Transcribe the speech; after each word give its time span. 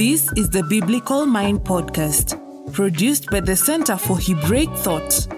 This 0.00 0.32
is 0.34 0.48
the 0.48 0.62
Biblical 0.62 1.26
Mind 1.26 1.60
Podcast, 1.60 2.32
produced 2.72 3.30
by 3.30 3.40
the 3.40 3.54
Center 3.54 3.98
for 3.98 4.18
Hebraic 4.18 4.70
Thought. 4.76 5.28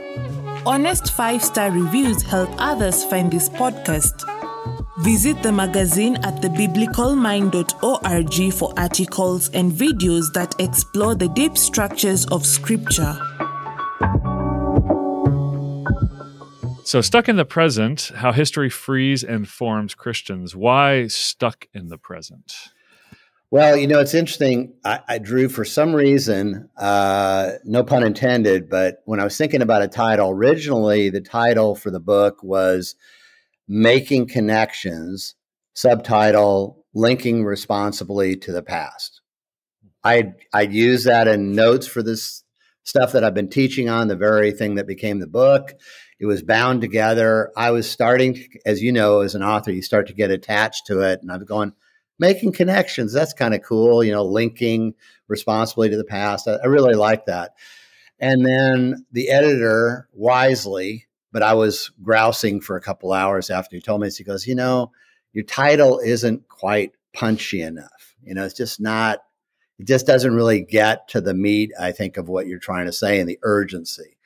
Honest 0.64 1.12
five 1.14 1.42
star 1.42 1.72
reviews 1.72 2.22
help 2.22 2.48
others 2.58 3.02
find 3.02 3.28
this 3.28 3.48
podcast. 3.48 4.22
Visit 5.00 5.42
the 5.42 5.50
magazine 5.50 6.14
at 6.18 6.40
thebiblicalmind.org 6.40 8.52
for 8.52 8.72
articles 8.76 9.48
and 9.48 9.72
videos 9.72 10.32
that 10.32 10.54
explore 10.60 11.16
the 11.16 11.28
deep 11.30 11.58
structures 11.58 12.24
of 12.26 12.46
Scripture. 12.46 13.18
So, 16.84 17.00
stuck 17.00 17.28
in 17.28 17.34
the 17.34 17.44
present, 17.44 18.12
how 18.14 18.30
history 18.30 18.70
frees 18.70 19.24
and 19.24 19.48
forms 19.48 19.96
Christians. 19.96 20.54
Why 20.54 21.08
stuck 21.08 21.66
in 21.74 21.88
the 21.88 21.98
present? 21.98 22.70
Well, 23.52 23.76
you 23.76 23.86
know, 23.86 24.00
it's 24.00 24.14
interesting. 24.14 24.72
I, 24.82 25.00
I 25.06 25.18
Dru 25.18 25.50
for 25.50 25.62
some 25.62 25.94
reason, 25.94 26.70
uh, 26.78 27.50
no 27.64 27.84
pun 27.84 28.02
intended, 28.02 28.70
but 28.70 29.02
when 29.04 29.20
I 29.20 29.24
was 29.24 29.36
thinking 29.36 29.60
about 29.60 29.82
a 29.82 29.88
title, 29.88 30.30
originally 30.30 31.10
the 31.10 31.20
title 31.20 31.74
for 31.74 31.90
the 31.90 32.00
book 32.00 32.42
was 32.42 32.94
Making 33.68 34.26
Connections, 34.26 35.34
subtitle 35.74 36.86
Linking 36.94 37.44
Responsibly 37.44 38.36
to 38.36 38.52
the 38.52 38.62
Past. 38.62 39.20
I'd, 40.02 40.32
I'd 40.54 40.72
use 40.72 41.04
that 41.04 41.28
in 41.28 41.52
notes 41.52 41.86
for 41.86 42.02
this 42.02 42.44
stuff 42.84 43.12
that 43.12 43.22
I've 43.22 43.34
been 43.34 43.50
teaching 43.50 43.90
on, 43.90 44.08
the 44.08 44.16
very 44.16 44.52
thing 44.52 44.76
that 44.76 44.86
became 44.86 45.18
the 45.18 45.26
book. 45.26 45.74
It 46.18 46.24
was 46.24 46.42
bound 46.42 46.80
together. 46.80 47.52
I 47.54 47.70
was 47.72 47.86
starting, 47.86 48.32
to, 48.32 48.48
as 48.64 48.82
you 48.82 48.92
know, 48.92 49.20
as 49.20 49.34
an 49.34 49.42
author, 49.42 49.72
you 49.72 49.82
start 49.82 50.06
to 50.06 50.14
get 50.14 50.30
attached 50.30 50.86
to 50.86 51.02
it. 51.02 51.20
And 51.20 51.30
I 51.30 51.36
was 51.36 51.44
going, 51.44 51.74
making 52.22 52.52
connections. 52.52 53.12
That's 53.12 53.34
kind 53.34 53.52
of 53.52 53.62
cool, 53.62 54.04
you 54.04 54.12
know, 54.12 54.24
linking 54.24 54.94
responsibly 55.26 55.90
to 55.90 55.96
the 55.96 56.04
past. 56.04 56.46
I, 56.46 56.52
I 56.62 56.66
really 56.66 56.94
like 56.94 57.26
that. 57.26 57.50
And 58.20 58.46
then 58.46 59.04
the 59.10 59.28
editor 59.30 60.08
wisely, 60.12 61.08
but 61.32 61.42
I 61.42 61.54
was 61.54 61.90
grousing 62.00 62.60
for 62.60 62.76
a 62.76 62.80
couple 62.80 63.12
hours 63.12 63.50
after 63.50 63.74
he 63.74 63.82
told 63.82 64.00
me 64.00 64.06
this. 64.06 64.16
He 64.16 64.24
goes, 64.24 64.46
you 64.46 64.54
know, 64.54 64.92
your 65.32 65.44
title 65.44 65.98
isn't 65.98 66.48
quite 66.48 66.92
punchy 67.12 67.60
enough. 67.60 68.14
You 68.22 68.34
know, 68.34 68.44
it's 68.44 68.54
just 68.54 68.80
not, 68.80 69.18
it 69.80 69.88
just 69.88 70.06
doesn't 70.06 70.34
really 70.34 70.60
get 70.60 71.08
to 71.08 71.20
the 71.20 71.34
meat, 71.34 71.72
I 71.80 71.90
think, 71.90 72.16
of 72.16 72.28
what 72.28 72.46
you're 72.46 72.60
trying 72.60 72.86
to 72.86 72.92
say 72.92 73.18
and 73.18 73.28
the 73.28 73.40
urgency. 73.42 74.16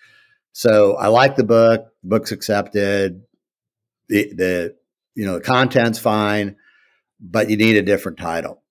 So 0.52 0.96
I 0.96 1.08
like 1.08 1.36
the 1.36 1.44
book. 1.44 1.88
The 2.02 2.08
book's 2.10 2.32
accepted. 2.32 3.22
The 4.08 4.34
the 4.34 4.76
you 5.14 5.24
know 5.24 5.34
the 5.34 5.44
content's 5.44 5.98
fine, 5.98 6.56
but 7.20 7.50
you 7.50 7.56
need 7.56 7.76
a 7.76 7.82
different 7.82 8.18
title. 8.18 8.62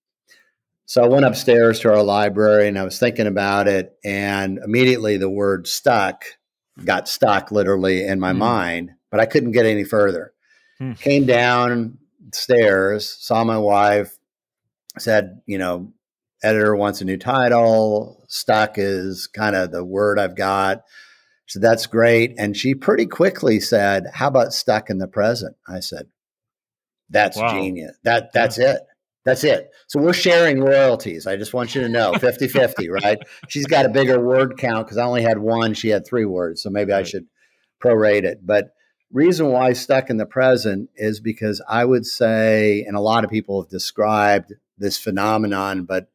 So 0.85 1.03
I 1.03 1.07
went 1.07 1.25
upstairs 1.25 1.79
to 1.79 1.89
our 1.89 2.03
library 2.03 2.67
and 2.67 2.77
I 2.77 2.83
was 2.83 2.99
thinking 2.99 3.27
about 3.27 3.67
it, 3.67 3.97
and 4.03 4.59
immediately 4.59 5.17
the 5.17 5.29
word 5.29 5.67
stuck 5.67 6.25
got 6.83 7.07
stuck 7.07 7.51
literally 7.51 8.05
in 8.05 8.19
my 8.19 8.33
mm. 8.33 8.37
mind, 8.37 8.91
but 9.09 9.19
I 9.19 9.25
couldn't 9.25 9.51
get 9.51 9.65
any 9.65 9.83
further. 9.83 10.33
Mm. 10.81 10.99
Came 10.99 11.25
down 11.25 11.97
stairs, 12.33 13.09
saw 13.19 13.43
my 13.43 13.57
wife, 13.57 14.17
said, 14.99 15.41
you 15.45 15.57
know, 15.57 15.93
editor 16.43 16.75
wants 16.75 17.01
a 17.01 17.05
new 17.05 17.17
title. 17.17 18.25
Stuck 18.27 18.77
is 18.77 19.27
kind 19.27 19.55
of 19.55 19.71
the 19.71 19.83
word 19.83 20.19
I've 20.19 20.35
got. 20.35 20.83
So 21.47 21.59
that's 21.59 21.85
great. 21.85 22.33
And 22.37 22.57
she 22.57 22.73
pretty 22.73 23.05
quickly 23.05 23.59
said, 23.59 24.07
How 24.13 24.27
about 24.27 24.53
stuck 24.53 24.89
in 24.89 24.97
the 24.97 25.07
present? 25.07 25.55
I 25.67 25.79
said, 25.79 26.07
That's 27.09 27.37
wow. 27.37 27.53
genius. 27.53 27.97
That 28.03 28.31
that's 28.33 28.57
yeah. 28.57 28.73
it. 28.73 28.81
That's 29.25 29.43
it. 29.43 29.71
So 29.87 29.99
we're 29.99 30.13
sharing 30.13 30.61
royalties. 30.61 31.25
I 31.25 31.35
just 31.35 31.53
want 31.53 31.73
you 31.73 31.81
to 31.81 31.89
know 31.89 32.13
50 32.13 32.47
50, 32.47 32.89
right? 33.03 33.17
She's 33.47 33.65
got 33.65 33.85
a 33.85 33.89
bigger 33.89 34.19
word 34.19 34.57
count 34.57 34.85
because 34.85 34.97
I 34.97 35.05
only 35.05 35.23
had 35.23 35.39
one. 35.39 35.73
She 35.73 35.89
had 35.89 36.05
three 36.05 36.25
words. 36.25 36.61
So 36.61 36.69
maybe. 36.69 36.93
I 36.93 37.03
should 37.03 37.25
prorate 37.83 38.23
it. 38.23 38.45
But 38.45 38.75
reason 39.11 39.47
why 39.47 39.73
stuck 39.73 40.09
in 40.09 40.17
the 40.17 40.25
present 40.25 40.89
is 40.95 41.19
because 41.19 41.61
I 41.67 41.85
would 41.85 42.05
say, 42.05 42.83
and 42.83 42.95
a 42.95 43.01
lot 43.01 43.23
of 43.23 43.29
people 43.29 43.61
have 43.61 43.69
described 43.69 44.53
this 44.77 44.97
phenomenon, 44.97 45.85
but 45.85 46.09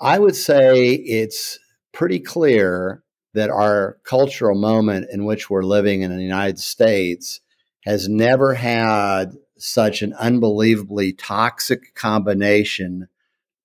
I 0.00 0.18
would 0.18 0.36
say 0.36 0.92
it's 0.92 1.58
pretty 1.92 2.20
clear 2.20 3.02
that 3.34 3.50
our 3.50 3.98
cultural 4.04 4.58
moment 4.58 5.08
in 5.12 5.24
which 5.24 5.50
we're 5.50 5.62
living 5.62 6.02
in 6.02 6.16
the 6.16 6.22
United 6.22 6.58
States 6.58 7.40
has 7.84 8.08
never 8.08 8.54
had 8.54 9.32
such 9.58 10.02
an 10.02 10.14
unbelievably 10.14 11.14
toxic 11.14 11.94
combination 11.94 13.08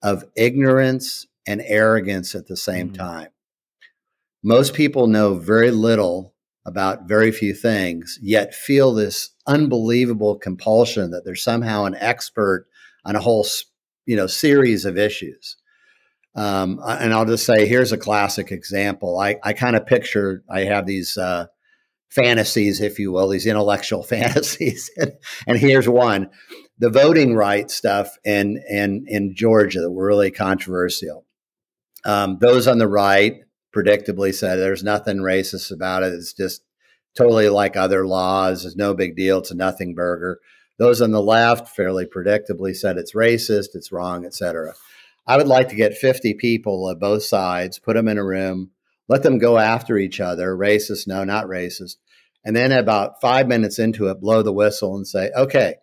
of 0.02 0.26
ignorance 0.36 1.28
and 1.48 1.62
arrogance 1.66 2.36
at 2.36 2.48
the 2.48 2.58
same 2.58 2.90
mm. 2.90 2.98
time. 2.98 3.30
Most 4.44 4.74
people 4.74 5.08
know 5.08 5.36
very 5.36 5.72
little 5.72 6.34
about 6.66 7.08
very 7.08 7.32
few 7.32 7.54
things, 7.54 8.20
yet 8.22 8.54
feel 8.54 8.94
this 8.94 9.32
unbelievable 9.48 10.38
compulsion 10.38 11.12
that 11.12 11.26
they're 11.26 11.36
somehow 11.36 11.86
an 11.86 11.96
expert 11.96 12.68
on 13.06 13.16
a 13.16 13.20
whole, 13.20 13.46
you 14.06 14.16
know, 14.16 14.28
series 14.28 14.86
of 14.86 14.98
issues. 14.98 15.58
Um, 16.36 16.80
and 16.86 17.14
I'll 17.14 17.26
just 17.26 17.46
say, 17.46 17.68
here's 17.68 17.92
a 17.92 17.98
classic 17.98 18.52
example. 18.52 19.20
I, 19.20 19.38
I 19.44 19.54
kind 19.54 19.76
of 19.76 19.86
picture, 19.86 20.44
I 20.50 20.62
have 20.62 20.86
these 20.86 21.18
uh, 21.18 21.48
fantasies, 22.14 22.80
if 22.80 23.00
you 23.00 23.12
will, 23.12 23.28
these 23.30 23.48
intellectual 23.48 24.04
fantasies. 24.14 24.90
and, 25.48 25.58
here's 25.58 25.90
one 25.90 26.30
the 26.78 26.90
voting 26.90 27.36
rights 27.36 27.76
stuff 27.76 28.18
in, 28.24 28.62
in, 28.70 29.06
in 29.08 29.36
Georgia 29.36 29.82
that 29.82 29.92
were 29.92 30.08
really 30.08 30.32
controversial. 30.32 31.26
Um, 32.04 32.38
those 32.42 32.68
on 32.68 32.80
the 32.80 32.88
right 32.88 33.36
predictably 33.74 34.34
said 34.34 34.58
there's 34.58 34.84
nothing 34.84 35.18
racist 35.18 35.72
about 35.72 36.04
it. 36.04 36.14
It's 36.14 36.34
just 36.34 36.64
totally 37.16 37.48
like 37.50 37.78
other 37.78 38.06
laws. 38.06 38.66
It's 38.66 38.76
no 38.76 38.94
big 38.94 39.16
deal. 39.16 39.40
It's 39.40 39.52
a 39.52 39.56
nothing 39.56 39.96
burger. 39.96 40.40
Those 40.78 41.02
on 41.02 41.12
the 41.12 41.22
left 41.22 41.76
fairly 41.76 42.06
predictably 42.06 42.76
said 42.76 42.98
it's 42.98 43.14
racist, 43.14 43.76
it's 43.76 43.92
wrong, 43.92 44.26
etc. 44.26 44.74
I 45.26 45.38
would 45.38 45.48
like 45.48 45.70
to 45.70 45.76
get 45.76 45.94
50 45.94 46.34
people 46.34 46.90
of 46.90 47.00
both 47.00 47.24
sides, 47.24 47.80
put 47.80 47.96
them 47.96 48.08
in 48.08 48.18
a 48.18 48.26
room, 48.26 48.72
let 49.08 49.24
them 49.24 49.38
go 49.38 49.58
after 49.58 49.98
each 49.98 50.20
other, 50.20 50.56
racist, 50.56 51.08
no, 51.08 51.24
not 51.24 51.46
racist. 51.46 51.98
And 52.46 52.56
then 52.56 52.72
about 52.72 53.22
five 53.22 53.48
minutes 53.48 53.80
into 53.80 54.08
it, 54.08 54.20
blow 54.20 54.42
the 54.42 54.54
whistle 54.54 54.96
and 54.96 55.08
say, 55.08 55.32
okay, 55.36 55.76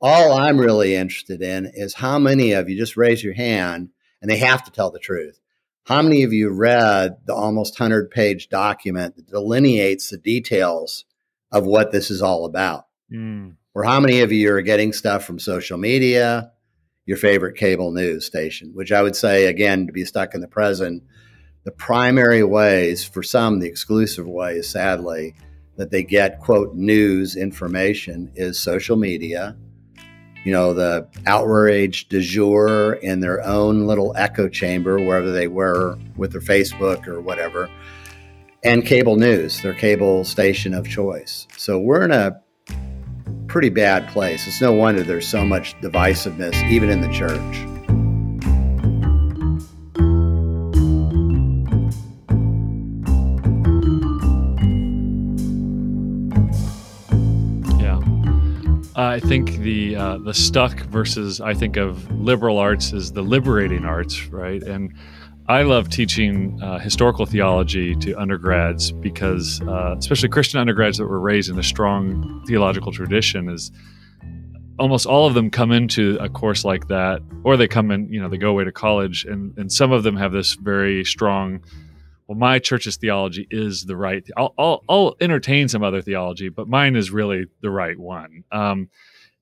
all 0.00 0.32
I'm 0.32 0.58
really 0.58 0.94
interested 0.94 1.42
in 1.42 1.70
is 1.74 1.94
how 1.94 2.18
many 2.18 2.52
of 2.52 2.68
you 2.68 2.76
just 2.76 2.96
raise 2.96 3.22
your 3.22 3.34
hand 3.34 3.90
and 4.20 4.30
they 4.30 4.38
have 4.38 4.64
to 4.64 4.70
tell 4.70 4.90
the 4.90 4.98
truth. 4.98 5.38
How 5.84 6.02
many 6.02 6.22
of 6.22 6.32
you 6.32 6.50
read 6.50 7.18
the 7.26 7.34
almost 7.34 7.78
100 7.78 8.10
page 8.10 8.48
document 8.48 9.16
that 9.16 9.28
delineates 9.28 10.10
the 10.10 10.18
details 10.18 11.04
of 11.52 11.64
what 11.64 11.92
this 11.92 12.10
is 12.10 12.22
all 12.22 12.44
about? 12.44 12.86
Mm. 13.12 13.56
Or 13.74 13.84
how 13.84 14.00
many 14.00 14.20
of 14.20 14.32
you 14.32 14.52
are 14.52 14.62
getting 14.62 14.92
stuff 14.92 15.24
from 15.24 15.38
social 15.38 15.78
media, 15.78 16.52
your 17.06 17.16
favorite 17.16 17.56
cable 17.56 17.92
news 17.92 18.24
station, 18.24 18.72
which 18.74 18.92
I 18.92 19.02
would 19.02 19.16
say, 19.16 19.46
again, 19.46 19.86
to 19.86 19.92
be 19.92 20.04
stuck 20.04 20.34
in 20.34 20.40
the 20.40 20.48
present, 20.48 21.02
the 21.64 21.70
primary 21.70 22.42
ways, 22.42 23.04
for 23.04 23.22
some, 23.22 23.58
the 23.58 23.68
exclusive 23.68 24.26
ways, 24.26 24.68
sadly, 24.68 25.34
that 25.80 25.90
they 25.90 26.02
get, 26.02 26.38
quote, 26.40 26.74
news 26.74 27.36
information 27.36 28.30
is 28.34 28.58
social 28.58 28.98
media, 28.98 29.56
you 30.44 30.52
know, 30.52 30.74
the 30.74 31.08
outrage 31.26 32.06
du 32.10 32.20
jour 32.20 32.98
in 33.00 33.20
their 33.20 33.42
own 33.46 33.86
little 33.86 34.12
echo 34.14 34.46
chamber, 34.46 35.02
wherever 35.02 35.30
they 35.30 35.48
were 35.48 35.96
with 36.18 36.32
their 36.32 36.42
Facebook 36.42 37.08
or 37.08 37.22
whatever, 37.22 37.70
and 38.62 38.84
cable 38.84 39.16
news, 39.16 39.62
their 39.62 39.72
cable 39.72 40.22
station 40.22 40.74
of 40.74 40.86
choice. 40.86 41.48
So 41.56 41.78
we're 41.78 42.04
in 42.04 42.12
a 42.12 42.38
pretty 43.46 43.70
bad 43.70 44.06
place. 44.08 44.46
It's 44.46 44.60
no 44.60 44.74
wonder 44.74 45.02
there's 45.02 45.26
so 45.26 45.46
much 45.46 45.74
divisiveness, 45.80 46.62
even 46.70 46.90
in 46.90 47.00
the 47.00 47.08
church. 47.08 47.79
I 59.00 59.18
think 59.18 59.56
the 59.58 59.96
uh, 59.96 60.18
the 60.18 60.34
stuck 60.34 60.78
versus 60.80 61.40
I 61.40 61.54
think 61.54 61.78
of 61.78 62.10
liberal 62.10 62.58
arts 62.58 62.92
is 62.92 63.12
the 63.12 63.22
liberating 63.22 63.86
arts, 63.86 64.26
right? 64.26 64.62
And 64.62 64.92
I 65.48 65.62
love 65.62 65.88
teaching 65.88 66.62
uh, 66.62 66.78
historical 66.78 67.24
theology 67.24 67.94
to 67.96 68.14
undergrads 68.20 68.92
because, 68.92 69.62
uh, 69.62 69.96
especially 69.98 70.28
Christian 70.28 70.60
undergrads 70.60 70.98
that 70.98 71.06
were 71.06 71.18
raised 71.18 71.48
in 71.48 71.58
a 71.58 71.62
strong 71.62 72.44
theological 72.46 72.92
tradition, 72.92 73.48
is 73.48 73.72
almost 74.78 75.06
all 75.06 75.26
of 75.26 75.32
them 75.32 75.50
come 75.50 75.72
into 75.72 76.18
a 76.20 76.28
course 76.28 76.62
like 76.66 76.88
that, 76.88 77.22
or 77.42 77.56
they 77.56 77.68
come 77.68 77.90
in, 77.90 78.06
you 78.12 78.20
know, 78.20 78.28
they 78.28 78.36
go 78.36 78.50
away 78.50 78.64
to 78.64 78.72
college, 78.72 79.24
and 79.24 79.56
and 79.56 79.72
some 79.72 79.92
of 79.92 80.02
them 80.02 80.16
have 80.16 80.32
this 80.32 80.56
very 80.56 81.06
strong. 81.06 81.64
Well, 82.30 82.38
my 82.38 82.60
church's 82.60 82.96
theology 82.96 83.48
is 83.50 83.86
the 83.86 83.96
right. 83.96 84.24
I'll, 84.36 84.54
I'll, 84.56 84.84
I'll 84.88 85.16
entertain 85.20 85.66
some 85.66 85.82
other 85.82 86.00
theology, 86.00 86.48
but 86.48 86.68
mine 86.68 86.94
is 86.94 87.10
really 87.10 87.46
the 87.60 87.70
right 87.70 87.98
one. 87.98 88.44
Um, 88.52 88.88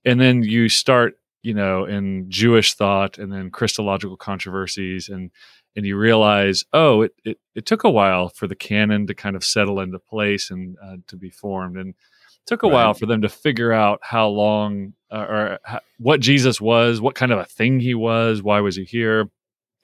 and 0.07 0.19
then 0.19 0.43
you 0.43 0.71
start 0.71 1.19
you 1.43 1.55
know, 1.55 1.85
in 1.85 2.31
Jewish 2.31 2.75
thought 2.75 3.19
and 3.19 3.33
then 3.33 3.51
Christological 3.51 4.17
controversies 4.17 5.09
and 5.09 5.31
and 5.77 5.87
you 5.87 5.97
realize, 5.97 6.65
oh, 6.73 7.03
it, 7.03 7.13
it, 7.25 7.39
it 7.55 7.67
took 7.67 7.85
a 7.85 7.91
while 7.91 8.31
for 8.31 8.49
the 8.49 8.57
canon 8.57 9.07
to 9.07 9.15
kind 9.15 9.37
of 9.37 9.45
settle 9.45 9.81
into 9.81 9.99
place 9.99 10.51
and 10.51 10.77
uh, 10.83 10.97
to 11.07 11.17
be 11.17 11.31
formed. 11.31 11.77
And 11.77 11.91
it 11.91 12.47
took 12.47 12.65
a 12.65 12.67
right. 12.67 12.73
while 12.73 12.95
for 12.95 13.07
them 13.07 13.23
to 13.23 13.29
figure 13.29 13.73
out 13.73 14.01
how 14.03 14.29
long 14.29 14.95
uh, 15.13 15.27
or 15.29 15.59
how, 15.63 15.81
what 15.99 16.21
Jesus 16.21 16.61
was, 16.61 17.01
what 17.01 17.15
kind 17.15 17.31
of 17.31 17.39
a 17.39 17.45
thing 17.45 17.79
he 17.79 17.95
was, 17.95 18.43
why 18.43 18.61
was 18.61 18.75
he 18.75 18.85
here, 18.85 19.31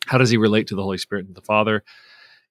how 0.07 0.19
does 0.19 0.31
he 0.31 0.37
relate 0.37 0.67
to 0.69 0.75
the 0.75 0.83
Holy 0.83 0.99
Spirit 0.99 1.27
and 1.27 1.37
the 1.37 1.41
Father. 1.43 1.85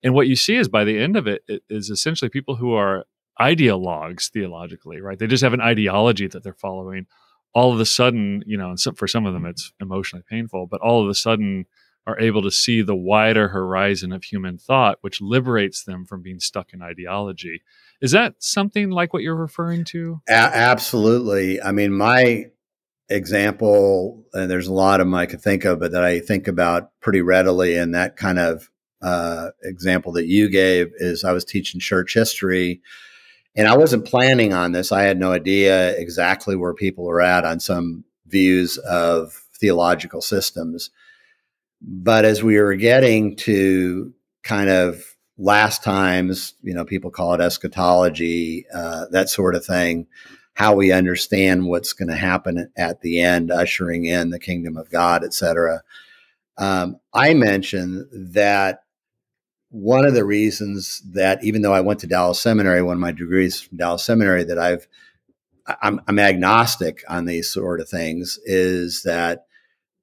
And 0.03 0.13
what 0.13 0.27
you 0.27 0.35
see 0.35 0.55
is 0.55 0.67
by 0.67 0.83
the 0.83 0.99
end 0.99 1.15
of 1.15 1.27
it, 1.27 1.43
it 1.47 1.63
is 1.69 1.89
essentially 1.89 2.29
people 2.29 2.55
who 2.55 2.73
are 2.73 3.05
ideologues 3.39 4.29
theologically, 4.29 5.01
right? 5.01 5.17
They 5.17 5.27
just 5.27 5.43
have 5.43 5.53
an 5.53 5.61
ideology 5.61 6.27
that 6.27 6.43
they're 6.43 6.53
following. 6.53 7.07
All 7.55 7.73
of 7.73 7.79
a 7.79 7.85
sudden, 7.85 8.43
you 8.45 8.57
know, 8.57 8.75
for 8.95 9.07
some 9.07 9.25
of 9.25 9.33
them, 9.33 9.45
it's 9.45 9.71
emotionally 9.79 10.23
painful, 10.29 10.67
but 10.67 10.81
all 10.81 11.01
of 11.01 11.09
a 11.09 11.15
sudden, 11.15 11.65
are 12.05 12.19
able 12.19 12.41
to 12.41 12.51
see 12.51 12.81
the 12.81 12.95
wider 12.95 13.49
horizon 13.49 14.11
of 14.11 14.23
human 14.23 14.57
thought, 14.57 14.97
which 15.01 15.21
liberates 15.21 15.83
them 15.83 16.05
from 16.05 16.21
being 16.21 16.39
stuck 16.39 16.73
in 16.73 16.81
ideology. 16.81 17.61
Is 18.01 18.11
that 18.11 18.35
something 18.39 18.89
like 18.89 19.13
what 19.13 19.23
you're 19.23 19.35
referring 19.35 19.85
to? 19.85 20.21
A- 20.27 20.33
absolutely. 20.33 21.61
I 21.61 21.71
mean, 21.71 21.93
my 21.93 22.47
example, 23.09 24.25
and 24.33 24.51
there's 24.51 24.67
a 24.67 24.73
lot 24.73 24.99
of 24.99 25.07
them 25.07 25.15
I 25.15 25.25
could 25.25 25.41
think 25.41 25.63
of, 25.63 25.79
but 25.79 25.91
that 25.93 26.03
I 26.03 26.19
think 26.19 26.47
about 26.47 26.89
pretty 26.99 27.21
readily, 27.21 27.77
and 27.77 27.95
that 27.95 28.17
kind 28.17 28.39
of 28.39 28.69
uh, 29.03 29.49
example 29.63 30.11
that 30.13 30.25
you 30.25 30.49
gave 30.49 30.91
is 30.95 31.23
I 31.23 31.33
was 31.33 31.45
teaching 31.45 31.79
church 31.79 32.13
history. 32.13 32.81
And 33.55 33.67
I 33.67 33.77
wasn't 33.77 34.05
planning 34.05 34.51
on 34.51 34.71
this. 34.71 34.91
I 34.91 35.03
had 35.03 35.19
no 35.19 35.31
idea 35.31 35.95
exactly 35.97 36.55
where 36.55 36.73
people 36.73 37.03
were 37.03 37.21
at 37.21 37.45
on 37.45 37.59
some 37.59 38.03
views 38.25 38.79
of 38.79 39.43
theological 39.59 40.21
systems. 40.21 40.89
But 41.79 42.25
as 42.25 42.41
we 42.41 42.59
were 42.59 42.75
getting 42.75 43.35
to 43.37 44.11
kind 44.41 44.71
of 44.71 45.03
last 45.37 45.83
times, 45.83 46.55
you 46.63 46.73
know, 46.73 46.85
people 46.85 47.11
call 47.11 47.35
it 47.35 47.41
eschatology, 47.41 48.65
uh, 48.73 49.05
that 49.11 49.29
sort 49.29 49.53
of 49.53 49.63
thing, 49.63 50.07
how 50.53 50.73
we 50.73 50.91
understand 50.91 51.67
what's 51.67 51.93
going 51.93 52.09
to 52.09 52.15
happen 52.15 52.71
at 52.75 53.01
the 53.01 53.21
end, 53.21 53.51
ushering 53.51 54.05
in 54.05 54.31
the 54.31 54.39
kingdom 54.39 54.77
of 54.77 54.89
God, 54.89 55.23
et 55.23 55.33
cetera. 55.33 55.83
Um, 56.57 56.97
I 57.13 57.33
mentioned 57.33 58.07
that 58.11 58.82
one 59.73 60.05
of 60.05 60.13
the 60.13 60.23
reasons 60.23 61.01
that 61.13 61.43
even 61.43 61.63
though 61.63 61.73
I 61.73 61.81
went 61.81 61.99
to 62.01 62.07
Dallas 62.07 62.39
Seminary, 62.39 62.83
one 62.83 62.93
of 62.93 62.99
my 62.99 63.11
degrees 63.11 63.59
from 63.59 63.79
Dallas 63.79 64.03
Seminary, 64.03 64.43
that 64.43 64.59
I've 64.59 64.87
I'm, 65.81 65.99
I'm 66.07 66.19
agnostic 66.19 67.03
on 67.09 67.25
these 67.25 67.51
sort 67.51 67.79
of 67.79 67.89
things 67.89 68.37
is 68.45 69.01
that 69.03 69.45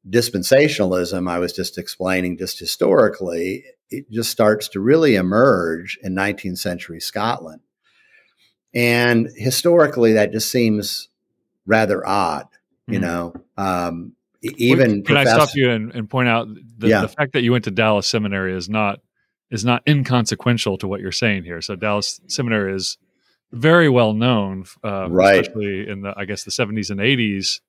dispensationalism, 0.09 1.31
I 1.31 1.39
was 1.39 1.53
just 1.53 1.79
explaining 1.79 2.37
just 2.37 2.59
historically, 2.59 3.65
it 3.91 4.11
just 4.11 4.31
starts 4.31 4.69
to 4.71 4.81
really 4.81 5.15
emerge 5.15 5.99
in 6.03 6.15
19th 6.15 6.59
century 6.59 6.99
Scotland. 6.99 7.61
And 8.75 9.29
historically, 9.37 10.15
that 10.15 10.33
just 10.33 10.51
seems 10.51 11.11
rather 11.65 12.05
odd, 12.05 12.49
you 12.89 12.99
mm. 12.99 13.03
know. 13.03 13.35
Um, 13.57 14.15
even 14.43 15.05
can 15.05 15.17
I 15.17 15.25
stop 15.25 15.51
you 15.55 15.71
and, 15.71 15.95
and 15.95 16.11
point 16.11 16.29
out 16.29 16.49
the, 16.79 16.89
yeah. 16.89 17.03
the, 17.03 17.09
fact 17.09 17.35
that 17.35 17.43
you 17.43 17.53
went 17.53 17.65
to 17.65 17.71
Dallas 17.71 18.07
Seminary 18.07 18.57
is 18.57 18.69
not 18.69 19.01
is 19.51 19.65
not 19.65 19.83
inconsequential 19.87 20.79
to 20.79 20.89
what 20.89 21.01
you're 21.01 21.13
saying 21.13 21.45
here. 21.45 21.61
So 21.61 21.77
Dallas 21.77 22.21
Seminary 22.27 22.75
is 22.75 22.99
very 23.53 23.89
well 23.89 24.13
known, 24.13 24.65
uh, 24.85 25.11
right. 25.11 25.41
especially 25.41 25.89
in 25.89 26.03
the 26.03 26.15
I 26.17 26.25
guess 26.25 26.45
the 26.45 26.51
70s 26.51 26.91
and 26.91 27.01
80s 27.01 27.61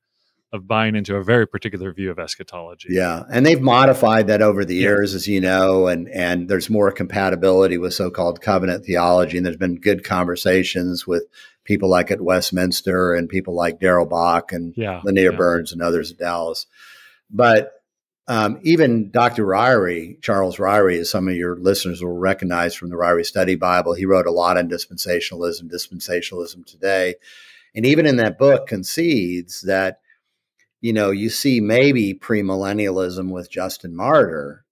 of 0.53 0.67
buying 0.67 0.95
into 0.95 1.15
a 1.15 1.23
very 1.23 1.47
particular 1.47 1.93
view 1.93 2.11
of 2.11 2.19
eschatology. 2.19 2.89
Yeah, 2.91 3.23
and 3.31 3.45
they've 3.45 3.61
modified 3.61 4.27
that 4.27 4.41
over 4.41 4.65
the 4.65 4.75
years, 4.75 5.13
yeah. 5.13 5.15
as 5.15 5.27
you 5.27 5.41
know, 5.41 5.87
and 5.87 6.09
and 6.09 6.49
there's 6.49 6.69
more 6.69 6.91
compatibility 6.91 7.77
with 7.77 7.93
so-called 7.93 8.41
covenant 8.41 8.85
theology, 8.85 9.37
and 9.37 9.45
there's 9.45 9.57
been 9.57 9.79
good 9.79 10.03
conversations 10.03 11.07
with 11.07 11.23
people 11.63 11.89
like 11.89 12.11
at 12.11 12.21
Westminster 12.21 13.13
and 13.13 13.29
people 13.29 13.55
like 13.55 13.79
Darrell 13.79 14.05
Bock 14.05 14.51
and 14.51 14.73
yeah, 14.75 15.01
Lanier 15.03 15.31
yeah. 15.31 15.37
Burns 15.37 15.71
and 15.71 15.81
others 15.81 16.11
at 16.11 16.17
Dallas. 16.17 16.65
But 17.29 17.71
um, 18.31 18.59
even 18.63 19.11
Dr. 19.11 19.45
Ryrie, 19.45 20.21
Charles 20.21 20.55
Ryrie, 20.55 20.99
as 20.99 21.09
some 21.09 21.27
of 21.27 21.35
your 21.35 21.57
listeners 21.57 22.01
will 22.01 22.17
recognize 22.17 22.73
from 22.73 22.89
the 22.89 22.95
Ryrie 22.95 23.25
Study 23.25 23.55
Bible, 23.55 23.93
he 23.93 24.05
wrote 24.05 24.25
a 24.25 24.31
lot 24.31 24.57
on 24.57 24.69
dispensationalism, 24.69 25.69
dispensationalism 25.69 26.65
today. 26.65 27.15
And 27.75 27.85
even 27.85 28.05
in 28.05 28.15
that 28.15 28.37
book, 28.37 28.67
concedes 28.67 29.61
that 29.63 29.99
you 30.81 30.93
know, 30.93 31.11
you 31.11 31.29
see 31.29 31.61
maybe 31.61 32.13
premillennialism 32.13 33.29
with 33.29 33.51
Justin 33.51 33.95
Martyr, 33.95 34.65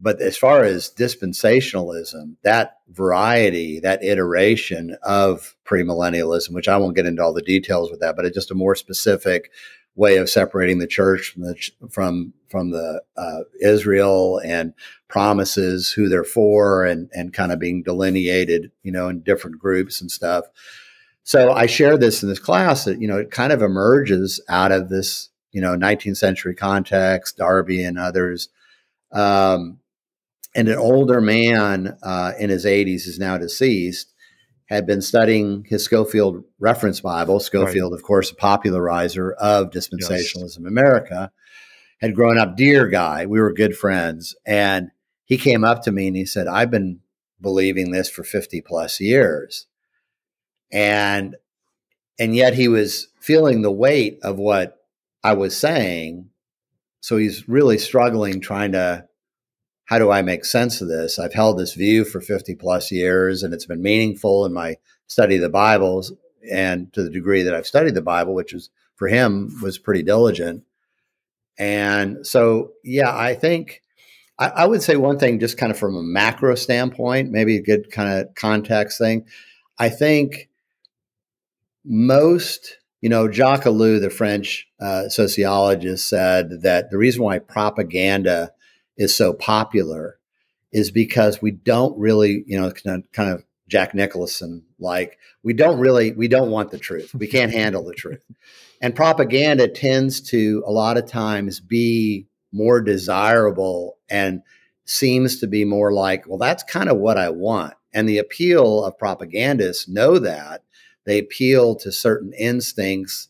but 0.00 0.20
as 0.20 0.36
far 0.36 0.64
as 0.64 0.90
dispensationalism, 0.90 2.36
that 2.42 2.78
variety, 2.88 3.80
that 3.80 4.02
iteration 4.02 4.96
of 5.02 5.54
premillennialism, 5.64 6.52
which 6.52 6.68
I 6.68 6.78
won't 6.78 6.96
get 6.96 7.06
into 7.06 7.22
all 7.22 7.34
the 7.34 7.42
details 7.42 7.90
with 7.90 8.00
that, 8.00 8.16
but 8.16 8.24
it's 8.24 8.34
just 8.34 8.50
a 8.50 8.54
more 8.54 8.74
specific 8.74 9.50
way 9.96 10.18
of 10.18 10.30
separating 10.30 10.78
the 10.78 10.86
church 10.86 11.32
from 11.32 11.42
the 11.42 11.70
from 11.90 12.32
from 12.48 12.70
the 12.70 13.02
uh, 13.16 13.40
Israel 13.60 14.40
and 14.44 14.72
promises 15.08 15.90
who 15.90 16.08
they're 16.08 16.24
for 16.24 16.84
and 16.84 17.10
and 17.12 17.32
kind 17.32 17.50
of 17.50 17.58
being 17.58 17.82
delineated, 17.82 18.70
you 18.82 18.92
know, 18.92 19.08
in 19.08 19.20
different 19.20 19.58
groups 19.58 20.00
and 20.00 20.10
stuff. 20.10 20.44
So 21.26 21.50
I 21.50 21.66
share 21.66 21.98
this 21.98 22.22
in 22.22 22.28
this 22.28 22.38
class 22.38 22.84
that, 22.84 23.00
you 23.00 23.08
know, 23.08 23.18
it 23.18 23.32
kind 23.32 23.52
of 23.52 23.60
emerges 23.60 24.40
out 24.48 24.70
of 24.70 24.90
this, 24.90 25.30
you 25.50 25.60
know, 25.60 25.76
19th 25.76 26.18
century 26.18 26.54
context, 26.54 27.38
Darby 27.38 27.82
and 27.82 27.98
others. 27.98 28.48
Um, 29.10 29.80
and 30.54 30.68
an 30.68 30.78
older 30.78 31.20
man 31.20 31.98
uh, 32.00 32.34
in 32.38 32.48
his 32.48 32.64
80s 32.64 33.08
is 33.08 33.18
now 33.18 33.36
deceased, 33.38 34.14
had 34.66 34.86
been 34.86 35.02
studying 35.02 35.64
his 35.68 35.84
Scofield 35.84 36.44
Reference 36.58 37.00
Bible. 37.00 37.40
Scofield, 37.40 37.92
right. 37.92 37.98
of 37.98 38.02
course, 38.02 38.30
a 38.30 38.34
popularizer 38.34 39.32
of 39.32 39.70
dispensationalism 39.70 40.60
yes. 40.60 40.66
America, 40.66 41.30
had 42.00 42.14
grown 42.14 42.38
up, 42.38 42.56
dear 42.56 42.88
guy. 42.88 43.26
We 43.26 43.40
were 43.40 43.52
good 43.52 43.76
friends. 43.76 44.34
And 44.44 44.90
he 45.24 45.38
came 45.38 45.64
up 45.64 45.82
to 45.82 45.92
me 45.92 46.08
and 46.08 46.16
he 46.16 46.24
said, 46.24 46.46
I've 46.46 46.70
been 46.70 47.00
believing 47.40 47.90
this 47.90 48.08
for 48.08 48.24
50 48.24 48.60
plus 48.62 49.00
years 49.00 49.66
and 50.72 51.36
and 52.18 52.34
yet 52.34 52.54
he 52.54 52.68
was 52.68 53.08
feeling 53.20 53.62
the 53.62 53.70
weight 53.70 54.18
of 54.22 54.38
what 54.38 54.78
I 55.22 55.34
was 55.34 55.56
saying. 55.56 56.30
So 57.00 57.18
he's 57.18 57.48
really 57.48 57.78
struggling 57.78 58.40
trying 58.40 58.72
to 58.72 59.06
how 59.86 59.98
do 59.98 60.10
I 60.10 60.22
make 60.22 60.44
sense 60.44 60.80
of 60.80 60.88
this? 60.88 61.18
I've 61.18 61.32
held 61.32 61.58
this 61.58 61.74
view 61.74 62.04
for 62.04 62.20
50 62.20 62.54
plus 62.56 62.92
years 62.92 63.42
and 63.42 63.54
it's 63.54 63.66
been 63.66 63.82
meaningful 63.82 64.44
in 64.44 64.52
my 64.52 64.76
study 65.06 65.36
of 65.36 65.42
the 65.42 65.48
Bibles 65.48 66.12
and 66.50 66.92
to 66.92 67.02
the 67.02 67.10
degree 67.10 67.42
that 67.42 67.54
I've 67.54 67.66
studied 67.66 67.94
the 67.94 68.02
Bible, 68.02 68.34
which 68.34 68.52
is 68.52 68.70
for 68.96 69.08
him 69.08 69.56
was 69.62 69.78
pretty 69.78 70.02
diligent. 70.02 70.64
And 71.58 72.26
so, 72.26 72.72
yeah, 72.84 73.16
I 73.16 73.34
think 73.34 73.82
I, 74.38 74.48
I 74.48 74.66
would 74.66 74.82
say 74.82 74.96
one 74.96 75.18
thing, 75.18 75.38
just 75.38 75.56
kind 75.56 75.70
of 75.70 75.78
from 75.78 75.96
a 75.96 76.02
macro 76.02 76.54
standpoint, 76.56 77.30
maybe 77.30 77.56
a 77.56 77.62
good 77.62 77.90
kind 77.90 78.20
of 78.20 78.34
context 78.34 78.98
thing. 78.98 79.24
I 79.78 79.88
think 79.88 80.48
most, 81.84 82.78
you 83.00 83.08
know, 83.08 83.30
Jacques 83.30 83.64
Ellul, 83.64 84.00
the 84.00 84.10
French 84.10 84.66
uh, 84.80 85.08
sociologist, 85.08 86.08
said 86.08 86.62
that 86.62 86.90
the 86.90 86.98
reason 86.98 87.22
why 87.22 87.38
propaganda 87.38 88.52
is 88.96 89.14
so 89.14 89.32
popular 89.32 90.18
is 90.72 90.90
because 90.90 91.40
we 91.40 91.50
don't 91.50 91.98
really, 91.98 92.44
you 92.46 92.60
know, 92.60 92.70
kind 92.70 93.30
of 93.30 93.44
Jack 93.68 93.94
Nicholson 93.94 94.64
like 94.78 95.18
we 95.42 95.52
don't 95.52 95.78
really 95.78 96.12
we 96.12 96.28
don't 96.28 96.50
want 96.50 96.70
the 96.70 96.78
truth. 96.78 97.14
We 97.14 97.26
can't 97.26 97.52
handle 97.60 97.84
the 97.84 97.94
truth. 97.94 98.22
And 98.80 98.94
propaganda 98.94 99.68
tends 99.68 100.20
to 100.22 100.62
a 100.66 100.70
lot 100.70 100.98
of 100.98 101.06
times 101.06 101.60
be 101.60 102.26
more 102.52 102.80
desirable 102.80 103.96
and 104.08 104.42
seems 104.84 105.40
to 105.40 105.46
be 105.46 105.64
more 105.64 105.92
like, 105.92 106.26
well, 106.28 106.38
that's 106.38 106.62
kind 106.62 106.88
of 106.88 106.98
what 106.98 107.18
I 107.18 107.30
want. 107.30 107.74
And 107.92 108.08
the 108.08 108.18
appeal 108.18 108.84
of 108.84 108.98
propagandists 108.98 109.88
know 109.88 110.18
that 110.18 110.62
they 111.04 111.18
appeal 111.18 111.74
to 111.76 111.90
certain 111.90 112.32
instincts, 112.34 113.28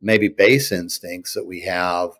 maybe 0.00 0.28
base 0.28 0.72
instincts 0.72 1.34
that 1.34 1.46
we 1.46 1.60
have 1.62 2.10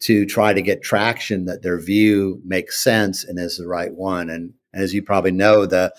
to 0.00 0.26
try 0.26 0.52
to 0.52 0.62
get 0.62 0.82
traction 0.82 1.46
that 1.46 1.62
their 1.62 1.80
view 1.80 2.40
makes 2.44 2.82
sense 2.82 3.24
and 3.24 3.38
is 3.38 3.56
the 3.56 3.66
right 3.66 3.94
one. 3.94 4.28
And 4.28 4.54
as 4.74 4.92
you 4.92 5.02
probably 5.02 5.32
know, 5.32 5.66
the 5.66 5.92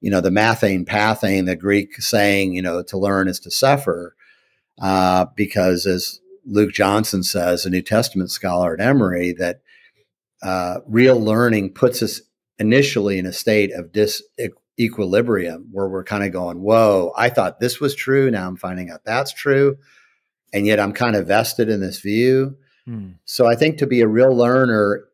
you 0.00 0.10
know 0.10 0.20
the 0.20 0.30
mathane 0.30 0.84
pathane, 0.84 1.46
the 1.46 1.56
Greek 1.56 1.94
saying, 1.96 2.54
you 2.54 2.62
know, 2.62 2.82
to 2.82 2.98
learn 2.98 3.28
is 3.28 3.40
to 3.40 3.50
suffer, 3.50 4.16
uh, 4.80 5.26
because 5.36 5.86
as 5.86 6.20
Luke 6.44 6.72
Johnson 6.72 7.22
says, 7.22 7.64
a 7.64 7.70
New 7.70 7.82
Testament 7.82 8.30
scholar 8.30 8.74
at 8.74 8.80
Emory, 8.80 9.32
that 9.38 9.60
uh, 10.42 10.80
real 10.86 11.20
learning 11.20 11.72
puts 11.72 12.02
us 12.02 12.20
initially 12.58 13.18
in 13.18 13.26
a 13.26 13.32
state 13.32 13.72
of 13.72 13.92
disequilibrium 13.92 15.66
where 15.70 15.88
we're 15.88 16.04
kind 16.04 16.24
of 16.24 16.32
going, 16.32 16.60
whoa, 16.60 17.12
I 17.16 17.28
thought 17.28 17.60
this 17.60 17.80
was 17.80 17.94
true. 17.94 18.30
Now 18.30 18.48
I'm 18.48 18.56
finding 18.56 18.90
out 18.90 19.04
that's 19.04 19.32
true. 19.32 19.76
And 20.52 20.66
yet 20.66 20.80
I'm 20.80 20.92
kind 20.92 21.16
of 21.16 21.28
vested 21.28 21.68
in 21.68 21.80
this 21.80 22.00
view. 22.00 22.56
Hmm. 22.86 23.10
So 23.24 23.46
I 23.46 23.54
think 23.54 23.78
to 23.78 23.86
be 23.86 24.00
a 24.00 24.08
real 24.08 24.34
learner, 24.34 25.04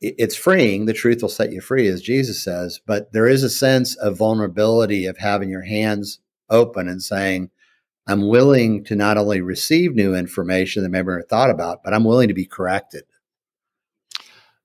it's 0.00 0.36
freeing. 0.36 0.86
The 0.86 0.92
truth 0.92 1.22
will 1.22 1.28
set 1.28 1.52
you 1.52 1.60
free, 1.60 1.88
as 1.88 2.00
Jesus 2.00 2.42
says. 2.42 2.80
But 2.86 3.12
there 3.12 3.26
is 3.26 3.42
a 3.42 3.50
sense 3.50 3.96
of 3.96 4.16
vulnerability 4.16 5.06
of 5.06 5.18
having 5.18 5.50
your 5.50 5.62
hands 5.62 6.20
open 6.48 6.88
and 6.88 7.02
saying, 7.02 7.50
I'm 8.06 8.26
willing 8.26 8.84
to 8.84 8.96
not 8.96 9.18
only 9.18 9.40
receive 9.40 9.94
new 9.94 10.14
information 10.14 10.82
that 10.82 10.88
maybe 10.88 11.08
I 11.08 11.12
never 11.12 11.22
thought 11.22 11.50
about, 11.50 11.82
but 11.84 11.92
I'm 11.92 12.04
willing 12.04 12.28
to 12.28 12.34
be 12.34 12.46
corrected. 12.46 13.04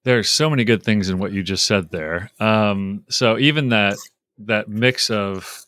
There's 0.03 0.29
so 0.29 0.49
many 0.49 0.63
good 0.63 0.83
things 0.83 1.09
in 1.09 1.17
what 1.17 1.31
you 1.31 1.43
just 1.43 1.65
said 1.65 1.89
there. 1.89 2.29
Um, 2.39 3.03
so 3.09 3.37
even 3.37 3.69
that 3.69 3.97
that 4.39 4.67
mix 4.67 5.09
of 5.09 5.65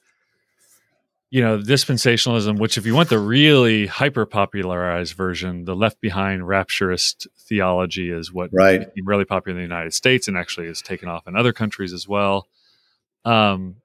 you 1.29 1.41
know 1.41 1.57
dispensationalism 1.57 2.59
which 2.59 2.77
if 2.77 2.85
you 2.85 2.93
want 2.93 3.09
the 3.09 3.19
really 3.19 3.87
hyper 3.87 4.25
popularized 4.25 5.13
version 5.13 5.65
the 5.65 5.75
left 5.75 5.99
behind 5.99 6.47
rapturist 6.47 7.27
theology 7.37 8.11
is 8.11 8.31
what 8.31 8.49
right. 8.53 8.79
became 8.79 9.05
really 9.05 9.25
popular 9.25 9.57
in 9.57 9.63
the 9.63 9.75
united 9.75 9.93
states 9.93 10.27
and 10.27 10.37
actually 10.37 10.67
is 10.67 10.81
taken 10.81 11.09
off 11.09 11.27
in 11.27 11.35
other 11.35 11.53
countries 11.53 11.93
as 11.93 12.07
well. 12.07 12.47
Um, 13.23 13.77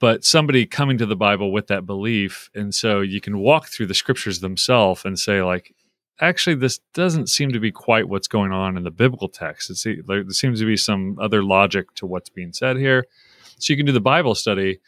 but 0.00 0.24
somebody 0.24 0.66
coming 0.66 0.98
to 0.98 1.06
the 1.06 1.16
bible 1.16 1.50
with 1.50 1.66
that 1.66 1.84
belief 1.84 2.48
and 2.54 2.74
so 2.74 3.00
you 3.00 3.20
can 3.20 3.38
walk 3.38 3.66
through 3.66 3.86
the 3.86 3.94
scriptures 3.94 4.40
themselves 4.40 5.04
and 5.04 5.18
say 5.18 5.42
like 5.42 5.74
actually 6.20 6.56
this 6.56 6.78
doesn't 6.94 7.28
seem 7.28 7.52
to 7.52 7.60
be 7.60 7.72
quite 7.72 8.08
what's 8.08 8.28
going 8.28 8.52
on 8.52 8.76
in 8.76 8.82
the 8.82 8.90
biblical 8.90 9.28
text. 9.28 9.70
It's, 9.70 9.84
there 9.84 10.28
seems 10.30 10.60
to 10.60 10.66
be 10.66 10.76
some 10.76 11.18
other 11.20 11.42
logic 11.42 11.94
to 11.96 12.06
what's 12.06 12.28
being 12.28 12.52
said 12.52 12.76
here. 12.76 13.06
So 13.58 13.72
you 13.72 13.76
can 13.76 13.86
do 13.86 13.92
the 13.92 14.00
bible 14.00 14.34
study 14.34 14.80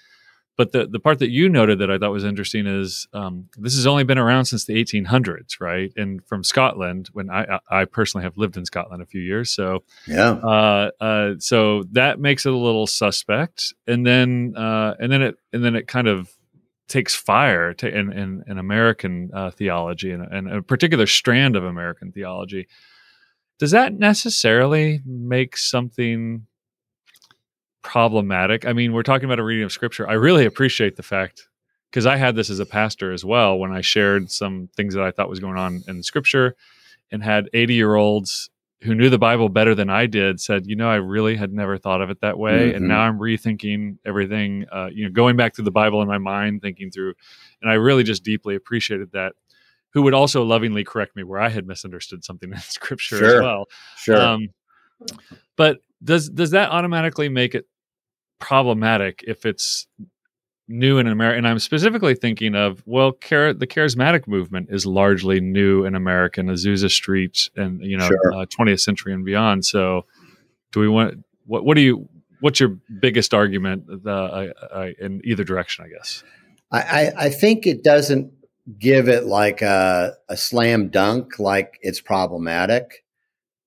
but 0.61 0.73
the, 0.73 0.87
the 0.87 1.01
part 1.01 1.21
that 1.21 1.31
you 1.31 1.49
noted 1.49 1.79
that 1.79 1.91
I 1.91 1.97
thought 1.97 2.13
was 2.13 2.23
interesting 2.23 2.67
is 2.67 3.09
um, 3.15 3.49
this 3.57 3.77
has 3.77 3.87
only 3.87 4.05
been 4.05 4.19
around 4.19 4.45
since 4.45 4.67
the 4.67 4.75
1800s, 4.75 5.59
right? 5.59 5.91
And 5.97 6.23
from 6.27 6.45
Scotland, 6.45 7.09
when 7.15 7.31
I, 7.31 7.61
I 7.71 7.87
personally 7.87 8.25
have 8.25 8.37
lived 8.37 8.59
in 8.59 8.67
Scotland 8.67 9.03
a 9.03 9.07
few 9.07 9.23
years, 9.23 9.49
so 9.49 9.85
yeah, 10.07 10.33
uh, 10.33 10.91
uh, 11.01 11.35
so 11.39 11.85
that 11.93 12.21
makes 12.21 12.45
it 12.45 12.53
a 12.53 12.57
little 12.59 12.87
suspect. 12.87 13.73
And 13.87 14.07
then 14.07 14.53
uh, 14.55 14.97
and 15.01 15.11
then 15.11 15.23
it 15.23 15.37
and 15.55 15.65
then 15.65 15.77
it 15.77 15.87
kind 15.87 16.09
of 16.09 16.29
takes 16.89 17.15
fire 17.15 17.73
to, 17.73 17.89
in, 17.89 18.13
in, 18.13 18.45
in 18.47 18.59
American 18.59 19.31
uh, 19.33 19.51
theology 19.51 20.11
and, 20.11 20.31
and 20.31 20.53
a 20.53 20.61
particular 20.61 21.07
strand 21.07 21.57
of 21.57 21.65
American 21.65 22.13
theology. 22.13 22.69
Does 23.59 23.71
that 23.71 23.95
necessarily 23.95 25.01
make 25.07 25.57
something 25.57 26.49
problematic. 27.83 28.67
I 28.67 28.73
mean, 28.73 28.93
we're 28.93 29.03
talking 29.03 29.25
about 29.25 29.39
a 29.39 29.45
reading 29.45 29.65
of 29.65 29.73
scripture. 29.73 30.09
I 30.09 30.15
really 30.15 30.45
appreciate 30.45 30.97
the 30.97 31.03
fact 31.03 31.49
because 31.91 32.07
I 32.07 32.17
had 32.17 32.37
this 32.37 32.51
as 32.51 32.61
a 32.61 32.67
pastor 32.67 33.13
as 33.13 33.25
well 33.25 33.59
when 33.59 33.73
I 33.73 33.81
shared 33.81 34.31
some 34.31 34.69
things 34.77 34.95
that 34.95 35.03
I 35.03 35.11
thought 35.11 35.29
was 35.29 35.41
going 35.41 35.57
on 35.57 35.83
in 35.89 36.03
scripture 36.03 36.55
and 37.11 37.23
had 37.23 37.49
80 37.53 37.75
year 37.75 37.95
olds 37.97 38.51
who 38.83 38.95
knew 38.95 39.11
the 39.11 39.19
Bible 39.19 39.49
better 39.49 39.75
than 39.75 39.91
I 39.91 40.07
did 40.07 40.41
said, 40.41 40.67
you 40.67 40.75
know, 40.75 40.89
I 40.89 40.97
really 40.97 41.37
had 41.37 41.53
never 41.53 41.77
thought 41.77 42.01
of 42.01 42.09
it 42.09 42.21
that 42.23 42.39
way. 42.39 42.69
Mm-hmm. 42.69 42.77
And 42.77 42.89
now 42.89 43.01
I'm 43.01 43.19
rethinking 43.19 43.99
everything, 44.07 44.65
uh, 44.73 44.89
you 44.91 45.05
know, 45.05 45.11
going 45.11 45.37
back 45.37 45.53
to 45.55 45.63
the 45.63 45.71
Bible 45.71 46.01
in 46.01 46.09
my 46.09 46.19
mind, 46.19 46.63
thinking 46.63 46.91
through. 46.91 47.15
And 47.61 47.71
I 47.71 47.75
really 47.75 48.05
just 48.05 48.25
deeply 48.25 48.55
appreciated 48.55 49.13
that. 49.13 49.35
Who 49.93 50.03
would 50.03 50.15
also 50.15 50.45
lovingly 50.45 50.85
correct 50.85 51.17
me 51.17 51.25
where 51.25 51.41
I 51.41 51.49
had 51.49 51.67
misunderstood 51.67 52.25
something 52.25 52.53
in 52.53 52.59
scripture 52.61 53.19
sure. 53.19 53.37
as 53.37 53.43
well. 53.43 53.67
Sure. 53.97 54.21
Um, 54.21 54.49
but 55.57 55.79
does 56.03 56.29
does 56.29 56.51
that 56.51 56.71
automatically 56.71 57.29
make 57.29 57.55
it 57.55 57.67
problematic 58.39 59.23
if 59.27 59.45
it's 59.45 59.87
new 60.69 60.99
in 60.99 61.07
America? 61.07 61.39
And 61.39 61.47
I'm 61.47 61.59
specifically 61.59 62.15
thinking 62.15 62.55
of 62.55 62.83
well, 62.87 63.13
char- 63.13 63.55
the 63.55 63.67
charismatic 63.67 64.27
movement 64.27 64.69
is 64.71 64.87
largely 64.87 65.41
new 65.41 65.85
in 65.85 65.95
America, 65.95 66.41
Azusa 66.41 66.91
Street, 66.91 67.51
and 67.57 67.81
you 67.83 67.97
know, 67.97 68.07
sure. 68.07 68.33
uh, 68.35 68.47
20th 68.47 68.81
century 68.81 69.13
and 69.13 69.25
beyond. 69.25 69.65
So, 69.65 70.07
do 70.73 70.81
we 70.81 70.89
want 70.89 71.25
what? 71.47 71.65
What 71.65 71.75
do 71.75 71.83
you? 71.83 72.09
What's 72.41 72.59
your 72.59 72.79
biggest 73.01 73.35
argument 73.35 73.85
uh, 74.07 74.47
in 74.99 75.21
either 75.25 75.45
direction? 75.45 75.85
I 75.85 75.89
guess. 75.89 76.25
I, 76.73 77.13
I 77.17 77.31
think 77.31 77.67
it 77.67 77.83
doesn't 77.83 78.33
give 78.79 79.09
it 79.09 79.25
like 79.25 79.63
a, 79.63 80.15
a 80.29 80.37
slam 80.37 80.89
dunk, 80.89 81.39
like 81.39 81.79
it's 81.83 82.01
problematic. 82.01 83.05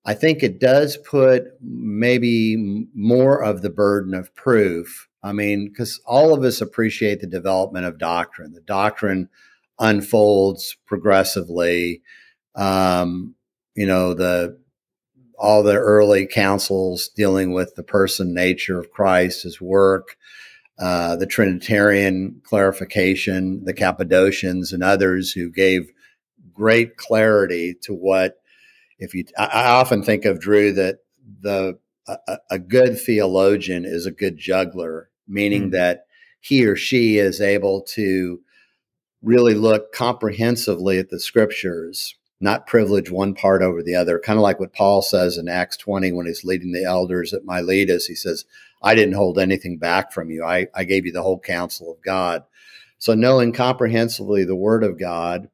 I 0.05 0.13
think 0.13 0.43
it 0.43 0.60
does 0.60 0.98
put 0.98 1.43
maybe 1.62 2.88
more 2.93 3.41
of 3.41 3.62
the 3.62 3.69
burden 3.69 4.13
of 4.13 4.36
proof. 4.36 5.07
I 5.24 5.31
mean, 5.31 5.69
because 5.69 6.01
all 6.05 6.33
of 6.33 6.43
us 6.43 6.60
appreciate 6.60 7.22
the 7.22 7.27
development 7.27 7.86
of 7.86 7.98
doctrine. 7.98 8.53
The 8.53 8.62
doctrine 8.62 9.29
unfolds 9.79 10.75
progressively. 10.86 12.01
Um, 12.55 13.36
you 13.75 13.88
know, 13.88 14.13
the 14.13 14.60
all 15.38 15.63
the 15.63 15.75
early 15.75 16.27
councils 16.27 17.10
dealing 17.10 17.53
with 17.53 17.75
the 17.75 17.83
person 17.83 18.33
nature 18.33 18.79
of 18.79 18.91
Christ, 18.91 19.43
his 19.43 19.60
work, 19.60 20.17
uh, 20.79 21.15
the 21.15 21.25
Trinitarian 21.25 22.41
clarification, 22.43 23.63
the 23.65 23.74
Cappadocians, 23.74 24.74
and 24.74 24.83
others 24.83 25.31
who 25.31 25.50
gave 25.50 25.91
great 26.53 26.98
clarity 26.98 27.75
to 27.81 27.93
what 27.93 28.42
if 29.03 29.13
you, 29.13 29.25
I, 29.38 29.45
I 29.45 29.69
often 29.72 30.03
think 30.03 30.25
of 30.25 30.39
Dru 30.39 30.74
that 30.74 31.00
the 31.41 31.77
a, 32.07 32.38
a, 32.51 32.60
good 32.60 33.00
theologian 33.00 33.86
is 33.86 34.05
a 34.05 34.12
good 34.12 34.38
juggler, 34.38 35.10
meaning 35.27 35.69
mm. 35.69 35.72
that 35.72 36.05
he 36.41 36.65
or 36.65 36.75
she 36.75 37.17
is 37.17 37.39
able 37.39 37.81
to 37.81 38.41
really 39.22 39.53
look 39.53 39.93
comprehensively 39.93 41.00
at 41.00 41.10
the 41.10 41.19
scriptures, 41.19 42.15
not 42.41 42.67
privilege 42.67 43.10
one 43.10 43.33
part 43.33 43.62
over 43.62 43.81
the 43.81 43.95
other. 43.95 44.19
Kind 44.19 44.38
of 44.38 44.43
like 44.43 44.60
what 44.60 44.74
Paul 44.74 45.01
says 45.01 45.38
in 45.38 45.48
Acts 45.48 45.77
20 45.77 46.12
when 46.12 46.25
he's 46.25 46.43
leading 46.43 46.74
the 46.74 46.83
elders 46.83 47.33
at 47.33 47.45
Miletus. 47.45 48.05
He 48.05 48.15
says, 48.15 48.43
I 48.81 48.95
didn't 48.95 49.15
hold 49.15 49.39
anything 49.39 49.77
back 49.77 50.12
from 50.12 50.29
you. 50.29 50.43
I, 50.43 50.67
I 50.75 50.83
gave 50.83 51.05
you 51.05 51.13
the 51.13 51.24
whole 51.24 51.39
counsel 51.39 51.89
of 51.89 52.01
God. 52.01 52.43
So 52.98 53.13
knowing 53.13 53.53
comprehensively 53.53 54.43
the 54.43 54.55
word 54.55 54.83
of 54.83 55.00
God, 55.00 55.50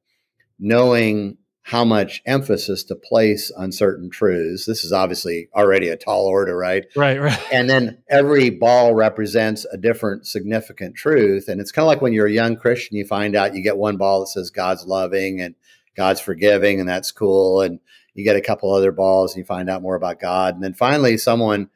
knowing 0.58 1.38
how 1.64 1.84
much 1.86 2.22
emphasis 2.26 2.84
to 2.86 2.96
place 2.96 3.52
on 3.52 3.72
certain 3.72 4.10
truths. 4.10 4.66
This 4.66 4.84
is 4.84 4.92
obviously 4.92 5.50
already 5.54 5.90
a 5.90 5.98
tall 5.98 6.26
order, 6.26 6.58
right? 6.58 6.86
Right, 6.96 7.22
right. 7.22 7.40
And 7.52 7.70
then 7.70 8.02
every 8.10 8.50
ball 8.50 8.96
represents 8.96 9.66
a 9.66 9.78
different 9.78 10.26
significant 10.26 10.96
truth. 10.96 11.48
And 11.48 11.62
it's 11.62 11.72
kind 11.72 11.84
of 11.84 11.88
like 11.88 12.02
when 12.02 12.14
you're 12.14 12.28
a 12.28 12.32
young 12.32 12.56
Christian, 12.56 12.98
you 12.98 13.06
find 13.06 13.36
out 13.36 13.54
you 13.54 13.62
get 13.62 13.78
one 13.78 13.98
ball 13.98 14.22
that 14.22 14.28
says 14.28 14.50
God's 14.50 14.86
loving 14.86 15.42
and 15.42 15.56
God's 15.96 16.22
forgiving, 16.22 16.80
and 16.80 16.88
that's 16.88 17.12
cool. 17.12 17.62
And 17.62 17.80
you 18.14 18.24
get 18.24 18.36
a 18.36 18.42
couple 18.42 18.74
other 18.74 18.92
balls 18.92 19.34
and 19.34 19.40
you 19.40 19.46
find 19.46 19.70
out 19.70 19.82
more 19.82 19.96
about 19.96 20.20
God. 20.20 20.56
And 20.56 20.64
then 20.64 20.74
finally, 20.74 21.18
someone 21.18 21.70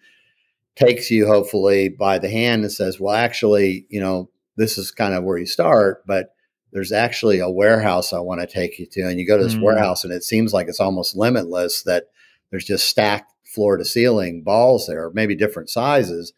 takes 0.76 1.12
you, 1.12 1.28
hopefully, 1.28 1.90
by 1.90 2.20
the 2.20 2.30
hand 2.30 2.64
and 2.64 2.72
says, 2.72 3.00
Well, 3.00 3.14
actually, 3.14 3.86
you 3.90 4.00
know, 4.00 4.30
this 4.56 4.78
is 4.78 4.92
kind 4.92 5.14
of 5.14 5.24
where 5.24 5.38
you 5.38 5.46
start, 5.46 6.06
but 6.06 6.33
there's 6.74 6.92
actually 6.92 7.40
a 7.40 7.50
warehouse 7.50 8.12
I 8.12 8.20
want 8.20 8.42
to 8.42 8.48
take 8.48 8.80
you 8.80 8.86
to. 8.88 9.08
And 9.08 9.20
you 9.20 9.28
go 9.28 9.38
to 9.38 9.44
this 9.44 9.56
mm. 9.56 9.62
warehouse 9.62 10.04
and 10.04 10.12
it 10.12 10.24
seems 10.24 10.54
like 10.54 10.68
it's 10.68 10.80
almost 10.80 11.16
limitless 11.16 11.84
that 11.84 12.06
there's 12.50 12.66
just 12.66 12.90
stacked 12.90 13.32
floor 13.46 13.78
to 13.78 13.86
ceiling 13.86 14.42
balls 14.42 14.88
there, 14.88 15.12
maybe 15.14 15.36
different 15.36 15.70
sizes, 15.70 16.34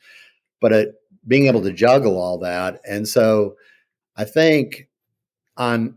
but 0.60 0.74
it, 0.74 0.96
being 1.26 1.48
able 1.48 1.62
to 1.62 1.72
juggle 1.72 2.20
all 2.20 2.38
that. 2.40 2.82
And 2.88 3.08
so 3.08 3.56
I 4.16 4.26
think 4.26 4.90
on, 5.58 5.96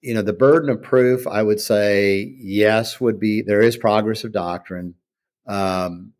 you 0.00 0.14
know, 0.14 0.22
the 0.22 0.32
burden 0.32 0.70
of 0.70 0.82
proof, 0.82 1.26
I 1.26 1.42
would 1.42 1.60
say 1.60 2.34
yes, 2.38 3.00
would 3.00 3.18
be 3.18 3.42
there 3.42 3.60
is 3.60 3.76
progress 3.76 4.24
of 4.24 4.32
doctrine. 4.32 4.94
Um, 5.46 6.12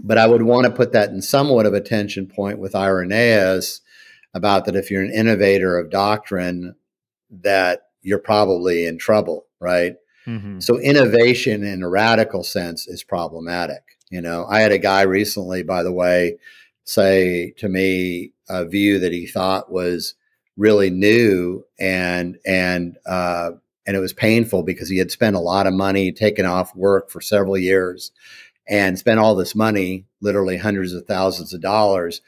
but 0.00 0.18
I 0.18 0.26
would 0.26 0.42
want 0.42 0.66
to 0.66 0.72
put 0.72 0.92
that 0.92 1.08
in 1.08 1.22
somewhat 1.22 1.66
of 1.66 1.74
a 1.74 1.80
tension 1.80 2.26
point 2.26 2.58
with 2.58 2.76
Irenaeus 2.76 3.80
about 4.34 4.66
that 4.66 4.76
if 4.76 4.90
you're 4.90 5.02
an 5.02 5.12
innovator 5.12 5.78
of 5.78 5.90
doctrine, 5.90 6.76
that 7.30 7.82
you're 8.02 8.18
probably 8.18 8.86
in 8.86 8.98
trouble, 8.98 9.46
right? 9.60 9.94
Mm-hmm. 10.26 10.60
So 10.60 10.78
innovation 10.78 11.64
in 11.64 11.82
a 11.82 11.88
radical 11.88 12.44
sense 12.44 12.86
is 12.86 13.02
problematic. 13.02 13.82
You 14.10 14.20
know, 14.20 14.46
I 14.48 14.60
had 14.60 14.72
a 14.72 14.78
guy 14.78 15.02
recently, 15.02 15.62
by 15.62 15.82
the 15.82 15.92
way, 15.92 16.38
say 16.84 17.52
to 17.58 17.68
me 17.68 18.32
a 18.48 18.64
view 18.64 18.98
that 19.00 19.12
he 19.12 19.26
thought 19.26 19.70
was 19.70 20.14
really 20.56 20.90
new 20.90 21.64
and 21.78 22.38
and 22.46 22.96
uh, 23.06 23.50
and 23.86 23.96
it 23.96 24.00
was 24.00 24.12
painful 24.12 24.62
because 24.62 24.90
he 24.90 24.98
had 24.98 25.10
spent 25.10 25.36
a 25.36 25.40
lot 25.40 25.66
of 25.66 25.72
money, 25.72 26.12
taken 26.12 26.44
off 26.44 26.76
work 26.76 27.10
for 27.10 27.22
several 27.22 27.56
years, 27.56 28.12
and 28.68 28.98
spent 28.98 29.18
all 29.18 29.34
this 29.34 29.54
money, 29.54 30.04
literally 30.20 30.58
hundreds 30.58 30.92
of 30.92 31.06
thousands 31.06 31.54
of 31.54 31.62
dollars, 31.62 32.20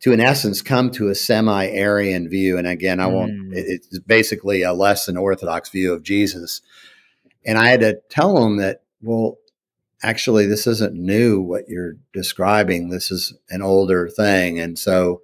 to 0.00 0.12
in 0.12 0.20
essence 0.20 0.62
come 0.62 0.90
to 0.92 1.08
a 1.08 1.14
semi-Arian 1.14 2.28
view. 2.28 2.56
And 2.56 2.66
again, 2.66 3.00
I 3.00 3.06
won't. 3.06 3.32
Mm. 3.32 3.50
It's 3.52 3.98
basically 3.98 4.62
a 4.62 4.72
less 4.72 5.06
than 5.06 5.16
orthodox 5.16 5.70
view 5.70 5.92
of 5.92 6.02
Jesus. 6.02 6.60
And 7.44 7.58
I 7.58 7.68
had 7.68 7.80
to 7.80 8.00
tell 8.08 8.34
them 8.36 8.58
that, 8.58 8.82
well, 9.02 9.38
actually, 10.02 10.46
this 10.46 10.66
isn't 10.66 10.94
new. 10.94 11.40
What 11.40 11.68
you're 11.68 11.96
describing, 12.12 12.90
this 12.90 13.10
is 13.10 13.34
an 13.50 13.62
older 13.62 14.08
thing. 14.08 14.60
And 14.60 14.78
so, 14.78 15.22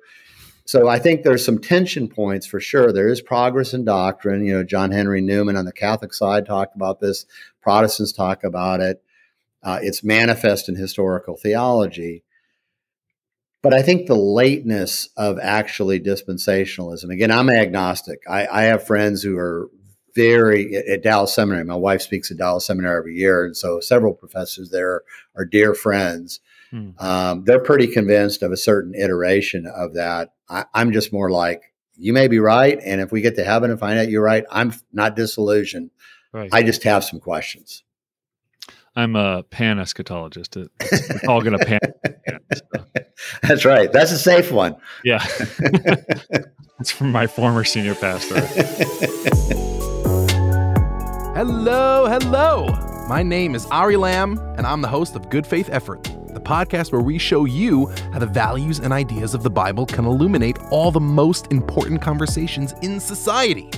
so 0.64 0.88
I 0.88 0.98
think 0.98 1.22
there's 1.22 1.44
some 1.44 1.58
tension 1.60 2.08
points 2.08 2.46
for 2.46 2.58
sure. 2.58 2.92
There 2.92 3.08
is 3.08 3.20
progress 3.20 3.74
in 3.74 3.84
doctrine. 3.84 4.44
You 4.44 4.54
know, 4.54 4.64
John 4.64 4.90
Henry 4.90 5.20
Newman 5.20 5.56
on 5.56 5.66
the 5.66 5.72
Catholic 5.72 6.14
side 6.14 6.46
talked 6.46 6.74
about 6.74 7.00
this. 7.00 7.26
Protestants 7.62 8.12
talk 8.12 8.42
about 8.42 8.80
it. 8.80 9.02
Uh, 9.62 9.78
it's 9.82 10.02
manifest 10.02 10.68
in 10.68 10.74
historical 10.74 11.36
theology. 11.36 12.22
But 13.64 13.72
I 13.72 13.82
think 13.82 14.06
the 14.06 14.14
lateness 14.14 15.08
of 15.16 15.38
actually 15.40 15.98
dispensationalism. 15.98 17.10
Again, 17.10 17.30
I'm 17.30 17.48
agnostic. 17.48 18.20
I, 18.28 18.46
I 18.46 18.62
have 18.64 18.86
friends 18.86 19.22
who 19.22 19.38
are 19.38 19.70
very 20.14 20.76
at, 20.76 20.86
at 20.86 21.02
Dallas 21.02 21.34
Seminary. 21.34 21.64
My 21.64 21.74
wife 21.74 22.02
speaks 22.02 22.30
at 22.30 22.36
Dallas 22.36 22.66
Seminary 22.66 22.98
every 22.98 23.14
year, 23.14 23.46
and 23.46 23.56
so 23.56 23.80
several 23.80 24.12
professors 24.12 24.68
there 24.68 25.02
are 25.34 25.46
dear 25.46 25.74
friends. 25.74 26.40
Hmm. 26.70 26.90
Um, 26.98 27.44
they're 27.44 27.58
pretty 27.58 27.86
convinced 27.86 28.42
of 28.42 28.52
a 28.52 28.56
certain 28.56 28.94
iteration 28.94 29.66
of 29.66 29.94
that. 29.94 30.34
I, 30.48 30.66
I'm 30.74 30.92
just 30.92 31.10
more 31.10 31.30
like, 31.30 31.62
you 31.96 32.12
may 32.12 32.28
be 32.28 32.40
right, 32.40 32.78
and 32.84 33.00
if 33.00 33.12
we 33.12 33.22
get 33.22 33.36
to 33.36 33.44
heaven 33.44 33.70
and 33.70 33.80
find 33.80 33.98
out 33.98 34.10
you're 34.10 34.22
right, 34.22 34.44
I'm 34.50 34.74
not 34.92 35.16
disillusioned. 35.16 35.90
Right. 36.32 36.50
I 36.52 36.62
just 36.62 36.82
have 36.82 37.02
some 37.02 37.18
questions. 37.18 37.82
I'm 38.96 39.16
a 39.16 39.42
pan 39.42 39.78
eschatologist. 39.78 40.68
It's 40.80 41.26
all 41.26 41.40
going 41.42 41.58
to 41.58 41.64
pan. 41.64 41.80
So. 42.54 42.84
That's 43.42 43.64
right. 43.64 43.90
That's 43.92 44.12
a 44.12 44.18
safe 44.18 44.52
one. 44.52 44.76
Yeah. 45.02 45.24
It's 46.80 46.90
from 46.90 47.12
my 47.12 47.28
former 47.28 47.62
senior 47.62 47.94
pastor. 47.94 48.40
hello, 51.34 52.06
hello. 52.08 52.66
My 53.08 53.22
name 53.22 53.54
is 53.54 53.64
Ari 53.66 53.94
Lamm, 53.94 54.38
and 54.58 54.66
I'm 54.66 54.82
the 54.82 54.88
host 54.88 55.14
of 55.14 55.30
Good 55.30 55.46
Faith 55.46 55.68
Effort, 55.70 56.02
the 56.02 56.40
podcast 56.40 56.90
where 56.90 57.00
we 57.00 57.16
show 57.16 57.44
you 57.44 57.86
how 58.12 58.18
the 58.18 58.26
values 58.26 58.80
and 58.80 58.92
ideas 58.92 59.34
of 59.34 59.44
the 59.44 59.50
Bible 59.50 59.86
can 59.86 60.04
illuminate 60.04 60.58
all 60.70 60.90
the 60.90 60.98
most 60.98 61.46
important 61.52 62.02
conversations 62.02 62.74
in 62.82 62.98
society. 62.98 63.70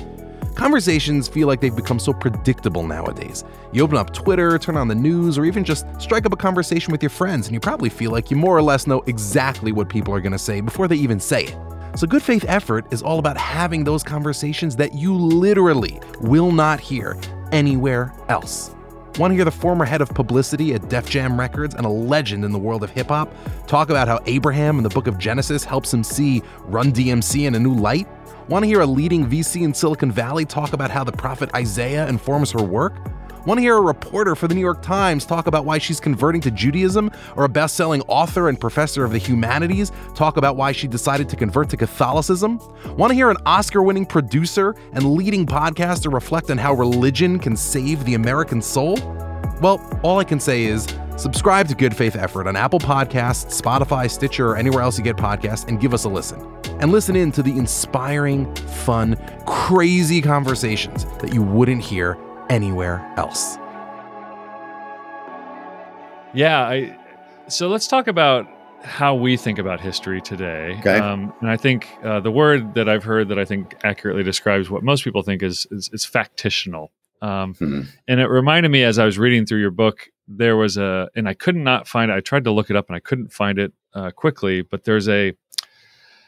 Conversations 0.57 1.29
feel 1.29 1.47
like 1.47 1.61
they've 1.61 1.77
become 1.77 1.99
so 1.99 2.15
predictable 2.15 2.83
nowadays. 2.83 3.45
You 3.73 3.85
open 3.85 3.99
up 3.99 4.15
Twitter, 4.15 4.59
turn 4.59 4.79
on 4.79 4.89
the 4.89 4.95
news, 4.95 5.37
or 5.37 5.45
even 5.45 5.65
just 5.65 5.85
strike 6.01 6.25
up 6.25 6.33
a 6.33 6.37
conversation 6.37 6.93
with 6.93 7.03
your 7.03 7.11
friends, 7.11 7.47
and 7.47 7.53
you 7.53 7.61
probably 7.61 7.91
feel 7.91 8.11
like 8.11 8.31
you 8.31 8.39
more 8.39 8.57
or 8.57 8.63
less 8.63 8.87
know 8.87 9.03
exactly 9.03 9.71
what 9.71 9.91
people 9.91 10.15
are 10.15 10.21
going 10.21 10.33
to 10.33 10.39
say 10.39 10.63
before 10.63 10.89
they 10.89 10.97
even 10.97 11.21
say 11.21 11.45
it. 11.45 11.57
So, 11.95 12.07
good 12.07 12.23
faith 12.23 12.47
effort 12.49 12.87
is 12.91 13.03
all 13.03 13.19
about 13.19 13.37
having 13.37 13.85
those 13.85 14.03
conversations 14.03 14.77
that 14.77 14.95
you 14.95 15.15
literally 15.15 16.01
will 16.23 16.51
not 16.51 16.81
hear 16.81 17.19
anywhere 17.53 18.15
else. 18.31 18.75
Want 19.19 19.33
to 19.33 19.35
hear 19.35 19.45
the 19.45 19.51
former 19.51 19.85
head 19.85 20.01
of 20.01 20.09
publicity 20.09 20.73
at 20.73 20.89
Def 20.89 21.11
Jam 21.11 21.39
Records 21.39 21.75
and 21.75 21.85
a 21.85 21.91
legend 21.91 22.47
in 22.47 22.53
the 22.53 22.59
world 22.59 22.83
of 22.83 22.89
hip 22.89 23.09
hop 23.09 23.31
talk 23.67 23.91
about 23.91 24.09
how 24.09 24.21
Abraham 24.25 24.79
in 24.79 24.85
the 24.85 24.91
book 24.91 25.07
of 25.07 25.19
Genesis 25.19 25.65
helps 25.65 25.93
him 25.93 26.03
see 26.03 26.43
Run 26.61 26.93
DMC 26.93 27.47
in 27.47 27.55
a 27.55 27.59
new 27.59 27.75
light? 27.75 28.09
Want 28.49 28.63
to 28.63 28.69
hear 28.69 28.83
a 28.83 28.87
leading 28.87 29.27
VC 29.27 29.63
in 29.63 29.75
Silicon 29.75 30.13
Valley 30.13 30.45
talk 30.45 30.73
about 30.73 30.89
how 30.89 31.03
the 31.03 31.11
prophet 31.11 31.53
Isaiah 31.53 32.07
informs 32.07 32.53
her 32.53 32.63
work? 32.63 32.95
Want 33.45 33.59
to 33.59 33.63
hear 33.63 33.77
a 33.77 33.81
reporter 33.81 34.37
for 34.37 34.47
the 34.47 34.55
New 34.55 34.61
York 34.61 34.83
Times 34.83 35.27
talk 35.27 35.49
about 35.49 35.65
why 35.65 35.79
she's 35.79 35.99
converting 35.99 36.41
to 36.43 36.53
Judaism, 36.53 37.11
or 37.35 37.43
a 37.43 37.49
best 37.49 37.75
selling 37.75 38.03
author 38.03 38.49
and 38.49 38.61
professor 38.61 39.05
of 39.05 39.11
the 39.11 39.19
humanities 39.19 39.91
talk 40.15 40.37
about 40.37 40.57
why 40.57 40.71
she 40.71 40.87
decided 40.87 41.29
to 41.29 41.35
convert 41.35 41.69
to 41.71 41.77
Catholicism? 41.77 42.61
Want 42.97 43.11
to 43.11 43.15
hear 43.15 43.31
an 43.31 43.37
Oscar 43.47 43.83
winning 43.83 44.07
producer 44.07 44.77
and 44.93 45.15
leading 45.15 45.45
podcaster 45.45 46.13
reflect 46.13 46.49
on 46.49 46.57
how 46.57 46.73
religion 46.73 47.41
can 47.41 47.57
save 47.57 48.05
the 48.05 48.15
American 48.15 48.63
soul? 48.63 48.97
Well, 49.61 49.81
all 50.03 50.19
I 50.19 50.25
can 50.25 50.39
say 50.39 50.65
is 50.65 50.87
subscribe 51.17 51.69
to 51.69 51.75
Good 51.75 51.97
Faith 51.97 52.15
Effort 52.15 52.47
on 52.47 52.57
Apple 52.57 52.79
Podcasts, 52.79 53.61
Spotify, 53.61 54.11
Stitcher, 54.11 54.51
or 54.51 54.57
anywhere 54.57 54.83
else 54.83 54.99
you 54.99 55.05
get 55.05 55.17
podcasts, 55.17 55.67
and 55.67 55.81
give 55.81 55.95
us 55.95 56.05
a 56.05 56.09
listen 56.09 56.47
and 56.81 56.93
listen 56.93 57.17
in 57.17 57.33
to 57.33 57.43
the 57.43 57.57
inspiring, 57.57 58.55
fun, 58.55 59.17
crazy 59.47 60.21
conversations 60.21 61.07
that 61.21 61.33
you 61.33 61.43
wouldn't 61.43 61.83
hear 61.83 62.19
anywhere 62.51 63.11
else. 63.17 63.57
Yeah, 66.35 66.61
I 66.61 66.99
so 67.49 67.69
let's 67.69 67.87
talk 67.87 68.09
about 68.09 68.47
how 68.83 69.15
we 69.15 69.37
think 69.37 69.59
about 69.59 69.81
history 69.81 70.21
today. 70.21 70.77
Okay. 70.81 70.99
Um, 70.99 71.33
and 71.41 71.51
I 71.51 71.57
think 71.57 71.89
uh, 72.05 72.21
the 72.21 72.31
word 72.31 72.75
that 72.75 72.89
I've 72.89 73.05
heard 73.05 73.29
that 73.29 73.39
I 73.39 73.45
think 73.45 73.75
accurately 73.85 74.23
describes 74.23 74.69
what 74.69 74.83
most 74.83 75.03
people 75.03 75.23
think 75.23 75.43
is 75.43 75.67
is, 75.71 75.89
is 75.93 76.05
factitional. 76.05 76.89
Um, 77.23 77.55
hmm 77.55 77.83
And 78.09 78.21
it 78.21 78.27
reminded 78.27 78.71
me 78.71 78.83
as 78.83 78.99
I 78.99 79.05
was 79.05 79.19
reading 79.19 79.47
through 79.47 79.61
your 79.61 79.71
book, 79.71 80.09
there 80.29 80.57
was 80.57 80.77
a, 80.77 81.09
and 81.15 81.29
I 81.29 81.35
could 81.35 81.57
not 81.57 81.65
not 81.65 81.89
find 81.89 82.11
it. 82.11 82.15
I 82.15 82.21
tried 82.21 82.45
to 82.45 82.51
look 82.51 82.71
it 82.71 82.77
up 82.77 82.89
and 82.89 82.97
I 82.97 83.01
couldn't 83.01 83.33
find 83.33 83.59
it 83.59 83.73
uh, 83.95 84.11
quickly, 84.11 84.63
but 84.63 84.85
there's 84.85 85.09
a 85.09 85.33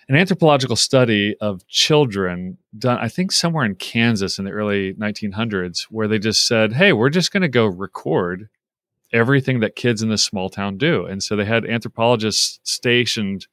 an 0.08 0.16
anthropological 0.16 0.76
study 0.76 1.36
of 1.38 1.66
children 1.68 2.56
done, 2.78 2.96
I 2.98 3.08
think, 3.08 3.30
somewhere 3.30 3.66
in 3.66 3.74
Kansas 3.74 4.38
in 4.38 4.46
the 4.46 4.52
early 4.52 4.94
1900s, 4.94 5.82
where 5.90 6.08
they 6.08 6.18
just 6.18 6.46
said, 6.46 6.72
hey, 6.72 6.94
we're 6.94 7.10
just 7.10 7.30
going 7.30 7.42
to 7.42 7.48
go 7.48 7.66
record 7.66 8.48
everything 9.12 9.60
that 9.60 9.76
kids 9.76 10.00
in 10.02 10.08
this 10.08 10.24
small 10.24 10.48
town 10.48 10.78
do. 10.78 11.04
And 11.04 11.22
so 11.22 11.36
they 11.36 11.44
had 11.44 11.66
anthropologists 11.66 12.60
stationed 12.62 13.46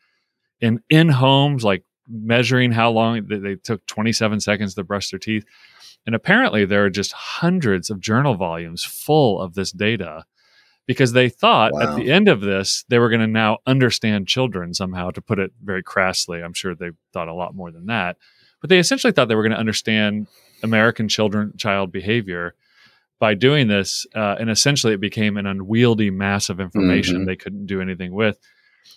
in 0.61 0.81
in 0.89 1.09
homes, 1.09 1.63
like 1.63 1.83
measuring 2.07 2.71
how 2.71 2.91
long 2.91 3.25
they, 3.27 3.37
they 3.37 3.55
took 3.55 3.85
27 3.87 4.39
seconds 4.39 4.75
to 4.75 4.83
brush 4.83 5.09
their 5.09 5.19
teeth. 5.19 5.45
And 6.05 6.13
apparently, 6.13 6.65
there 6.65 6.85
are 6.85 6.89
just 6.89 7.13
hundreds 7.13 7.89
of 7.89 7.99
journal 7.99 8.35
volumes 8.35 8.83
full 8.83 9.41
of 9.41 9.55
this 9.55 9.71
data 9.71 10.25
because 10.87 11.13
they 11.13 11.29
thought 11.29 11.73
wow. 11.73 11.81
at 11.81 11.95
the 11.95 12.11
end 12.11 12.27
of 12.27 12.41
this 12.41 12.85
they 12.89 12.99
were 12.99 13.09
going 13.09 13.21
to 13.21 13.27
now 13.27 13.57
understand 13.65 14.27
children 14.27 14.73
somehow 14.73 15.09
to 15.11 15.21
put 15.21 15.39
it 15.39 15.51
very 15.63 15.83
crassly 15.83 16.43
i'm 16.43 16.53
sure 16.53 16.75
they 16.75 16.91
thought 17.13 17.27
a 17.27 17.33
lot 17.33 17.55
more 17.55 17.71
than 17.71 17.87
that 17.87 18.17
but 18.61 18.69
they 18.69 18.79
essentially 18.79 19.11
thought 19.11 19.27
they 19.27 19.35
were 19.35 19.43
going 19.43 19.51
to 19.51 19.57
understand 19.57 20.27
american 20.63 21.07
children 21.07 21.53
child 21.57 21.91
behavior 21.91 22.55
by 23.19 23.33
doing 23.33 23.67
this 23.67 24.05
uh, 24.15 24.35
and 24.39 24.49
essentially 24.49 24.93
it 24.93 24.99
became 24.99 25.37
an 25.37 25.45
unwieldy 25.45 26.11
mass 26.11 26.49
of 26.49 26.59
information 26.59 27.17
mm-hmm. 27.17 27.25
they 27.25 27.35
couldn't 27.35 27.65
do 27.65 27.81
anything 27.81 28.13
with 28.13 28.39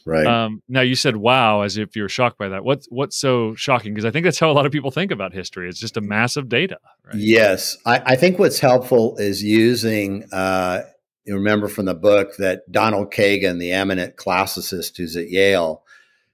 right 0.05 0.27
um, 0.27 0.63
now 0.69 0.81
you 0.81 0.95
said 0.95 1.17
wow 1.17 1.63
as 1.63 1.77
if 1.77 1.97
you're 1.97 2.09
shocked 2.09 2.39
by 2.39 2.49
that 2.49 2.65
what's 2.65 2.87
what's 2.91 3.17
so 3.17 3.55
shocking 3.55 3.93
because 3.93 4.05
i 4.05 4.11
think 4.11 4.25
that's 4.25 4.39
how 4.39 4.51
a 4.51 4.53
lot 4.53 4.67
of 4.67 4.73
people 4.73 4.91
think 4.91 5.11
about 5.11 5.33
history 5.33 5.69
it's 5.69 5.81
just 5.81 5.97
a 5.97 6.01
mass 6.01 6.37
of 6.37 6.49
data 6.49 6.79
right? 7.07 7.17
yes 7.17 7.77
I, 7.87 8.03
I, 8.05 8.17
think 8.17 8.39
what's 8.39 8.59
helpful 8.59 9.17
is 9.19 9.43
using 9.43 10.25
uh, 10.33 10.83
you 11.29 11.35
remember 11.35 11.69
from 11.69 11.85
the 11.85 11.95
book 11.95 12.37
that 12.39 12.73
Donald 12.73 13.13
Kagan, 13.13 13.61
the 13.61 13.73
eminent 13.73 14.17
classicist 14.17 14.97
who's 14.97 15.15
at 15.15 15.29
Yale, 15.29 15.85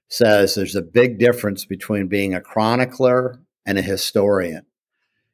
says 0.06 0.54
there's 0.54 0.76
a 0.76 0.82
big 0.82 1.18
difference 1.18 1.64
between 1.64 2.06
being 2.06 2.32
a 2.32 2.40
chronicler 2.40 3.40
and 3.66 3.76
a 3.76 3.82
historian. 3.82 4.64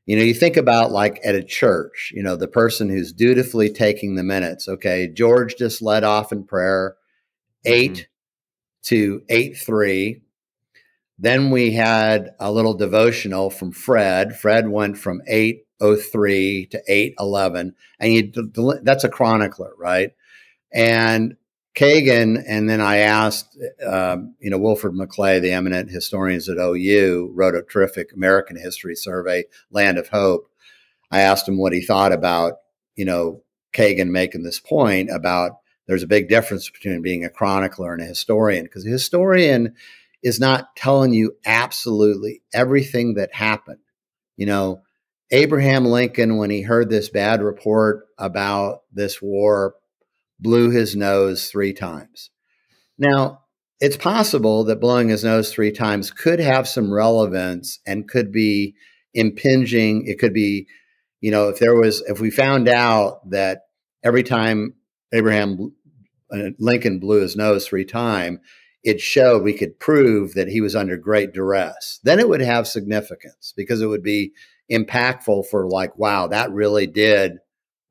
You 0.07 0.17
know, 0.17 0.23
you 0.23 0.33
think 0.33 0.57
about 0.57 0.93
like 0.93 1.21
at 1.23 1.35
a 1.35 1.43
church, 1.43 2.11
you 2.17 2.23
know, 2.23 2.37
the 2.37 2.49
person 2.49 2.89
who's 2.89 3.13
dutifully 3.13 3.69
taking 3.69 4.15
the 4.15 4.23
minutes. 4.23 4.67
Okay, 4.67 5.09
George 5.09 5.57
just 5.57 5.83
led 5.83 6.05
off 6.05 6.33
in 6.33 6.45
prayer, 6.45 6.97
8 7.67 7.93
mm-hmm. 7.93 8.03
To 8.83 9.23
8 9.29 9.57
3. 9.57 10.21
Then 11.19 11.51
we 11.51 11.73
had 11.73 12.31
a 12.39 12.51
little 12.51 12.75
devotional 12.75 13.51
from 13.51 13.73
Fred. 13.73 14.37
Fred 14.37 14.69
went 14.69 14.97
from 14.97 15.21
8 15.27 15.65
03 15.81 16.67
to 16.67 16.83
811 16.87 17.75
and 17.99 18.13
you 18.13 18.81
that's 18.83 19.05
a 19.05 19.09
chronicler 19.09 19.73
right 19.79 20.11
and 20.73 21.37
kagan 21.75 22.43
and 22.47 22.69
then 22.69 22.81
i 22.81 22.99
asked 22.99 23.57
um, 23.87 24.35
you 24.41 24.51
know 24.51 24.59
wilfred 24.59 24.93
mcclay 24.93 25.41
the 25.41 25.53
eminent 25.53 25.91
historians 25.91 26.49
at 26.49 26.59
ou 26.59 27.33
wrote 27.35 27.55
a 27.55 27.63
terrific 27.63 28.13
american 28.13 28.57
history 28.57 28.95
survey 28.95 29.43
land 29.71 29.97
of 29.97 30.09
hope 30.09 30.51
i 31.11 31.21
asked 31.21 31.49
him 31.49 31.59
what 31.59 31.73
he 31.73 31.81
thought 31.81 32.13
about 32.13 32.55
you 32.95 33.05
know 33.05 33.43
kagan 33.73 34.11
making 34.11 34.43
this 34.43 34.61
point 34.61 35.09
about 35.11 35.53
there's 35.87 36.03
a 36.03 36.09
big 36.09 36.29
difference 36.29 36.71
between 36.71 37.03
being 37.03 37.25
a 37.25 37.31
chronicler 37.31 37.93
and 37.93 38.03
a 38.03 38.07
historian 38.07 38.65
because 38.65 38.87
a 38.87 38.91
historian 38.91 39.75
is 40.23 40.39
not 40.39 40.75
telling 40.77 41.13
you 41.13 41.37
absolutely 41.47 42.43
everything 42.53 43.15
that 43.15 43.35
happened 43.35 43.81
you 44.37 44.47
know 44.47 44.83
Abraham 45.31 45.85
Lincoln, 45.85 46.39
when 46.39 46.51
he 46.51 46.63
heard 46.63 46.91
this 46.91 47.09
bad 47.09 47.43
report 47.43 48.07
about 48.19 48.83
this 48.93 49.23
war, 49.23 49.75
blew 50.41 50.71
his 50.71 50.97
nose 50.97 51.49
three 51.49 51.73
times. 51.73 52.31
Now, 52.99 53.43
it's 53.81 53.97
possible 53.97 54.65
that 54.65 54.81
blowing 54.81 55.09
his 55.09 55.25
nose 55.25 55.53
three 55.53 55.73
times 55.73 56.11
could 56.11 56.41
have 56.41 56.69
some 56.69 56.93
relevance 56.93 57.79
and 57.87 58.09
could 58.09 58.33
be 58.33 58.75
impinging. 59.15 60.07
It 60.07 60.19
could 60.19 60.35
be, 60.35 60.67
you 61.21 61.31
know, 61.31 61.49
if 61.49 61.61
there 61.61 61.77
was, 61.77 62.03
if 62.03 62.21
we 62.21 62.31
found 62.31 62.69
out 62.69 63.31
that 63.31 63.63
every 64.05 64.23
time 64.23 64.75
Abraham 65.13 65.73
uh, 66.33 66.51
Lincoln 66.59 66.99
blew 66.99 67.21
his 67.21 67.37
nose 67.37 67.67
three 67.67 67.85
times, 67.85 68.39
it 68.83 69.01
showed 69.01 69.43
we 69.43 69.53
could 69.53 69.79
prove 69.79 70.35
that 70.35 70.49
he 70.49 70.61
was 70.61 70.75
under 70.75 70.97
great 70.97 71.33
duress. 71.33 72.01
Then 72.03 72.19
it 72.19 72.29
would 72.29 72.41
have 72.41 72.67
significance 72.67 73.53
because 73.57 73.81
it 73.81 73.87
would 73.87 74.03
be 74.03 74.33
impactful 74.71 75.47
for 75.47 75.69
like, 75.69 75.99
wow, 75.99 76.29
that 76.29 76.53
really 76.53 76.87
did 76.87 77.39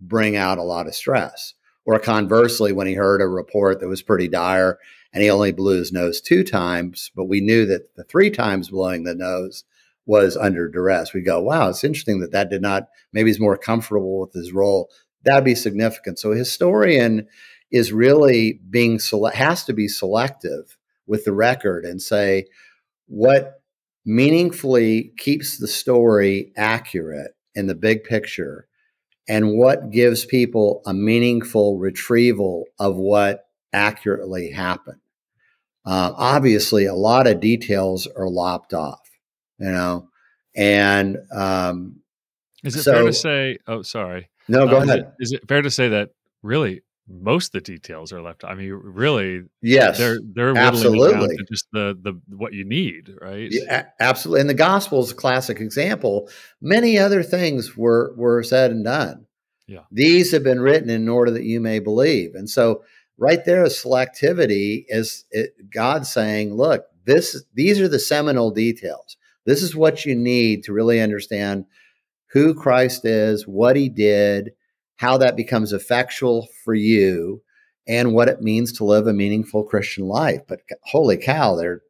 bring 0.02 0.36
out 0.36 0.58
a 0.58 0.64
lot 0.64 0.88
of 0.88 0.96
stress. 0.96 1.54
or 1.86 1.98
conversely, 2.00 2.72
when 2.72 2.88
he 2.88 2.94
heard 2.94 3.22
a 3.22 3.28
report 3.28 3.80
that 3.80 3.88
was 3.88 4.04
pretty 4.04 4.28
dire 4.28 4.78
and 5.12 5.24
he 5.24 5.30
only 5.30 5.52
blew 5.52 5.78
his 5.78 5.92
nose 5.92 6.22
two 6.22 6.44
times, 6.44 7.12
but 7.16 7.26
we 7.26 7.42
knew 7.42 7.66
that 7.66 7.96
the 7.96 8.04
three 8.04 8.30
times 8.30 8.70
blowing 8.70 9.04
the 9.04 9.16
nose 9.16 9.64
was 10.06 10.38
under 10.38 10.68
duress. 10.68 11.14
We 11.14 11.22
go, 11.22 11.42
wow, 11.42 11.70
it's 11.70 11.84
interesting 11.84 12.20
that 12.20 12.32
that 12.32 12.50
did 12.50 12.62
not, 12.62 12.90
maybe 13.12 13.30
he's 13.30 13.40
more 13.40 13.58
comfortable 13.58 14.20
with 14.20 14.34
his 14.34 14.52
role. 14.52 14.90
That'd 15.24 15.44
be 15.44 15.56
significant. 15.56 16.20
So 16.20 16.32
a 16.32 16.38
historian 16.38 17.28
is 17.72 17.92
really 17.92 18.60
being, 18.70 19.00
sele- 19.00 19.32
has 19.34 19.64
to 19.66 19.74
be 19.74 19.88
selective 19.88 20.78
with 21.08 21.26
the 21.26 21.34
record 21.34 21.86
and 21.86 22.02
say 22.02 22.46
what 23.08 23.62
meaningfully 24.06 25.14
keeps 25.18 25.58
the 25.58 25.68
story 25.68 26.52
accurate 26.56 27.32
in 27.56 27.68
the 27.68 27.76
big 27.76 28.04
picture 28.04 28.68
and 29.28 29.58
what 29.58 29.92
gives 29.92 30.26
people 30.26 30.82
a 30.86 30.94
meaningful 30.94 31.78
retrieval 31.78 32.66
of 32.80 32.96
what 32.96 33.46
accurately 33.74 34.52
happened. 34.52 35.00
Uh, 35.86 36.12
obviously, 36.16 36.86
a 36.86 36.96
lot 36.96 37.28
of 37.28 37.40
details 37.40 38.08
are 38.08 38.30
lopped 38.30 38.74
off, 38.74 39.10
you 39.60 39.72
know, 39.72 40.10
and 40.56 41.18
um, 41.34 42.02
is 42.64 42.76
it 42.76 42.84
so, 42.84 42.94
fair 42.94 43.04
to 43.06 43.14
say? 43.14 43.58
Oh, 43.68 43.82
sorry. 43.82 44.30
No, 44.50 44.68
go 44.68 44.80
uh, 44.80 44.84
ahead. 44.84 45.00
Is 45.00 45.04
it, 45.04 45.14
is 45.20 45.32
it 45.34 45.48
fair 45.48 45.62
to 45.62 45.72
say 45.72 45.90
that 45.90 46.10
really 46.42 46.82
most 47.10 47.48
of 47.48 47.64
the 47.64 47.72
details 47.74 48.14
are 48.14 48.22
left. 48.22 48.46
I 48.46 48.54
mean, 48.54 48.72
really, 48.72 49.44
yes, 49.62 49.98
they're 49.98 50.20
they're 50.24 50.56
absolutely 50.56 51.38
just 51.52 51.66
the 51.74 51.98
the 52.00 52.20
what 52.36 52.54
you 52.54 52.66
need, 52.66 53.16
right? 53.20 53.48
Yeah, 53.50 53.86
absolutely. 54.00 54.42
And 54.42 54.50
the 54.50 54.56
gospel 54.56 55.02
is 55.02 55.12
a 55.12 55.16
classic 55.16 55.60
example. 55.60 56.30
Many 56.62 56.98
other 57.00 57.24
things 57.24 57.76
were 57.76 58.14
were 58.16 58.44
said 58.44 58.72
and 58.72 58.84
done. 58.84 59.26
Yeah, 59.68 59.84
these 59.92 60.32
have 60.32 60.44
been 60.44 60.62
written 60.62 60.90
in 60.90 61.10
order 61.10 61.32
that 61.32 61.44
you 61.44 61.60
may 61.60 61.80
believe, 61.80 62.36
and 62.36 62.50
so 62.50 62.84
right 63.18 63.44
there, 63.44 63.64
selectivity 63.66 64.86
is 64.88 65.26
it, 65.32 65.72
God 65.72 66.06
saying, 66.06 66.54
"Look, 66.54 66.86
this 67.06 67.44
these 67.54 67.80
are 67.82 67.90
the 67.90 68.00
seminal 68.00 68.52
details. 68.52 69.18
This 69.46 69.64
is 69.64 69.76
what 69.76 70.06
you 70.06 70.16
need 70.16 70.64
to 70.66 70.74
really 70.74 71.02
understand." 71.02 71.66
Who 72.32 72.54
Christ 72.54 73.06
is, 73.06 73.48
what 73.48 73.76
he 73.76 73.90
did, 73.90 74.52
how 74.98 75.18
that 75.18 75.36
becomes 75.36 75.74
effectual 75.74 76.48
for 76.64 76.74
you 76.74 77.42
and 77.88 78.14
what 78.14 78.30
it 78.30 78.42
means 78.42 78.72
to 78.74 78.84
live 78.84 79.08
a 79.08 79.14
meaningful 79.14 79.64
Christian 79.64 80.06
life. 80.08 80.42
But 80.48 80.62
holy 80.84 81.18
cow, 81.18 81.56
there 81.56 81.72
are 81.72 81.84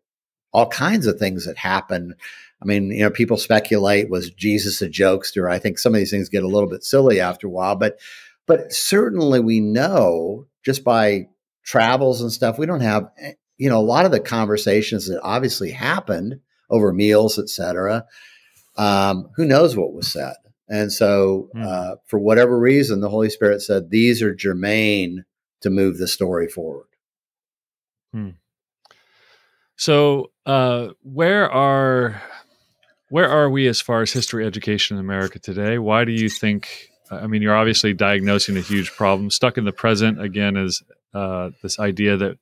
all 0.54 0.68
kinds 0.68 1.08
of 1.08 1.20
things 1.20 1.46
that 1.46 1.58
happen. 1.58 2.16
I 2.62 2.66
mean, 2.66 2.92
you 2.92 3.02
know, 3.02 3.10
people 3.10 3.38
speculate 3.38 4.10
was 4.10 4.32
Jesus 4.32 4.82
a 4.82 4.90
jokester? 4.90 5.52
I 5.52 5.60
think 5.60 5.78
some 5.78 5.94
of 5.94 6.00
these 6.00 6.12
things 6.12 6.30
get 6.30 6.44
a 6.44 6.48
little 6.48 6.70
bit 6.70 6.84
silly 6.84 7.20
after 7.20 7.48
a 7.48 7.52
while, 7.52 7.76
but 7.76 8.00
but 8.48 8.74
certainly 8.74 9.40
we 9.40 9.60
know 9.60 10.48
just 10.66 10.84
by 10.84 11.28
travels 11.64 12.22
and 12.22 12.32
stuff, 12.32 12.58
we 12.58 12.66
don't 12.66 12.82
have 12.82 13.10
eh, 13.20 13.34
you 13.58 13.70
know 13.70 13.80
a 13.80 13.82
lot 13.82 14.06
of 14.06 14.12
the 14.12 14.20
conversations 14.20 15.08
that 15.08 15.22
obviously 15.22 15.72
happened 15.72 16.40
over 16.70 16.94
meals, 16.94 17.38
etc. 17.40 18.06
Um, 18.80 19.30
who 19.36 19.46
knows 19.46 19.76
what 19.76 19.94
was 19.94 20.08
said? 20.08 20.36
And 20.70 20.92
so, 20.92 21.50
mm. 21.56 21.66
uh, 21.66 21.98
for 22.06 22.18
whatever 22.18 22.58
reason, 22.58 23.02
the 23.02 23.10
Holy 23.10 23.30
Spirit 23.30 23.62
said 23.62 23.90
these 23.90 24.22
are 24.22 24.34
germane 24.34 25.26
to 25.62 25.70
move 25.70 25.98
the 25.98 26.08
story 26.08 26.48
forward. 26.48 26.88
Hmm. 28.14 28.30
So, 29.76 30.32
uh, 30.46 30.90
where 31.04 31.52
are 31.52 32.22
where 33.10 33.30
are 33.30 33.50
we 33.50 33.68
as 33.68 33.82
far 33.82 34.02
as 34.02 34.14
history 34.14 34.46
education 34.46 34.98
in 34.98 35.02
America 35.02 35.40
today? 35.40 35.78
Why 35.78 36.06
do 36.06 36.12
you 36.12 36.30
think? 36.30 36.90
I 37.12 37.28
mean, 37.28 37.42
you're 37.42 37.56
obviously 37.56 37.94
diagnosing 37.94 38.56
a 38.56 38.62
huge 38.62 38.92
problem. 38.92 39.32
Stuck 39.32 39.58
in 39.58 39.66
the 39.66 39.72
present 39.72 40.22
again 40.22 40.56
is 40.56 40.84
uh, 41.14 41.50
this 41.64 41.80
idea 41.80 42.18
that 42.18 42.38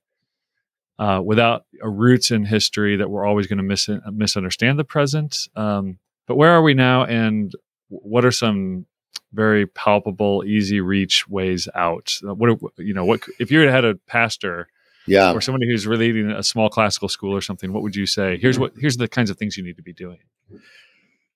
uh, 1.00 1.22
without 1.24 1.66
roots 1.82 2.32
in 2.32 2.44
history, 2.44 2.98
that 2.98 3.10
we're 3.10 3.26
always 3.26 3.48
going 3.48 3.58
to 3.58 3.64
mis- 3.64 3.90
misunderstand 4.12 4.78
the 4.78 4.84
present. 4.84 5.48
Um, 5.56 6.00
but 6.28 6.36
where 6.36 6.52
are 6.52 6.62
we 6.62 6.74
now, 6.74 7.04
and 7.06 7.54
what 7.90 8.26
are 8.26 8.32
some 8.32 8.86
very 9.34 9.66
palpable, 9.66 10.44
easy 10.46 10.82
reach 10.82 11.28
ways 11.28 11.68
out? 11.74 12.14
Uh, 12.28 12.34
what 12.34 12.50
are, 12.50 12.58
you 12.78 12.94
know? 12.94 13.06
What 13.06 13.22
if 13.40 13.52
you 13.52 13.60
had 13.62 13.86
a 13.86 13.96
pastor, 13.96 14.68
yeah, 15.08 15.34
or 15.34 15.42
somebody 15.42 15.68
who's 15.68 15.88
really 15.88 16.12
leading 16.12 16.32
a 16.32 16.44
small 16.44 16.70
classical 16.70 17.10
school 17.10 17.34
or 17.36 17.42
something? 17.42 17.74
What 17.74 17.84
would 17.84 17.96
you 17.96 18.06
say? 18.06 18.38
Here's 18.38 18.60
what 18.60 18.74
here's 18.78 18.98
the 18.98 19.08
kinds 19.08 19.30
of 19.30 19.38
things 19.38 19.58
you 19.58 19.64
need 19.64 19.78
to 19.78 19.84
be 19.84 19.94
doing. 19.94 20.20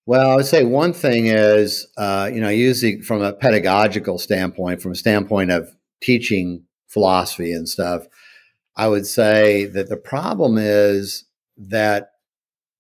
Well, 0.06 0.32
I 0.32 0.36
would 0.36 0.46
say 0.46 0.64
one 0.64 0.94
thing 0.94 1.28
is, 1.28 1.88
uh, 1.96 2.30
you 2.34 2.42
know, 2.42 2.50
using 2.50 3.02
from 3.02 3.22
a 3.22 3.34
pedagogical 3.34 4.18
standpoint, 4.18 4.82
from 4.82 4.92
a 4.92 4.96
standpoint 4.96 5.52
of 5.52 5.70
teaching 6.02 6.66
philosophy 6.88 7.54
and 7.54 7.70
stuff, 7.70 8.08
I 8.76 8.88
would 8.88 9.06
say 9.06 9.66
that 9.66 9.90
the 9.90 9.98
problem 9.98 10.58
is 10.58 11.26
that 11.58 12.12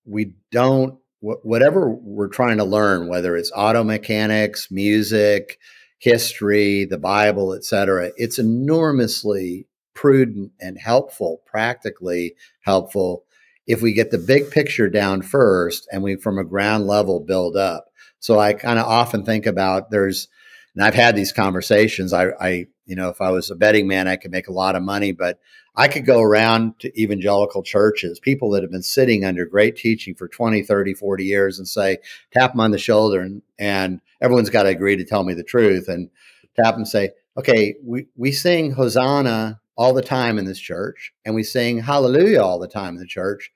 we 0.03 0.33
don't 0.51 0.97
whatever 1.21 1.89
we're 1.89 2.27
trying 2.27 2.57
to 2.57 2.63
learn, 2.63 3.07
whether 3.07 3.37
it's 3.37 3.51
auto 3.55 3.83
mechanics, 3.83 4.69
music, 4.71 5.59
history, 5.99 6.85
the 6.85 6.97
Bible, 6.97 7.53
etc., 7.53 8.11
it's 8.17 8.39
enormously 8.39 9.67
prudent 9.93 10.51
and 10.59 10.79
helpful, 10.79 11.41
practically 11.45 12.33
helpful, 12.61 13.23
if 13.67 13.81
we 13.83 13.93
get 13.93 14.09
the 14.09 14.17
big 14.17 14.49
picture 14.49 14.89
down 14.89 15.21
first 15.21 15.87
and 15.91 16.01
we 16.01 16.15
from 16.15 16.39
a 16.39 16.43
ground 16.43 16.87
level 16.87 17.19
build 17.19 17.55
up. 17.55 17.85
So 18.19 18.39
I 18.39 18.53
kind 18.53 18.79
of 18.79 18.87
often 18.87 19.23
think 19.23 19.45
about 19.45 19.91
there's, 19.91 20.27
and 20.75 20.83
I've 20.83 20.95
had 20.95 21.15
these 21.15 21.31
conversations. 21.31 22.13
I, 22.13 22.29
I, 22.39 22.65
you 22.85 22.95
know, 22.95 23.09
if 23.09 23.21
I 23.21 23.29
was 23.29 23.51
a 23.51 23.55
betting 23.55 23.87
man, 23.87 24.07
I 24.07 24.15
could 24.15 24.31
make 24.31 24.47
a 24.47 24.53
lot 24.53 24.75
of 24.75 24.81
money, 24.81 25.11
but 25.11 25.39
I 25.75 25.87
could 25.87 26.05
go 26.05 26.21
around 26.21 26.79
to 26.79 27.01
evangelical 27.01 27.63
churches, 27.63 28.19
people 28.19 28.49
that 28.51 28.61
have 28.61 28.71
been 28.71 28.83
sitting 28.83 29.23
under 29.23 29.45
great 29.45 29.77
teaching 29.77 30.15
for 30.15 30.27
20, 30.27 30.63
30, 30.63 30.93
40 30.93 31.23
years 31.23 31.57
and 31.57 31.67
say, 31.67 31.99
tap 32.31 32.51
them 32.51 32.59
on 32.59 32.71
the 32.71 32.77
shoulder 32.77 33.21
and, 33.21 33.41
and 33.57 34.01
everyone's 34.19 34.49
got 34.49 34.63
to 34.63 34.69
agree 34.69 34.97
to 34.97 35.05
tell 35.05 35.23
me 35.23 35.33
the 35.33 35.43
truth 35.43 35.87
and 35.87 36.09
tap 36.55 36.73
them 36.73 36.81
and 36.81 36.87
say, 36.87 37.11
okay, 37.37 37.75
we, 37.83 38.07
we 38.17 38.31
sing 38.31 38.71
Hosanna 38.71 39.61
all 39.77 39.93
the 39.93 40.01
time 40.01 40.37
in 40.37 40.45
this 40.45 40.59
church 40.59 41.13
and 41.23 41.33
we 41.33 41.43
sing 41.43 41.79
Hallelujah 41.79 42.41
all 42.41 42.59
the 42.59 42.67
time 42.67 42.95
in 42.95 42.99
the 42.99 43.07
church. 43.07 43.51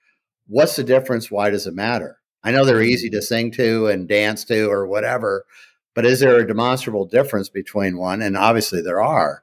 What's 0.47 0.78
the 0.78 0.84
difference? 0.84 1.30
Why 1.30 1.49
does 1.49 1.67
it 1.67 1.73
matter? 1.73 2.19
I 2.43 2.51
know 2.51 2.63
they're 2.63 2.82
easy 2.82 3.10
to 3.10 3.21
sing 3.21 3.51
to 3.54 3.88
and 3.88 4.08
dance 4.08 4.45
to 4.45 4.69
or 4.69 4.88
whatever, 4.88 5.45
but 5.93 6.06
is 6.06 6.19
there 6.21 6.39
a 6.39 6.47
demonstrable 6.47 7.06
difference 7.06 7.49
between 7.49 7.97
one? 7.97 8.21
And 8.21 8.38
obviously 8.38 8.82
there 8.82 9.01
are, 9.01 9.41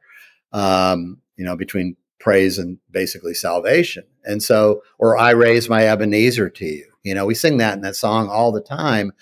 um, 0.53 1.19
you 1.37 1.45
know, 1.45 1.57
between 1.57 1.97
praise 2.23 2.57
and 2.57 2.79
basically 2.91 3.35
salvation. 3.35 4.05
And 4.25 4.43
so, 4.43 4.83
or 4.99 5.19
I 5.19 5.31
raise 5.31 5.69
my 5.69 5.87
Ebenezer 5.87 6.49
to 6.49 6.65
you. 6.65 6.87
You 7.03 7.15
know, 7.15 7.27
we 7.27 7.35
sing 7.35 7.57
that 7.59 7.75
in 7.75 7.81
that 7.83 7.97
song 7.97 8.29
all 8.29 8.53
the 8.53 8.61
time. 8.61 9.13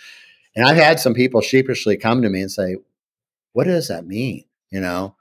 And 0.54 0.66
I've 0.66 0.76
had 0.76 1.00
some 1.00 1.14
people 1.14 1.40
sheepishly 1.40 1.96
come 1.96 2.20
to 2.20 2.28
me 2.28 2.42
and 2.42 2.52
say, 2.52 2.76
what 3.52 3.64
does 3.64 3.88
that 3.88 4.06
mean? 4.06 4.44
You 4.70 4.80
know? 4.80 5.16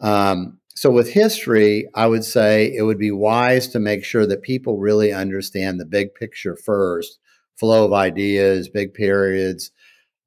Um, 0.00 0.58
so 0.74 0.90
with 0.90 1.12
history, 1.12 1.88
I 1.94 2.06
would 2.06 2.24
say 2.24 2.74
it 2.74 2.82
would 2.82 2.98
be 2.98 3.10
wise 3.10 3.68
to 3.68 3.78
make 3.78 4.04
sure 4.04 4.26
that 4.26 4.42
people 4.42 4.78
really 4.78 5.12
understand 5.12 5.80
the 5.80 5.86
big 5.86 6.14
picture 6.14 6.56
first, 6.56 7.18
flow 7.56 7.86
of 7.86 7.92
ideas, 7.92 8.68
big 8.68 8.92
periods. 8.92 9.70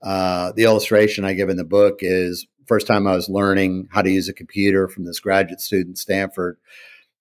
Uh, 0.02 0.54
the 0.56 0.64
illustration 0.64 1.26
I 1.26 1.34
give 1.34 1.50
in 1.50 1.58
the 1.58 1.64
book 1.64 2.00
is 2.02 2.48
first 2.68 2.88
time 2.88 3.06
I 3.06 3.16
was 3.16 3.30
learning 3.30 3.90
how 3.92 4.02
to 4.02 4.10
use 4.10 4.28
a 4.28 4.34
computer 4.34 4.88
from 4.88 5.06
this 5.06 5.20
graduate 5.20 5.62
student, 5.62 5.98
Stanford. 5.98 6.58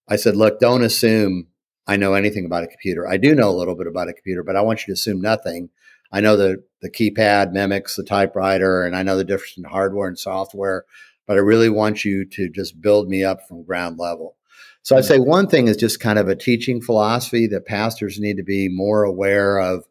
I 0.07 0.15
said, 0.15 0.35
look, 0.35 0.59
don't 0.59 0.83
assume 0.83 1.47
I 1.87 1.97
know 1.97 2.13
anything 2.13 2.45
about 2.45 2.63
a 2.63 2.67
computer. 2.67 3.07
I 3.07 3.17
do 3.17 3.35
know 3.35 3.49
a 3.49 3.57
little 3.57 3.75
bit 3.75 3.87
about 3.87 4.09
a 4.09 4.13
computer, 4.13 4.43
but 4.43 4.55
I 4.55 4.61
want 4.61 4.81
you 4.81 4.87
to 4.87 4.93
assume 4.93 5.21
nothing. 5.21 5.69
I 6.11 6.21
know 6.21 6.37
the 6.37 6.63
the 6.81 6.89
keypad 6.89 7.51
mimics 7.51 7.95
the 7.95 8.03
typewriter, 8.03 8.83
and 8.83 8.95
I 8.95 9.03
know 9.03 9.17
the 9.17 9.23
difference 9.23 9.57
in 9.57 9.63
hardware 9.63 10.07
and 10.07 10.17
software, 10.17 10.85
but 11.27 11.37
I 11.37 11.41
really 11.41 11.69
want 11.69 12.05
you 12.05 12.25
to 12.25 12.49
just 12.49 12.79
build 12.81 13.09
me 13.09 13.23
up 13.23 13.47
from 13.47 13.63
ground 13.63 13.97
level. 13.97 14.35
So 14.83 14.95
I'd 14.95 15.03
mm. 15.03 15.07
say 15.07 15.19
one 15.19 15.47
thing 15.47 15.67
is 15.67 15.77
just 15.77 15.99
kind 15.99 16.19
of 16.19 16.27
a 16.27 16.35
teaching 16.35 16.81
philosophy 16.81 17.47
that 17.47 17.65
pastors 17.65 18.19
need 18.19 18.37
to 18.37 18.43
be 18.43 18.69
more 18.69 19.03
aware 19.03 19.59
of. 19.59 19.85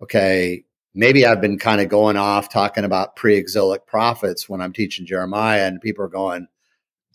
Okay, 0.00 0.64
maybe 0.94 1.26
I've 1.26 1.40
been 1.40 1.58
kind 1.58 1.80
of 1.80 1.88
going 1.88 2.16
off 2.16 2.48
talking 2.48 2.84
about 2.84 3.16
pre-exilic 3.16 3.86
prophets 3.86 4.48
when 4.48 4.60
I'm 4.60 4.72
teaching 4.72 5.06
Jeremiah, 5.06 5.66
and 5.66 5.80
people 5.80 6.04
are 6.04 6.08
going, 6.08 6.46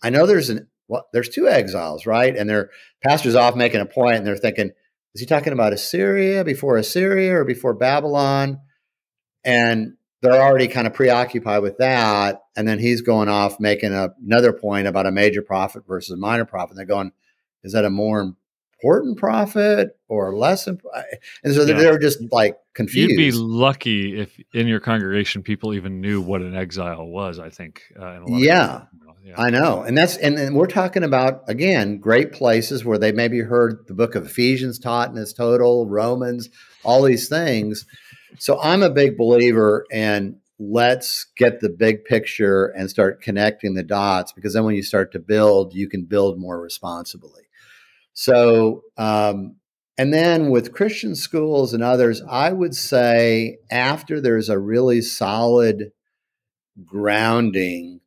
I 0.02 0.10
know 0.10 0.26
there's 0.26 0.50
an 0.50 0.68
well, 0.94 1.08
there's 1.12 1.28
two 1.28 1.48
exiles, 1.48 2.06
right? 2.06 2.36
And 2.36 2.48
their 2.48 2.70
pastor's 3.02 3.34
off 3.34 3.56
making 3.56 3.80
a 3.80 3.86
point, 3.86 4.18
and 4.18 4.26
they're 4.26 4.36
thinking, 4.36 4.70
is 5.12 5.20
he 5.20 5.26
talking 5.26 5.52
about 5.52 5.72
Assyria 5.72 6.44
before 6.44 6.76
Assyria 6.76 7.34
or 7.34 7.44
before 7.44 7.74
Babylon? 7.74 8.60
And 9.44 9.96
they're 10.22 10.40
already 10.40 10.68
kind 10.68 10.86
of 10.86 10.94
preoccupied 10.94 11.62
with 11.62 11.78
that. 11.78 12.42
And 12.56 12.68
then 12.68 12.78
he's 12.78 13.00
going 13.00 13.28
off 13.28 13.58
making 13.58 13.92
a, 13.92 14.14
another 14.24 14.52
point 14.52 14.86
about 14.86 15.06
a 15.06 15.10
major 15.10 15.42
prophet 15.42 15.82
versus 15.86 16.12
a 16.12 16.16
minor 16.16 16.44
prophet. 16.44 16.70
And 16.70 16.78
they're 16.78 16.86
going, 16.86 17.10
is 17.64 17.72
that 17.72 17.84
a 17.84 17.90
more 17.90 18.34
important 18.80 19.18
prophet 19.18 19.98
or 20.06 20.36
less 20.36 20.68
important? 20.68 21.06
And 21.42 21.54
so 21.54 21.64
yeah. 21.64 21.74
they're 21.74 21.98
just 21.98 22.20
like 22.30 22.56
confused. 22.72 23.10
You'd 23.10 23.16
be 23.16 23.32
lucky 23.32 24.20
if 24.20 24.40
in 24.52 24.68
your 24.68 24.80
congregation 24.80 25.42
people 25.42 25.74
even 25.74 26.00
knew 26.00 26.20
what 26.20 26.40
an 26.40 26.54
exile 26.54 27.04
was, 27.06 27.40
I 27.40 27.50
think. 27.50 27.82
Uh, 28.00 28.20
yeah. 28.28 28.82
Yeah. 29.24 29.34
I 29.38 29.48
know. 29.48 29.82
And 29.82 29.96
that's, 29.96 30.18
and, 30.18 30.38
and 30.38 30.54
we're 30.54 30.66
talking 30.66 31.02
about, 31.02 31.42
again, 31.48 31.98
great 31.98 32.32
places 32.32 32.84
where 32.84 32.98
they 32.98 33.10
maybe 33.10 33.40
heard 33.40 33.86
the 33.86 33.94
book 33.94 34.14
of 34.14 34.26
Ephesians 34.26 34.78
taught 34.78 35.10
in 35.10 35.16
its 35.16 35.32
total, 35.32 35.88
Romans, 35.88 36.50
all 36.84 37.02
these 37.02 37.28
things. 37.28 37.86
So 38.38 38.60
I'm 38.60 38.82
a 38.82 38.90
big 38.90 39.16
believer 39.16 39.86
in 39.90 40.40
let's 40.58 41.26
get 41.36 41.60
the 41.60 41.70
big 41.70 42.04
picture 42.04 42.66
and 42.66 42.90
start 42.90 43.22
connecting 43.22 43.74
the 43.74 43.82
dots 43.82 44.32
because 44.32 44.52
then 44.52 44.64
when 44.64 44.74
you 44.74 44.82
start 44.82 45.10
to 45.12 45.18
build, 45.18 45.74
you 45.74 45.88
can 45.88 46.04
build 46.04 46.38
more 46.38 46.60
responsibly. 46.60 47.42
So, 48.12 48.82
um, 48.96 49.56
and 49.96 50.12
then 50.12 50.50
with 50.50 50.72
Christian 50.72 51.14
schools 51.14 51.72
and 51.72 51.82
others, 51.82 52.22
I 52.28 52.52
would 52.52 52.74
say 52.74 53.58
after 53.70 54.20
there's 54.20 54.48
a 54.48 54.58
really 54.58 55.00
solid 55.00 55.92
grounding, 56.84 58.00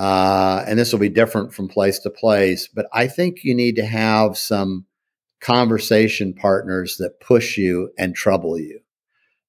uh, 0.00 0.64
and 0.66 0.78
this 0.78 0.92
will 0.92 0.98
be 0.98 1.10
different 1.10 1.52
from 1.52 1.68
place 1.68 1.98
to 1.98 2.08
place, 2.08 2.66
but 2.66 2.86
I 2.90 3.06
think 3.06 3.44
you 3.44 3.54
need 3.54 3.76
to 3.76 3.84
have 3.84 4.38
some 4.38 4.86
conversation 5.42 6.32
partners 6.32 6.96
that 6.96 7.20
push 7.20 7.58
you 7.58 7.90
and 7.98 8.14
trouble 8.14 8.58
you 8.58 8.80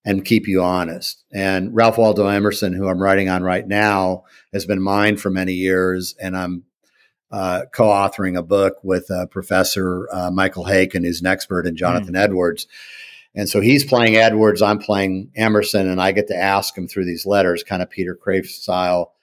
and 0.03 0.25
keep 0.25 0.49
you 0.49 0.61
honest. 0.61 1.23
And 1.31 1.73
Ralph 1.73 1.97
Waldo 1.97 2.27
Emerson, 2.27 2.73
who 2.73 2.89
I'm 2.89 3.01
writing 3.01 3.29
on 3.29 3.43
right 3.43 3.65
now, 3.65 4.25
has 4.51 4.65
been 4.65 4.81
mine 4.81 5.15
for 5.15 5.29
many 5.29 5.53
years, 5.53 6.15
and 6.19 6.35
I'm 6.35 6.65
uh, 7.31 7.61
co-authoring 7.71 8.37
a 8.37 8.43
book 8.43 8.75
with 8.83 9.09
uh, 9.09 9.27
Professor 9.27 10.09
uh, 10.11 10.31
Michael 10.31 10.65
Haykin, 10.65 11.05
who's 11.05 11.21
an 11.21 11.27
expert 11.27 11.65
in 11.65 11.77
Jonathan 11.77 12.15
mm. 12.15 12.21
Edwards. 12.21 12.67
And 13.33 13.47
so 13.47 13.61
he's 13.61 13.85
playing 13.85 14.17
Edwards, 14.17 14.61
I'm 14.61 14.79
playing 14.79 15.31
Emerson, 15.33 15.89
and 15.89 16.01
I 16.01 16.11
get 16.11 16.27
to 16.27 16.35
ask 16.35 16.77
him 16.77 16.89
through 16.89 17.05
these 17.05 17.25
letters, 17.25 17.63
kind 17.63 17.81
of 17.81 17.89
Peter 17.89 18.19
Kreeft 18.21 18.47
style, 18.47 19.13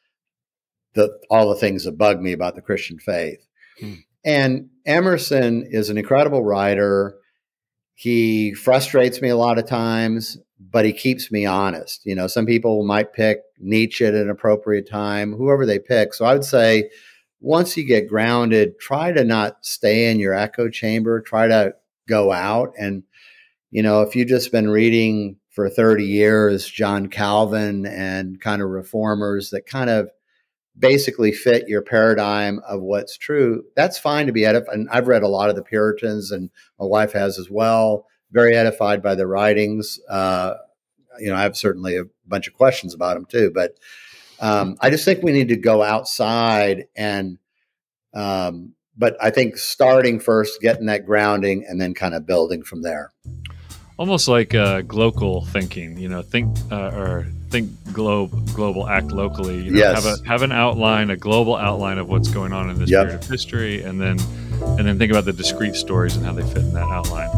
the, 0.95 1.11
all 1.31 1.49
the 1.49 1.55
things 1.55 1.85
that 1.85 1.99
bug 1.99 2.21
me 2.21 2.33
about 2.33 2.55
the 2.55 2.63
Christian 2.63 2.99
faith. 2.99 3.47
Mm. 3.81 4.05
And 4.25 4.71
Emerson 4.87 5.67
is 5.71 5.91
an 5.91 5.99
incredible 5.99 6.45
writer. 6.45 7.17
He 7.95 8.55
frustrates 8.55 9.21
me 9.21 9.29
a 9.29 9.37
lot 9.37 9.59
of 9.59 9.67
times, 9.67 10.39
but 10.59 10.85
he 10.85 10.93
keeps 10.93 11.31
me 11.31 11.47
honest. 11.47 12.05
You 12.05 12.15
know, 12.15 12.27
some 12.27 12.47
people 12.47 12.85
might 12.85 13.13
pick 13.13 13.41
Nietzsche 13.59 14.05
at 14.05 14.15
an 14.15 14.31
appropriate 14.31 14.89
time, 14.89 15.33
whoever 15.33 15.65
they 15.65 15.79
pick. 15.79 16.15
So 16.15 16.25
I 16.25 16.33
would 16.35 16.45
say, 16.45 16.91
once 17.41 17.77
you 17.77 17.85
get 17.85 18.09
grounded, 18.09 18.79
try 18.81 19.13
to 19.13 19.25
not 19.25 19.59
stay 19.65 20.11
in 20.11 20.19
your 20.19 20.35
echo 20.35 20.69
chamber, 20.69 21.21
try 21.21 21.47
to 21.47 21.75
go 22.09 22.33
out. 22.33 22.73
And, 22.79 23.05
you 23.71 23.83
know, 23.83 24.03
if 24.03 24.17
you've 24.17 24.29
just 24.29 24.51
been 24.51 24.69
reading 24.69 25.37
for 25.51 25.69
30 25.69 26.05
years, 26.05 26.69
John 26.69 27.09
Calvin 27.09 27.87
and 27.87 28.41
kind 28.41 28.63
of 28.63 28.71
reformers 28.71 29.51
that 29.51 29.67
kind 29.67 29.91
of 29.91 30.09
basically 30.79 31.33
fit 31.33 31.69
your 31.69 31.83
paradigm 31.83 32.61
of 32.69 32.81
what's 32.81 33.17
true, 33.17 33.65
that's 33.75 33.99
fine 33.99 34.27
to 34.27 34.33
be 34.33 34.45
edified. 34.45 34.75
And 34.75 34.89
I've 34.91 35.09
read 35.09 35.23
a 35.23 35.29
lot 35.29 35.51
of 35.51 35.57
the 35.57 35.63
Puritans, 35.63 36.31
and 36.31 36.51
my 36.79 36.87
wife 36.87 37.13
has 37.13 37.39
as 37.39 37.51
well. 37.51 38.07
Very 38.31 38.55
edified 38.55 39.03
by 39.03 39.15
the 39.15 39.27
writings. 39.27 39.99
Uh, 40.09 40.55
you 41.19 41.29
know, 41.29 41.37
I 41.37 41.43
have 41.43 41.57
certainly 41.57 41.97
a 41.97 42.05
bunch 42.27 42.47
of 42.47 42.55
questions 42.55 42.95
about 42.95 43.15
them 43.15 43.25
too, 43.25 43.51
but 43.53 43.73
um, 44.41 44.77
I 44.81 44.91
just 44.91 45.05
think 45.05 45.23
we 45.23 45.33
need 45.33 45.49
to 45.49 45.57
go 45.57 45.83
outside 45.83 46.87
and, 46.95 47.39
um, 48.15 48.75
but 48.97 49.17
I 49.21 49.31
think 49.31 49.57
starting 49.57 50.21
first, 50.21 50.61
getting 50.61 50.87
that 50.87 51.07
grounding, 51.07 51.65
and 51.69 51.81
then 51.81 51.95
kind 51.95 52.15
of 52.15 52.27
building 52.27 52.63
from 52.63 52.83
there. 52.83 53.13
Almost 53.99 54.29
like 54.29 54.55
uh, 54.55 54.83
global 54.83 55.45
thinking, 55.47 55.99
you 55.99 56.09
know, 56.09 56.23
think 56.23 56.57
uh, 56.71 56.93
or 56.95 57.27
think 57.51 57.71
globe, 57.93 58.55
global, 58.55 58.89
act 58.89 59.07
locally. 59.07 59.61
You 59.65 59.71
know, 59.73 59.79
yes. 59.79 60.05
Have 60.05 60.21
a 60.21 60.29
have 60.29 60.43
an 60.43 60.53
outline, 60.53 61.11
a 61.11 61.17
global 61.17 61.57
outline 61.57 61.99
of 61.99 62.09
what's 62.09 62.29
going 62.29 62.53
on 62.53 62.71
in 62.71 62.79
this 62.79 62.91
yep. 62.91 63.07
period 63.07 63.23
of 63.23 63.29
history, 63.29 63.83
and 63.83 64.01
then 64.01 64.19
and 64.79 64.87
then 64.87 64.99
think 64.99 65.11
about 65.11 65.25
the 65.25 65.33
discrete 65.33 65.75
stories 65.75 66.17
and 66.17 66.25
how 66.25 66.33
they 66.33 66.43
fit 66.43 66.59
in 66.59 66.75
that 66.75 66.89
outline. 66.89 67.29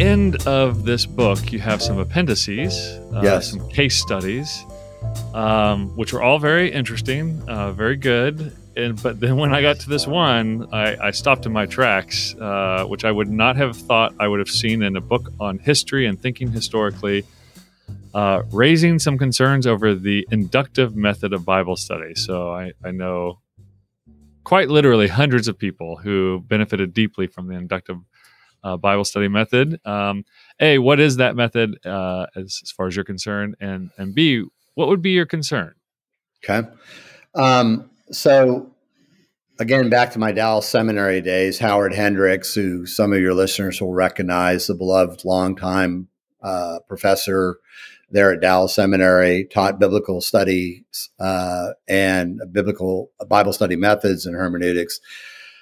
End 0.00 0.46
of 0.46 0.84
this 0.84 1.04
book, 1.04 1.52
you 1.52 1.58
have 1.58 1.82
some 1.82 1.98
appendices, 1.98 2.74
uh, 3.12 3.20
yes. 3.22 3.50
some 3.50 3.68
case 3.68 4.00
studies, 4.00 4.64
um, 5.34 5.94
which 5.94 6.14
were 6.14 6.22
all 6.22 6.38
very 6.38 6.72
interesting, 6.72 7.42
uh, 7.46 7.72
very 7.72 7.96
good. 7.96 8.56
And 8.76 9.00
but 9.02 9.20
then 9.20 9.36
when 9.36 9.52
I 9.52 9.60
got 9.60 9.78
to 9.80 9.90
this 9.90 10.06
one, 10.06 10.68
I, 10.72 11.08
I 11.08 11.10
stopped 11.10 11.44
in 11.44 11.52
my 11.52 11.66
tracks, 11.66 12.34
uh, 12.36 12.84
which 12.86 13.04
I 13.04 13.12
would 13.12 13.28
not 13.28 13.56
have 13.56 13.76
thought 13.76 14.14
I 14.18 14.26
would 14.26 14.38
have 14.38 14.48
seen 14.48 14.82
in 14.82 14.96
a 14.96 15.02
book 15.02 15.32
on 15.38 15.58
history 15.58 16.06
and 16.06 16.18
thinking 16.18 16.50
historically, 16.50 17.26
uh, 18.14 18.42
raising 18.52 18.98
some 18.98 19.18
concerns 19.18 19.66
over 19.66 19.94
the 19.94 20.26
inductive 20.30 20.96
method 20.96 21.34
of 21.34 21.44
Bible 21.44 21.76
study. 21.76 22.14
So 22.14 22.50
I, 22.50 22.72
I 22.82 22.90
know 22.90 23.40
quite 24.44 24.70
literally 24.70 25.08
hundreds 25.08 25.46
of 25.46 25.58
people 25.58 25.96
who 25.96 26.42
benefited 26.48 26.94
deeply 26.94 27.26
from 27.26 27.48
the 27.48 27.54
inductive 27.54 27.98
uh, 28.62 28.76
Bible 28.76 29.04
study 29.04 29.28
method. 29.28 29.80
Um, 29.84 30.24
a, 30.60 30.78
what 30.78 31.00
is 31.00 31.16
that 31.16 31.36
method 31.36 31.84
uh, 31.86 32.26
as, 32.36 32.60
as 32.62 32.70
far 32.70 32.86
as 32.86 32.96
you're 32.96 33.04
concerned? 33.04 33.56
And, 33.60 33.90
and 33.98 34.14
B, 34.14 34.44
what 34.74 34.88
would 34.88 35.02
be 35.02 35.10
your 35.10 35.26
concern? 35.26 35.74
Okay. 36.44 36.68
Um, 37.34 37.90
so, 38.10 38.70
again, 39.58 39.90
back 39.90 40.10
to 40.12 40.18
my 40.18 40.32
Dallas 40.32 40.66
seminary 40.66 41.20
days, 41.20 41.58
Howard 41.58 41.94
Hendricks, 41.94 42.54
who 42.54 42.86
some 42.86 43.12
of 43.12 43.20
your 43.20 43.34
listeners 43.34 43.80
will 43.80 43.92
recognize, 43.92 44.66
the 44.66 44.74
beloved 44.74 45.24
longtime 45.24 46.08
uh, 46.42 46.78
professor 46.88 47.58
there 48.10 48.32
at 48.32 48.40
Dallas 48.40 48.74
Seminary, 48.74 49.44
taught 49.44 49.78
biblical 49.78 50.20
studies 50.20 51.10
uh, 51.20 51.68
and 51.88 52.40
biblical 52.50 53.12
Bible 53.28 53.52
study 53.52 53.76
methods 53.76 54.26
and 54.26 54.34
hermeneutics. 54.34 54.98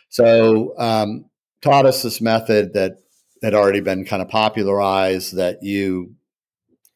So, 0.08 0.74
um, 0.78 1.26
taught 1.60 1.86
us 1.86 2.02
this 2.02 2.20
method 2.20 2.74
that 2.74 2.98
had 3.42 3.54
already 3.54 3.80
been 3.80 4.04
kind 4.04 4.22
of 4.22 4.28
popularized 4.28 5.36
that 5.36 5.62
you 5.62 6.14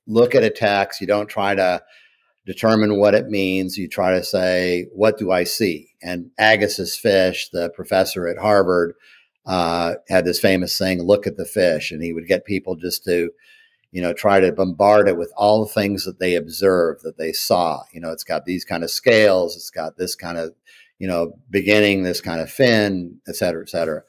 look 0.07 0.35
at 0.35 0.43
a 0.43 0.51
text, 0.51 1.01
you 1.01 1.07
don't 1.07 1.29
try 1.29 1.55
to 1.55 1.83
determine 2.47 2.99
what 2.99 3.15
it 3.15 3.29
means, 3.29 3.77
you 3.77 3.89
try 3.89 4.13
to 4.13 4.25
say, 4.25 4.87
What 4.93 5.19
do 5.19 5.31
I 5.31 5.45
see? 5.45 5.91
And 6.03 6.31
Agassiz 6.39 6.97
Fish, 6.97 7.49
the 7.51 7.71
professor 7.71 8.27
at 8.27 8.39
Harvard, 8.39 8.95
uh, 9.47 9.95
had 10.09 10.25
this 10.25 10.41
famous 10.41 10.73
saying, 10.73 11.03
Look 11.03 11.27
at 11.27 11.37
the 11.37 11.45
fish. 11.45 11.91
And 11.93 12.03
he 12.03 12.13
would 12.13 12.27
get 12.27 12.45
people 12.45 12.77
just 12.77 13.05
to, 13.05 13.31
you 13.93 14.03
know, 14.03 14.13
try 14.13 14.41
to 14.41 14.53
bombard 14.53 15.09
it 15.09 15.17
with 15.17 15.33
all 15.37 15.65
the 15.65 15.73
things 15.73 16.05
that 16.05 16.19
they 16.19 16.35
observed, 16.35 17.03
that 17.05 17.19
they 17.19 17.33
saw. 17.33 17.83
You 17.93 18.01
know, 18.01 18.11
it's 18.11 18.25
got 18.25 18.45
these 18.45 18.65
kind 18.65 18.83
of 18.83 18.91
scales, 18.91 19.55
it's 19.57 19.71
got 19.71 19.97
this 19.97 20.17
kind 20.17 20.39
of, 20.39 20.55
you 20.99 21.07
know, 21.07 21.35
beginning, 21.51 22.03
this 22.03 22.21
kind 22.21 22.41
of 22.41 22.51
fin, 22.51 23.21
et 23.29 23.37
cetera, 23.37 23.63
et 23.63 23.69
cetera. 23.69 24.03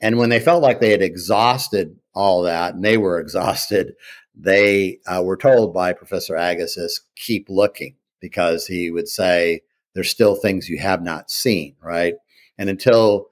And 0.00 0.18
when 0.18 0.30
they 0.30 0.40
felt 0.40 0.62
like 0.62 0.80
they 0.80 0.90
had 0.90 1.02
exhausted 1.02 1.96
all 2.14 2.42
that 2.42 2.74
and 2.74 2.84
they 2.84 2.96
were 2.96 3.18
exhausted, 3.18 3.94
they 4.34 4.98
uh, 5.06 5.22
were 5.22 5.36
told 5.36 5.72
by 5.72 5.92
Professor 5.92 6.36
Agassiz, 6.36 7.00
keep 7.14 7.46
looking, 7.48 7.96
because 8.20 8.66
he 8.66 8.90
would 8.90 9.08
say, 9.08 9.62
there's 9.94 10.10
still 10.10 10.34
things 10.34 10.68
you 10.68 10.78
have 10.78 11.02
not 11.02 11.30
seen, 11.30 11.74
right? 11.80 12.14
And 12.58 12.68
until 12.68 13.28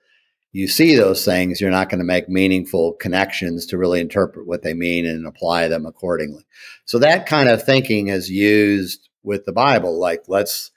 you 0.53 0.69
see 0.69 0.95
those 0.95 1.25
things, 1.25 1.61
you're 1.61 1.71
not 1.71 1.91
going 1.91 1.99
to 1.99 2.05
make 2.05 2.29
meaningful 2.29 2.93
connections 2.95 3.67
to 3.67 3.77
really 3.77 4.01
interpret 4.01 4.47
what 4.47 4.63
they 4.63 4.73
mean 4.73 5.05
and 5.05 5.27
apply 5.27 5.69
them 5.69 5.85
accordingly. 5.85 6.47
So 6.87 6.99
that 7.01 7.27
kind 7.27 7.49
of 7.49 7.63
thinking 7.63 8.09
is 8.09 8.31
used 8.31 9.09
with 9.23 9.45
the 9.45 9.53
Bible. 9.53 9.99
Like, 9.99 10.23
let's, 10.29 10.71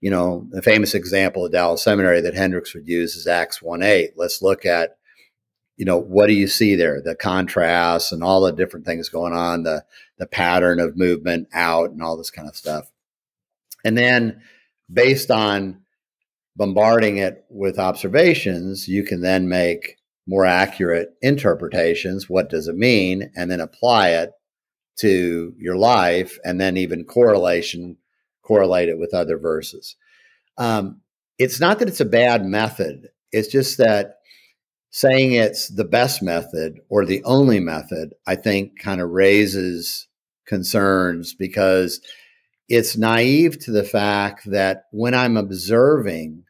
you 0.00 0.10
know, 0.10 0.46
the 0.50 0.62
famous 0.62 0.94
example 0.94 1.44
of 1.44 1.52
Dallas 1.52 1.82
Seminary 1.82 2.20
that 2.20 2.34
Hendricks 2.34 2.72
would 2.72 2.86
use 2.86 3.16
is 3.16 3.26
Acts 3.26 3.60
1 3.60 3.82
8. 3.82 4.12
Let's 4.16 4.40
look 4.40 4.64
at 4.64 4.96
you 5.76 5.84
know 5.84 5.98
what 5.98 6.26
do 6.26 6.34
you 6.34 6.46
see 6.46 6.74
there? 6.74 7.00
The 7.02 7.14
contrasts 7.14 8.12
and 8.12 8.22
all 8.22 8.42
the 8.42 8.52
different 8.52 8.86
things 8.86 9.08
going 9.08 9.32
on 9.32 9.62
the 9.62 9.84
the 10.18 10.26
pattern 10.26 10.80
of 10.80 10.96
movement 10.96 11.48
out 11.52 11.90
and 11.90 12.02
all 12.02 12.16
this 12.16 12.30
kind 12.30 12.48
of 12.48 12.56
stuff. 12.56 12.90
And 13.84 13.96
then 13.96 14.40
based 14.92 15.30
on 15.30 15.82
bombarding 16.56 17.18
it 17.18 17.44
with 17.50 17.78
observations 17.78 18.88
you 18.88 19.04
can 19.04 19.20
then 19.20 19.48
make 19.48 19.98
more 20.26 20.46
accurate 20.46 21.10
interpretations 21.20 22.30
what 22.30 22.48
does 22.48 22.66
it 22.66 22.76
mean 22.76 23.30
and 23.36 23.50
then 23.50 23.60
apply 23.60 24.08
it 24.08 24.32
to 24.96 25.54
your 25.58 25.76
life 25.76 26.38
and 26.44 26.60
then 26.60 26.76
even 26.76 27.04
correlation 27.04 27.98
correlate 28.46 28.88
it 28.88 28.98
with 28.98 29.12
other 29.12 29.36
verses. 29.36 29.96
Um, 30.56 31.00
it's 31.38 31.60
not 31.60 31.78
that 31.78 31.88
it's 31.88 32.00
a 32.00 32.06
bad 32.06 32.44
method. 32.44 33.08
It's 33.32 33.48
just 33.48 33.78
that 33.78 34.15
saying 34.96 35.32
it's 35.32 35.68
the 35.68 35.84
best 35.84 36.22
method 36.22 36.80
or 36.88 37.04
the 37.04 37.22
only 37.24 37.60
method, 37.60 38.14
I 38.26 38.34
think 38.34 38.80
kind 38.80 39.02
of 39.02 39.10
raises 39.10 40.08
concerns 40.46 41.34
because 41.34 42.00
it's 42.70 42.96
naive 42.96 43.58
to 43.58 43.72
the 43.72 43.84
fact 43.84 44.50
that 44.50 44.84
when 44.92 45.12
I'm 45.12 45.36
observing, 45.36 46.44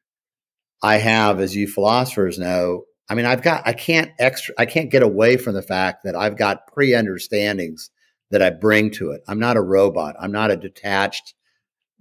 I 0.80 0.98
have, 0.98 1.40
as 1.40 1.56
you 1.56 1.66
philosophers 1.66 2.38
know, 2.38 2.85
I 3.11 3.16
mean, 3.16 3.26
I've 3.26 3.42
got, 3.42 3.66
I 3.66 3.72
can't 3.72 4.12
extra, 4.20 4.54
I 4.56 4.66
can't 4.66 4.92
get 4.92 5.02
away 5.02 5.38
from 5.38 5.54
the 5.54 5.61
fact 5.61 6.04
that 6.04 6.14
I've 6.14 6.38
got 6.38 6.68
pre 6.68 6.94
understandings 6.94 7.90
that 8.30 8.42
I 8.42 8.50
bring 8.50 8.92
to 8.92 9.11
it. 9.11 9.22
I'm 9.26 9.40
not 9.40 9.56
a 9.56 9.61
robot. 9.61 10.14
I'm 10.20 10.30
not 10.30 10.52
a 10.52 10.56
detached 10.56 11.35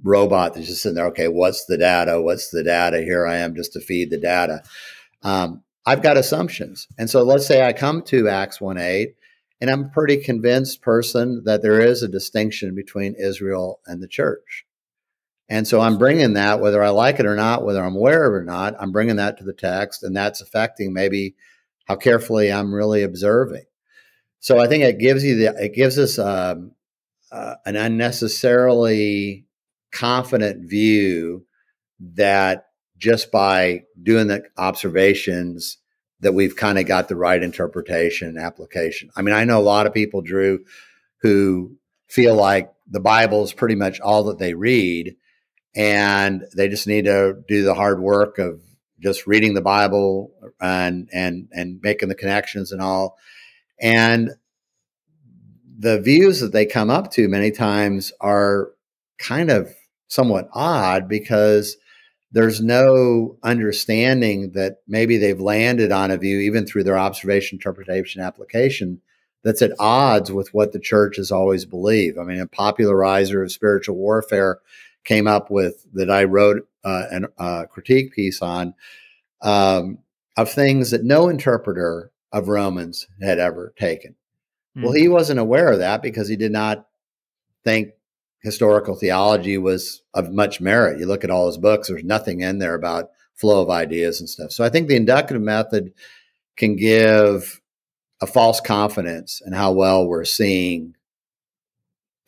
robot 0.03 0.53
that's 0.53 0.67
just 0.67 0.83
sitting 0.83 0.95
there. 0.95 1.07
Okay, 1.07 1.27
what's 1.27 1.65
the 1.65 1.79
data? 1.79 2.21
What's 2.21 2.51
the 2.51 2.63
data? 2.63 2.99
Here 3.01 3.25
I 3.25 3.37
am 3.37 3.55
just 3.55 3.73
to 3.73 3.79
feed 3.79 4.11
the 4.11 4.19
data. 4.19 4.61
Um, 5.23 5.63
I've 5.85 6.01
got 6.01 6.17
assumptions. 6.17 6.87
And 6.97 7.09
so 7.09 7.23
let's 7.23 7.45
say 7.45 7.63
I 7.63 7.73
come 7.73 8.01
to 8.03 8.27
Acts 8.27 8.59
1 8.59 8.77
8, 8.77 9.15
and 9.61 9.69
I'm 9.69 9.85
a 9.85 9.89
pretty 9.89 10.17
convinced 10.17 10.81
person 10.81 11.43
that 11.45 11.61
there 11.61 11.79
is 11.79 12.01
a 12.01 12.07
distinction 12.07 12.75
between 12.75 13.15
Israel 13.15 13.79
and 13.85 14.01
the 14.01 14.07
church. 14.07 14.65
And 15.47 15.67
so 15.67 15.79
I'm 15.79 15.99
bringing 15.99 16.33
that, 16.33 16.59
whether 16.59 16.83
I 16.83 16.89
like 16.89 17.19
it 17.19 17.27
or 17.27 17.35
not, 17.35 17.63
whether 17.63 17.83
I'm 17.83 17.95
aware 17.95 18.25
of 18.25 18.33
it 18.33 18.37
or 18.37 18.43
not, 18.43 18.75
I'm 18.79 18.91
bringing 18.91 19.17
that 19.17 19.37
to 19.37 19.43
the 19.43 19.53
text, 19.53 20.01
and 20.03 20.15
that's 20.15 20.41
affecting 20.41 20.91
maybe 20.91 21.35
how 21.85 21.95
carefully 21.95 22.51
I'm 22.51 22.73
really 22.73 23.03
observing. 23.03 23.65
So 24.39 24.59
I 24.59 24.67
think 24.67 24.83
it 24.83 24.97
gives 24.97 25.23
you 25.23 25.35
the, 25.35 25.63
it 25.63 25.73
gives 25.73 25.99
us 25.99 26.17
um, 26.17 26.71
uh, 27.31 27.55
an 27.65 27.75
unnecessarily 27.75 29.45
confident 29.91 30.67
view 30.67 31.45
that 31.99 32.67
just 32.97 33.31
by 33.31 33.83
doing 34.01 34.27
the 34.27 34.43
observations 34.57 35.77
that 36.21 36.33
we've 36.33 36.55
kind 36.55 36.79
of 36.79 36.85
got 36.85 37.07
the 37.07 37.15
right 37.15 37.43
interpretation 37.43 38.27
and 38.27 38.39
application. 38.39 39.09
I 39.15 39.21
mean, 39.21 39.35
I 39.35 39.43
know 39.43 39.59
a 39.59 39.61
lot 39.61 39.85
of 39.85 39.93
people, 39.93 40.21
Dru, 40.21 40.65
who 41.21 41.75
feel 42.07 42.35
like 42.35 42.71
the 42.89 42.99
Bible 42.99 43.43
is 43.43 43.53
pretty 43.53 43.75
much 43.75 43.99
all 43.99 44.23
that 44.25 44.39
they 44.39 44.53
read, 44.53 45.15
and 45.75 46.45
they 46.55 46.69
just 46.69 46.87
need 46.87 47.05
to 47.05 47.43
do 47.47 47.63
the 47.63 47.75
hard 47.75 47.99
work 47.99 48.37
of 48.37 48.61
just 48.99 49.27
reading 49.27 49.53
the 49.53 49.61
Bible 49.61 50.31
and 50.61 51.09
and 51.11 51.49
and 51.51 51.79
making 51.83 52.09
the 52.09 52.15
connections 52.15 52.71
and 52.71 52.81
all. 52.81 53.17
And 53.79 54.31
the 55.77 55.99
views 55.99 56.39
that 56.39 56.53
they 56.53 56.65
come 56.65 56.89
up 56.89 57.11
to 57.11 57.27
many 57.27 57.51
times 57.51 58.13
are 58.21 58.71
kind 59.19 59.49
of 59.49 59.69
somewhat 60.07 60.47
odd 60.53 61.09
because 61.09 61.75
there's 62.35 62.61
no 62.61 63.37
understanding 63.43 64.51
that 64.51 64.79
maybe 64.89 65.17
they've 65.17 65.39
landed 65.39 65.93
on 65.93 66.11
a 66.11 66.17
view, 66.17 66.39
even 66.39 66.65
through 66.65 66.83
their 66.83 66.99
observation, 66.99 67.55
interpretation, 67.55 68.21
application, 68.21 68.99
that's 69.45 69.61
at 69.61 69.71
odds 69.79 70.33
with 70.33 70.53
what 70.53 70.73
the 70.73 70.79
church 70.79 71.15
has 71.15 71.31
always 71.31 71.63
believed. 71.63 72.17
I 72.17 72.23
mean, 72.23 72.41
a 72.41 72.45
popularizer 72.45 73.41
of 73.41 73.53
spiritual 73.53 73.95
warfare 73.95 74.59
came 75.05 75.27
up 75.27 75.49
with 75.49 75.85
that 75.93 76.09
I 76.09 76.25
wrote 76.25 76.67
uh, 76.83 77.05
a 77.09 77.41
uh, 77.41 77.65
critique 77.67 78.11
piece 78.13 78.41
on 78.41 78.73
um, 79.41 79.99
of 80.35 80.51
things 80.51 80.91
that 80.91 81.05
no 81.05 81.29
interpreter 81.29 82.11
of 82.33 82.49
Romans 82.49 83.07
had 83.21 83.39
ever 83.39 83.73
taken. 83.79 84.13
Mm. 84.77 84.83
Well, 84.83 84.91
hmm. 84.91 84.97
he 84.97 85.07
wasn't 85.07 85.39
aware 85.39 85.71
of 85.71 85.79
that 85.79 86.01
because 86.01 86.27
he 86.27 86.35
did 86.35 86.51
not 86.51 86.85
think 87.63 87.93
historical 88.45 88.95
theology 88.95 89.57
was 89.57 90.03
of 90.13 90.31
much 90.31 90.61
merit. 90.61 90.99
You 90.99 91.07
look 91.07 91.23
at 91.23 91.31
all 91.31 91.47
his 91.47 91.57
books, 91.57 91.87
there's 91.87 92.03
nothing 92.03 92.41
in 92.41 92.59
there 92.59 92.75
about 92.75 93.09
flow 93.33 93.63
of 93.63 93.71
ideas 93.71 94.19
and 94.19 94.29
stuff. 94.29 94.51
So 94.51 94.63
I 94.63 94.69
think 94.69 94.87
the 94.87 94.95
inductive 94.95 95.41
method 95.41 95.93
can 96.55 96.75
give 96.75 97.59
a 98.21 98.27
false 98.27 98.61
confidence 98.61 99.41
in 99.43 99.51
how 99.51 99.71
well 99.71 100.07
we're 100.07 100.25
seeing 100.25 100.93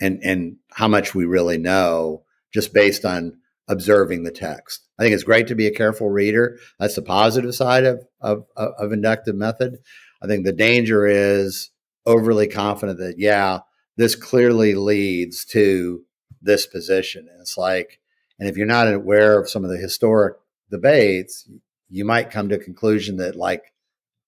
and 0.02 0.20
and 0.24 0.58
how 0.72 0.88
much 0.88 1.14
we 1.14 1.26
really 1.26 1.60
know 1.60 2.24
just 2.52 2.74
based 2.74 3.06
on 3.06 3.38
observing 3.68 4.24
the 4.24 4.32
text. 4.32 4.88
I 4.98 5.04
think 5.04 5.14
it's 5.14 5.24
great 5.24 5.48
to 5.48 5.56
be 5.56 5.68
a 5.68 5.74
careful 5.74 6.10
reader. 6.10 6.58
That's 6.80 6.96
the 6.96 7.02
positive 7.04 7.54
side 7.54 7.84
of, 7.84 8.06
of, 8.22 8.46
of 8.56 8.92
inductive 8.92 9.36
method. 9.36 9.78
I 10.22 10.28
think 10.28 10.46
the 10.46 10.54
danger 10.54 11.06
is 11.06 11.70
overly 12.06 12.48
confident 12.48 12.98
that, 13.00 13.20
yeah, 13.20 13.60
this 13.98 14.16
clearly 14.16 14.74
leads 14.74 15.46
to 15.46 16.04
this 16.48 16.66
position. 16.66 17.28
And 17.32 17.40
it's 17.40 17.58
like, 17.58 18.00
and 18.40 18.50
if 18.50 18.58
you're 18.58 18.66
not 18.66 18.92
aware 18.92 19.40
of 19.40 19.50
some 19.50 19.64
of 19.64 19.70
the 19.70 19.78
historic 19.78 20.38
debates, 20.72 21.48
you 21.90 22.04
might 22.04 22.32
come 22.32 22.50
to 22.50 22.56
a 22.56 22.64
conclusion 22.64 23.18
that 23.18 23.36
like 23.36 23.74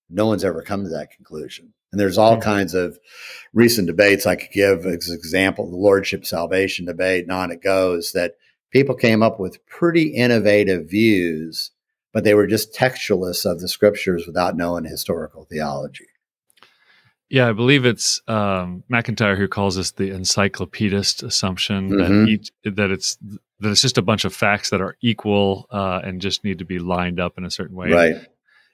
no 0.10 0.28
one's 0.28 0.46
ever 0.46 0.62
come 0.62 0.84
to 0.84 0.90
that 0.90 1.12
conclusion. 1.12 1.74
And 1.92 2.00
there's 2.00 2.18
all 2.18 2.34
mm-hmm. 2.34 2.42
kinds 2.42 2.76
of 2.76 3.00
recent 3.54 3.88
debates 3.88 4.26
I 4.26 4.36
could 4.36 4.52
give 4.52 4.86
as 4.86 5.10
example, 5.10 5.70
the 5.70 5.76
lordship 5.76 6.26
salvation 6.26 6.86
debate, 6.86 7.24
and 7.24 7.32
on 7.32 7.52
it 7.52 7.64
goes, 7.64 8.12
that 8.12 8.36
people 8.72 8.96
came 8.96 9.24
up 9.24 9.40
with 9.40 9.66
pretty 9.66 10.10
innovative 10.10 10.90
views, 10.90 11.72
but 12.14 12.24
they 12.24 12.36
were 12.36 12.48
just 12.48 12.74
textualists 12.74 13.50
of 13.50 13.60
the 13.60 13.68
scriptures 13.68 14.26
without 14.28 14.56
knowing 14.56 14.86
historical 14.86 15.46
theology. 15.46 16.06
Yeah, 17.30 17.48
I 17.48 17.54
believe 17.54 17.86
it's 17.86 18.22
um, 18.28 18.84
MacIntyre 18.90 19.36
who 19.36 19.48
calls 19.48 19.76
this 19.76 19.92
the 19.92 20.10
encyclopedist 20.10 21.24
assumption 21.24 21.92
mm-hmm. 21.92 22.26
that 22.26 22.30
each, 22.30 22.52
that 22.64 22.90
it's 22.90 23.18
that 23.60 23.70
it's 23.70 23.82
just 23.82 23.98
a 23.98 24.02
bunch 24.02 24.26
of 24.26 24.34
facts 24.34 24.72
that 24.72 24.82
are 24.82 24.96
equal 25.02 25.68
uh, 25.70 26.02
and 26.04 26.22
just 26.22 26.44
need 26.44 26.60
to 26.60 26.66
be 26.66 26.80
lined 26.80 27.20
up 27.20 27.38
in 27.38 27.46
a 27.46 27.52
certain 27.52 27.76
way. 27.76 27.92
Right. 27.92 28.16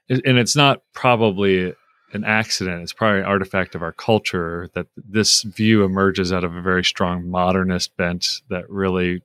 And 0.08 0.38
it's 0.38 0.56
not 0.56 0.84
probably 0.94 1.74
an 2.13 2.24
accident. 2.24 2.84
It's 2.84 2.94
probably 2.94 3.20
an 3.20 3.26
artifact 3.26 3.76
of 3.76 3.82
our 3.82 3.91
culture 3.91 4.70
that 4.74 4.88
this 4.96 5.41
view 5.41 5.84
emerges 5.84 6.32
out 6.32 6.44
of 6.44 6.56
a 6.56 6.62
very 6.62 6.84
strong 6.84 7.30
modernist 7.30 7.98
bent 7.98 8.41
that 8.50 8.70
really 8.70 9.22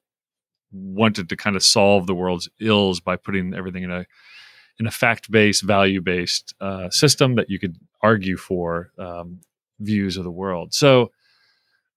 wanted 0.72 1.28
to 1.28 1.36
kind 1.36 1.56
of 1.56 1.62
solve 1.62 2.06
the 2.06 2.14
world's 2.14 2.48
ills 2.60 3.00
by 3.00 3.16
putting 3.16 3.54
everything 3.54 3.82
in 3.82 3.90
a 3.90 4.06
in 4.80 4.86
a 4.86 4.90
fact 4.90 5.30
based, 5.30 5.62
value 5.62 6.00
based 6.00 6.54
uh, 6.60 6.88
system 6.90 7.36
that 7.36 7.50
you 7.50 7.58
could 7.60 7.76
argue 8.02 8.38
for 8.38 8.90
um, 8.98 9.40
views 9.78 10.16
of 10.16 10.24
the 10.24 10.30
world. 10.30 10.72
So, 10.72 11.12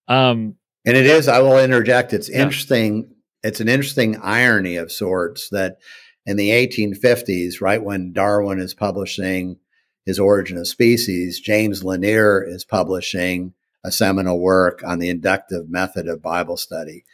um, 0.06 0.56
and 0.86 0.96
it 0.96 1.06
is. 1.06 1.26
I 1.26 1.40
will 1.40 1.58
interject. 1.58 2.12
It's 2.12 2.28
yeah. 2.28 2.42
interesting. 2.42 3.14
It's 3.42 3.60
an 3.60 3.68
interesting 3.68 4.20
irony 4.20 4.76
of 4.76 4.92
sorts 4.92 5.48
that 5.48 5.78
in 6.26 6.36
the 6.36 6.50
1850s, 6.50 7.60
right 7.60 7.82
when 7.82 8.12
Darwin 8.12 8.58
is 8.58 8.74
publishing 8.74 9.58
his 10.04 10.18
Origin 10.18 10.58
of 10.58 10.68
Species, 10.68 11.40
James 11.40 11.82
Lanier 11.82 12.44
is 12.46 12.64
publishing 12.64 13.54
a 13.82 13.90
seminal 13.90 14.40
work 14.40 14.82
on 14.84 14.98
the 14.98 15.08
inductive 15.08 15.68
method 15.68 16.06
of 16.06 16.22
Bible 16.22 16.58
study. 16.58 17.04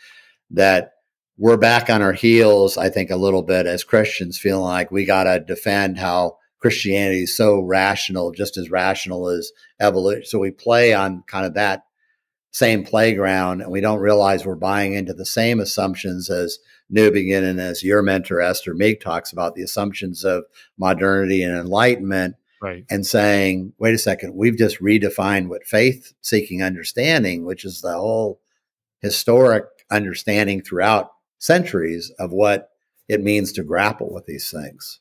That 0.51 0.95
we're 1.41 1.57
back 1.57 1.89
on 1.89 2.03
our 2.03 2.13
heels, 2.13 2.77
I 2.77 2.91
think, 2.91 3.11
a 3.11 3.17
little 3.17 3.43
bit 3.43 3.65
as 3.67 3.83
Christians, 3.83 4.39
feeling 4.39 4.63
like 4.63 4.91
we 4.91 5.07
got 5.07 5.25
to 5.25 5.41
defend 5.41 5.97
how 5.99 6.37
Christianity 6.59 7.23
is 7.23 7.35
so 7.35 7.61
rational, 7.61 8.31
just 8.31 8.59
as 8.59 8.71
rational 8.71 9.27
as 9.31 9.51
evolution. 9.81 10.27
So 10.27 10.39
we 10.39 10.51
play 10.51 10.93
on 10.93 11.25
kind 11.27 11.47
of 11.47 11.55
that 11.55 11.85
same 12.51 12.85
playground, 12.85 13.63
and 13.63 13.73
we 13.73 13.81
don't 13.81 14.01
realize 14.01 14.45
we're 14.45 14.55
buying 14.55 14.93
into 14.93 15.15
the 15.15 15.25
same 15.25 15.61
assumptions 15.61 16.29
as 16.29 16.59
Newbigin 16.95 17.43
and 17.43 17.59
as 17.59 17.83
your 17.83 18.03
mentor 18.03 18.43
Esther 18.43 18.75
Meek 18.75 19.01
talks 19.01 19.33
about 19.33 19.55
the 19.55 19.63
assumptions 19.63 20.25
of 20.25 20.45
modernity 20.77 21.43
and 21.43 21.57
enlightenment 21.57 22.37
right. 22.61 22.85
and 22.91 23.07
saying, 23.07 23.73
wait 23.79 23.95
a 23.95 23.99
second, 23.99 24.35
we've 24.35 24.59
just 24.59 24.79
redefined 24.83 25.49
what 25.49 25.65
faith 25.65 26.13
seeking 26.21 26.63
understanding, 26.63 27.47
which 27.47 27.65
is 27.65 27.81
the 27.81 27.95
whole 27.95 28.43
historic 29.01 29.65
understanding 29.91 30.61
throughout 30.61 31.13
centuries 31.41 32.13
of 32.19 32.31
what 32.31 32.69
it 33.09 33.21
means 33.21 33.51
to 33.53 33.65
grapple 33.65 34.13
with 34.13 34.27
these 34.27 34.51
things. 34.51 35.01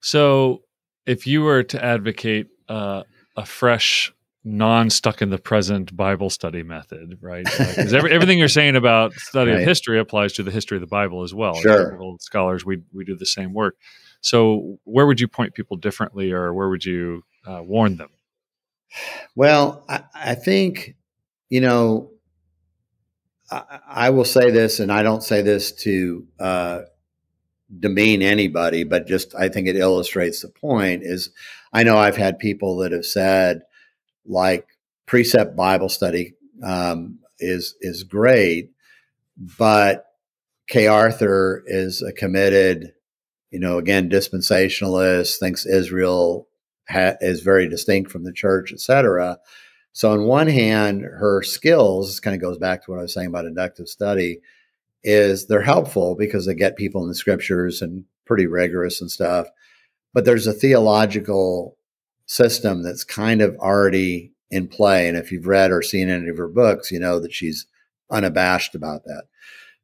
So, 0.00 0.62
if 1.04 1.26
you 1.26 1.42
were 1.42 1.64
to 1.64 1.84
advocate 1.84 2.46
uh, 2.68 3.02
a 3.36 3.44
fresh, 3.44 4.12
non 4.44 4.90
stuck 4.90 5.20
in 5.20 5.30
the 5.30 5.38
present 5.38 5.96
Bible 5.96 6.30
study 6.30 6.62
method, 6.62 7.18
right? 7.20 7.44
Because 7.44 7.92
every, 7.92 8.12
everything 8.12 8.38
you're 8.38 8.48
saying 8.48 8.76
about 8.76 9.14
study 9.14 9.50
right. 9.50 9.60
of 9.60 9.66
history 9.66 9.98
applies 9.98 10.32
to 10.34 10.44
the 10.44 10.52
history 10.52 10.76
of 10.76 10.80
the 10.80 10.86
Bible 10.86 11.24
as 11.24 11.34
well. 11.34 11.54
Sure. 11.54 11.98
Scholars, 12.20 12.64
we, 12.64 12.82
we 12.92 13.04
do 13.04 13.16
the 13.16 13.26
same 13.26 13.52
work. 13.52 13.76
So, 14.20 14.78
where 14.84 15.06
would 15.06 15.20
you 15.20 15.26
point 15.26 15.54
people 15.54 15.76
differently, 15.76 16.30
or 16.30 16.54
where 16.54 16.68
would 16.68 16.84
you 16.84 17.22
uh, 17.46 17.62
warn 17.64 17.96
them? 17.96 18.10
Well, 19.34 19.84
I, 19.88 20.04
I 20.14 20.34
think, 20.34 20.94
you 21.48 21.60
know, 21.60 22.10
I, 23.50 24.10
will 24.10 24.24
say 24.24 24.50
this, 24.50 24.80
and 24.80 24.90
I 24.90 25.02
don't 25.02 25.22
say 25.22 25.42
this 25.42 25.72
to 25.82 26.26
uh, 26.40 26.80
demean 27.78 28.22
anybody, 28.22 28.84
but 28.84 29.06
just 29.06 29.34
I 29.34 29.48
think 29.48 29.68
it 29.68 29.76
illustrates 29.76 30.42
the 30.42 30.48
point. 30.48 31.02
Is 31.04 31.30
I 31.72 31.84
know 31.84 31.96
I've 31.96 32.16
had 32.16 32.38
people 32.38 32.78
that 32.78 32.92
have 32.92 33.06
said, 33.06 33.62
like, 34.24 34.66
precept 35.06 35.54
Bible 35.54 35.88
study 35.88 36.34
um, 36.62 37.20
is 37.38 37.74
is 37.80 38.02
great, 38.02 38.70
but 39.36 40.06
Kay 40.68 40.88
Arthur 40.88 41.62
is 41.66 42.02
a 42.02 42.12
committed 42.12 42.92
you 43.50 43.60
know, 43.60 43.78
again, 43.78 44.10
dispensationalist, 44.10 45.38
thinks 45.38 45.64
Israel 45.64 46.46
ha- 46.88 47.16
is 47.20 47.40
very 47.40 47.68
distinct 47.68 48.10
from 48.10 48.24
the 48.24 48.32
church, 48.32 48.72
et 48.72 48.80
cetera. 48.80 49.38
So, 49.96 50.12
on 50.12 50.24
one 50.24 50.46
hand, 50.46 51.00
her 51.00 51.42
skills, 51.42 52.08
this 52.08 52.20
kind 52.20 52.34
of 52.34 52.42
goes 52.42 52.58
back 52.58 52.84
to 52.84 52.90
what 52.90 52.98
I 52.98 53.02
was 53.04 53.14
saying 53.14 53.28
about 53.28 53.46
inductive 53.46 53.88
study, 53.88 54.40
is 55.02 55.46
they're 55.46 55.62
helpful 55.62 56.14
because 56.14 56.44
they 56.44 56.54
get 56.54 56.76
people 56.76 57.00
in 57.00 57.08
the 57.08 57.14
scriptures 57.14 57.80
and 57.80 58.04
pretty 58.26 58.46
rigorous 58.46 59.00
and 59.00 59.10
stuff. 59.10 59.46
But 60.12 60.26
there's 60.26 60.46
a 60.46 60.52
theological 60.52 61.78
system 62.26 62.82
that's 62.82 63.04
kind 63.04 63.40
of 63.40 63.56
already 63.56 64.34
in 64.50 64.68
play. 64.68 65.08
And 65.08 65.16
if 65.16 65.32
you've 65.32 65.46
read 65.46 65.70
or 65.72 65.80
seen 65.80 66.10
any 66.10 66.28
of 66.28 66.36
her 66.36 66.46
books, 66.46 66.92
you 66.92 67.00
know 67.00 67.18
that 67.18 67.32
she's 67.32 67.64
unabashed 68.10 68.74
about 68.74 69.04
that. 69.04 69.22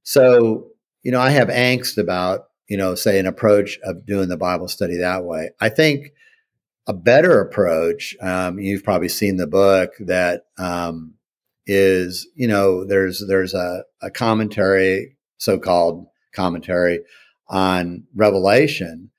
So, 0.03 0.67
you 1.03 1.11
know, 1.11 1.21
I 1.23 1.31
have 1.31 1.49
angst 1.49 1.97
about, 1.97 2.49
you 2.69 2.77
know, 2.77 2.95
say 2.95 3.19
an 3.19 3.27
approach 3.27 3.79
of 3.83 4.05
doing 4.05 4.29
the 4.29 4.37
Bible 4.37 4.69
study 4.69 4.99
that 4.99 5.25
way. 5.25 5.53
I 5.59 5.71
think 5.71 6.13
a 6.87 6.93
better 6.93 7.41
approach, 7.41 8.17
um, 8.21 8.59
you've 8.59 8.85
probably 8.85 9.09
seen 9.09 9.37
the 9.37 9.47
book 9.47 9.93
that 10.01 10.47
um, 10.59 11.15
is, 11.67 12.27
you 12.35 12.49
know, 12.49 12.85
there's 12.85 13.25
there's 13.29 13.55
a, 13.55 13.85
a 14.01 14.11
commentary, 14.11 15.17
so-called 15.39 16.07
commentary 16.35 17.01
on 17.49 18.05
Revelation, 18.15 19.11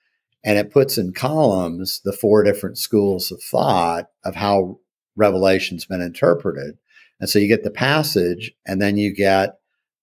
and 0.44 0.58
it 0.58 0.72
puts 0.72 0.98
in 0.98 1.14
columns 1.14 2.02
the 2.04 2.14
four 2.14 2.44
different 2.44 2.78
schools 2.78 3.32
of 3.32 3.42
thought 3.42 4.10
of 4.26 4.36
how 4.36 4.80
Revelation's 5.16 5.86
been 5.86 6.02
interpreted. 6.02 6.78
And 7.20 7.30
so 7.30 7.40
you 7.40 7.48
get 7.48 7.64
the 7.64 7.72
passage, 7.72 8.52
and 8.66 8.82
then 8.82 8.98
you 8.98 9.16
get 9.16 9.60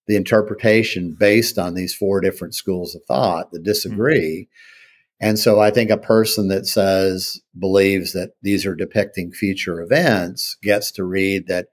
the 0.07 0.17
interpretation 0.17 1.15
based 1.19 1.59
on 1.59 1.75
these 1.75 1.95
four 1.95 2.21
different 2.21 2.55
schools 2.55 2.95
of 2.95 3.05
thought 3.05 3.51
that 3.51 3.59
mm-hmm. 3.59 3.65
disagree. 3.65 4.49
Mm-hmm. 4.49 4.80
And 5.21 5.39
so 5.39 5.61
I 5.61 5.71
think 5.71 5.91
a 5.91 5.99
person 5.99 6.49
that 6.49 6.67
says, 6.67 7.41
believes 7.59 8.15
that 8.15 8.31
these 8.43 8.65
are 8.65 8.75
depicting 8.75 9.33
future 9.33 9.81
events 9.81 10.57
gets 10.63 10.91
to 10.93 11.05
read 11.05 11.47
that, 11.49 11.67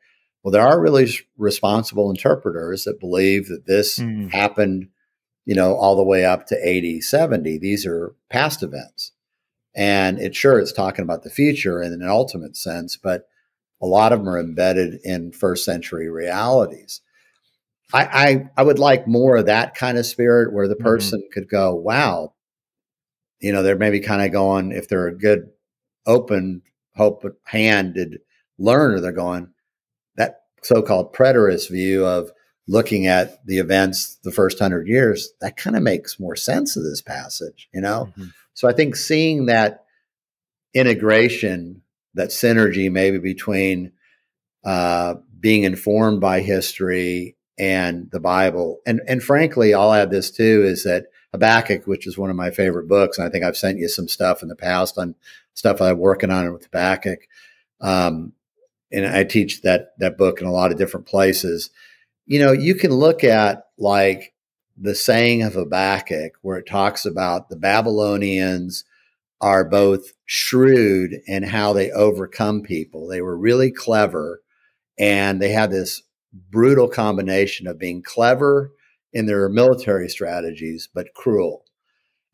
well, 0.44 0.52
there 0.52 0.68
are 0.68 0.82
really 0.82 1.08
responsible 1.38 2.10
interpreters 2.10 2.84
that 2.84 3.00
believe 3.00 3.48
that 3.48 3.66
this 3.66 4.00
mm-hmm. 4.00 4.28
happened, 4.28 4.90
you 5.46 5.56
know, 5.56 5.76
all 5.76 5.96
the 5.96 6.04
way 6.04 6.26
up 6.26 6.46
to 6.48 6.58
80, 6.62 7.00
70. 7.00 7.58
These 7.58 7.86
are 7.86 8.14
past 8.30 8.64
events. 8.64 9.14
And 9.74 10.20
it 10.20 10.36
sure 10.36 10.60
it's 10.60 10.74
talking 10.74 11.04
about 11.04 11.24
the 11.24 11.30
future 11.30 11.82
in 11.82 11.94
an 11.94 12.04
ultimate 12.04 12.58
sense, 12.58 12.98
but 12.98 13.30
a 13.82 13.86
lot 13.86 14.12
of 14.12 14.20
them 14.20 14.30
are 14.30 14.40
embedded 14.40 15.00
in 15.04 15.32
first 15.32 15.64
century 15.64 16.10
realities. 16.10 17.02
I, 17.94 18.04
I, 18.04 18.50
I 18.58 18.64
would 18.64 18.80
like 18.80 19.08
more 19.08 19.38
of 19.38 19.46
that 19.46 19.76
kind 19.76 19.98
of 19.98 20.06
spirit 20.06 20.52
where 20.52 20.68
the 20.68 20.76
mm-hmm. 20.76 20.84
person 20.84 21.20
mm-hmm. 21.20 21.32
could 21.32 21.50
go, 21.50 21.76
wow, 21.76 22.34
you 23.40 23.52
know, 23.52 23.64
they're 23.64 23.76
maybe 23.76 24.00
kind 24.00 24.22
of 24.22 24.32
going, 24.32 24.72
if 24.72 24.88
they're 24.88 25.08
a 25.08 25.18
good, 25.18 25.50
open, 26.06 26.62
hope 26.96 27.24
handed 27.44 28.20
learner, 28.58 29.00
they're 29.00 29.12
going, 29.12 29.50
that 30.16 30.42
so 30.64 30.82
called 30.82 31.14
preterist 31.14 31.70
view 31.70 32.06
of 32.06 32.32
looking 32.68 33.08
at 33.08 33.46
the 33.46 33.60
events 33.60 34.18
the 34.24 34.32
first 34.32 34.60
hundred 34.60 34.88
years, 34.88 35.30
that 35.42 35.58
kind 35.58 35.76
of 35.76 35.84
makes 35.84 36.20
more 36.20 36.36
sense 36.36 36.76
of 36.76 36.84
this 36.84 37.02
passage, 37.02 37.70
you 37.74 37.82
know? 37.82 38.10
Mm-hmm. 38.12 38.26
So 38.54 38.68
I 38.68 38.74
think 38.74 38.96
seeing 38.96 39.46
that 39.46 39.86
integration, 40.74 41.84
that 42.16 42.30
synergy 42.30 42.92
maybe 42.92 43.20
between 43.20 43.92
uh, 44.66 45.16
being 45.40 45.64
informed 45.64 46.20
by 46.20 46.42
history 46.42 47.38
and 47.58 48.10
the 48.12 48.20
Bible. 48.20 48.80
And 48.86 49.02
and 49.08 49.24
frankly, 49.24 49.74
I'll 49.74 49.94
add 49.94 50.12
this 50.12 50.32
too 50.32 50.64
is 50.64 50.84
that 50.84 51.06
Habakkuk, 51.34 51.86
which 51.88 52.08
is 52.08 52.18
one 52.18 52.30
of 52.30 52.36
my 52.36 52.52
favorite 52.52 52.88
books, 52.88 53.18
and 53.18 53.28
I 53.28 53.30
think 53.30 53.44
I've 53.44 53.58
sent 53.58 53.80
you 53.80 53.90
some 53.90 54.08
stuff 54.08 54.42
in 54.42 54.50
the 54.50 54.56
past 54.56 54.98
on 54.98 55.16
stuff 55.54 55.82
I'm 55.82 55.98
working 55.98 56.32
on 56.32 56.52
with 56.54 56.64
Habakkuk. 56.64 57.20
Um, 57.82 58.34
and 58.92 59.06
I 59.06 59.24
teach 59.24 59.62
that 59.64 59.98
that 60.00 60.18
book 60.18 60.40
in 60.42 60.48
a 60.48 60.52
lot 60.52 60.72
of 60.72 60.78
different 60.78 61.06
places. 61.06 61.70
You 62.26 62.40
know, 62.40 62.52
you 62.52 62.76
can 62.76 62.92
look 62.92 63.24
at 63.24 63.68
like 63.78 64.34
the 64.78 64.96
saying 64.96 65.42
of 65.42 65.54
Habakkuk, 65.54 66.34
where 66.42 66.58
it 66.58 66.68
talks 66.68 67.06
about 67.06 67.50
the 67.50 67.56
Babylonians 67.56 68.86
are 69.42 69.66
both 69.66 70.14
shrewd 70.26 71.14
in 71.28 71.44
how 71.44 71.74
they 71.74 71.92
overcome 71.92 72.62
people. 72.62 73.08
They 73.08 73.22
were 73.22 73.38
really 73.38 73.72
clever, 73.72 74.42
and 74.98 75.42
they 75.42 75.50
had 75.50 75.72
this 75.72 76.04
brutal 76.50 76.88
combination 76.88 77.68
of 77.68 77.80
being 77.80 78.02
clever 78.02 78.72
in 79.14 79.26
their 79.26 79.50
military 79.50 80.10
strategies, 80.10 80.90
but 80.94 81.14
cruel. 81.14 81.64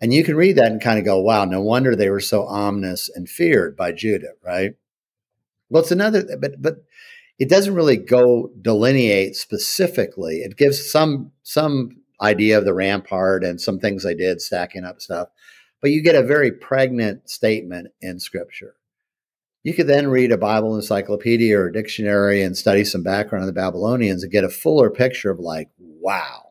And 0.02 0.14
you 0.14 0.24
can 0.24 0.36
read 0.36 0.58
that 0.58 0.72
and 0.72 0.82
kind 0.82 1.00
of 1.00 1.06
go, 1.06 1.22
wow, 1.22 1.46
no 1.46 1.62
wonder 1.62 1.96
they 1.96 2.10
were 2.10 2.20
so 2.20 2.44
ominous 2.46 3.10
and 3.14 3.30
feared 3.30 3.78
by 3.78 3.92
Judah, 3.94 4.34
right? 4.44 4.74
Well, 5.70 5.82
it's 5.82 5.92
another, 5.92 6.26
but, 6.40 6.62
but 6.62 6.84
it 7.40 7.50
doesn't 7.50 7.76
really 7.76 7.98
go 7.98 8.52
delineate 8.62 9.36
specifically. 9.36 10.38
It 10.38 10.58
gives 10.58 10.92
some, 10.92 11.32
some 11.44 12.02
idea 12.22 12.58
of 12.58 12.66
the 12.66 12.74
rampart 12.74 13.44
and 13.44 13.62
some 13.62 13.80
things 13.80 14.04
they 14.04 14.14
did 14.14 14.42
stacking 14.42 14.84
up 14.84 15.02
stuff, 15.02 15.30
but 15.82 15.92
you 15.92 16.04
get 16.04 16.16
a 16.16 16.24
very 16.24 16.52
pregnant 16.52 17.30
statement 17.30 17.88
in 18.02 18.20
scripture. 18.20 18.76
You 19.64 19.74
could 19.74 19.88
then 19.88 20.10
read 20.10 20.34
a 20.34 20.38
Bible 20.38 20.76
encyclopedia 20.76 21.58
or 21.58 21.72
dictionary 21.72 22.42
and 22.42 22.58
study 22.58 22.84
some 22.84 23.04
background 23.04 23.44
on 23.44 23.48
the 23.48 23.54
Babylonians 23.54 24.22
and 24.22 24.32
get 24.32 24.44
a 24.44 24.50
fuller 24.50 24.90
picture 24.90 25.32
of 25.32 25.40
like, 25.40 25.70
wow, 25.78 26.43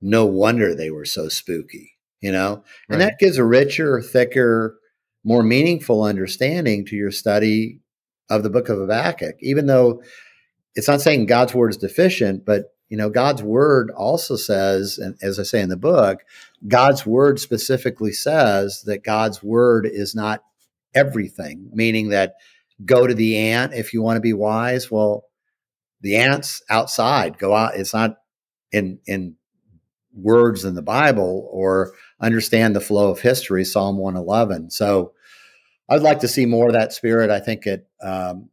no 0.00 0.26
wonder 0.26 0.74
they 0.74 0.90
were 0.90 1.04
so 1.04 1.28
spooky, 1.28 1.92
you 2.20 2.32
know? 2.32 2.62
And 2.88 3.00
that 3.00 3.18
gives 3.18 3.38
a 3.38 3.44
richer, 3.44 4.00
thicker, 4.00 4.78
more 5.24 5.42
meaningful 5.42 6.02
understanding 6.02 6.84
to 6.86 6.96
your 6.96 7.10
study 7.10 7.80
of 8.30 8.42
the 8.42 8.50
book 8.50 8.68
of 8.68 8.78
Habakkuk, 8.78 9.36
even 9.40 9.66
though 9.66 10.02
it's 10.74 10.88
not 10.88 11.00
saying 11.00 11.26
God's 11.26 11.54
word 11.54 11.70
is 11.70 11.76
deficient, 11.76 12.44
but 12.44 12.66
you 12.88 12.96
know, 12.96 13.10
God's 13.10 13.42
word 13.42 13.90
also 13.90 14.36
says, 14.36 14.98
and 14.98 15.16
as 15.20 15.40
I 15.40 15.42
say 15.42 15.60
in 15.60 15.68
the 15.68 15.76
book, 15.76 16.20
God's 16.68 17.04
word 17.04 17.40
specifically 17.40 18.12
says 18.12 18.82
that 18.86 19.02
God's 19.02 19.42
word 19.42 19.86
is 19.90 20.14
not 20.14 20.44
everything, 20.94 21.68
meaning 21.72 22.10
that 22.10 22.34
go 22.84 23.06
to 23.06 23.14
the 23.14 23.36
ant 23.38 23.74
if 23.74 23.92
you 23.92 24.02
want 24.02 24.16
to 24.16 24.20
be 24.20 24.32
wise. 24.32 24.90
Well, 24.90 25.24
the 26.00 26.16
ant's 26.16 26.62
outside. 26.70 27.38
Go 27.38 27.54
out. 27.54 27.74
It's 27.74 27.94
not 27.94 28.18
in 28.70 29.00
in 29.06 29.36
words 30.16 30.64
in 30.64 30.74
the 30.74 30.82
Bible 30.82 31.48
or 31.52 31.92
understand 32.20 32.74
the 32.74 32.80
flow 32.80 33.10
of 33.10 33.20
history. 33.20 33.64
Psalm 33.64 33.98
one 33.98 34.16
eleven. 34.16 34.70
So 34.70 35.12
I'd 35.88 36.02
like 36.02 36.20
to 36.20 36.28
see 36.28 36.46
more 36.46 36.66
of 36.66 36.72
that 36.72 36.92
spirit. 36.92 37.30
I 37.30 37.38
think 37.38 37.66
it 37.66 37.86
um, 38.02 38.48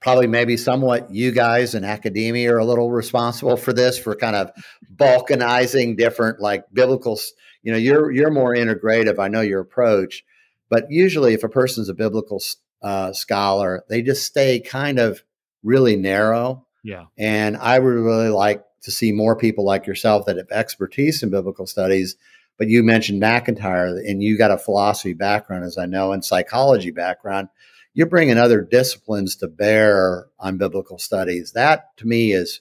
probably 0.00 0.26
maybe 0.26 0.56
somewhat 0.56 1.10
you 1.10 1.32
guys 1.32 1.74
in 1.74 1.84
academia 1.84 2.54
are 2.54 2.58
a 2.58 2.64
little 2.64 2.90
responsible 2.90 3.56
for 3.56 3.72
this 3.72 3.98
for 3.98 4.16
kind 4.16 4.36
of 4.36 4.50
balkanizing 4.94 5.96
different 5.96 6.40
like 6.40 6.64
biblical. 6.72 7.18
You 7.62 7.72
know, 7.72 7.78
you're 7.78 8.10
you're 8.10 8.30
more 8.30 8.54
integrative. 8.54 9.18
I 9.18 9.28
know 9.28 9.40
your 9.42 9.60
approach 9.60 10.24
but 10.72 10.90
usually, 10.90 11.34
if 11.34 11.44
a 11.44 11.50
person's 11.50 11.90
a 11.90 11.94
biblical 11.94 12.42
uh, 12.80 13.12
scholar, 13.12 13.84
they 13.90 14.00
just 14.00 14.24
stay 14.24 14.58
kind 14.58 14.98
of 14.98 15.22
really 15.62 15.96
narrow. 15.96 16.66
Yeah. 16.82 17.04
And 17.18 17.58
I 17.58 17.78
would 17.78 17.90
really 17.90 18.30
like 18.30 18.64
to 18.82 18.90
see 18.90 19.12
more 19.12 19.36
people 19.36 19.64
like 19.64 19.86
yourself 19.86 20.26
that 20.26 20.36
have 20.36 20.50
expertise 20.50 21.22
in 21.22 21.30
biblical 21.30 21.66
studies. 21.66 22.16
But 22.58 22.68
you 22.68 22.82
mentioned 22.82 23.20
MacIntyre, 23.20 23.96
and 23.96 24.22
you 24.22 24.36
got 24.36 24.50
a 24.50 24.58
philosophy 24.58 25.14
background, 25.14 25.64
as 25.64 25.78
I 25.78 25.86
know, 25.86 26.12
and 26.12 26.24
psychology 26.24 26.90
background. 26.90 27.48
You're 27.94 28.06
bringing 28.06 28.38
other 28.38 28.60
disciplines 28.60 29.36
to 29.36 29.48
bear 29.48 30.26
on 30.38 30.58
biblical 30.58 30.98
studies. 30.98 31.52
That, 31.52 31.96
to 31.98 32.06
me, 32.06 32.32
is 32.32 32.60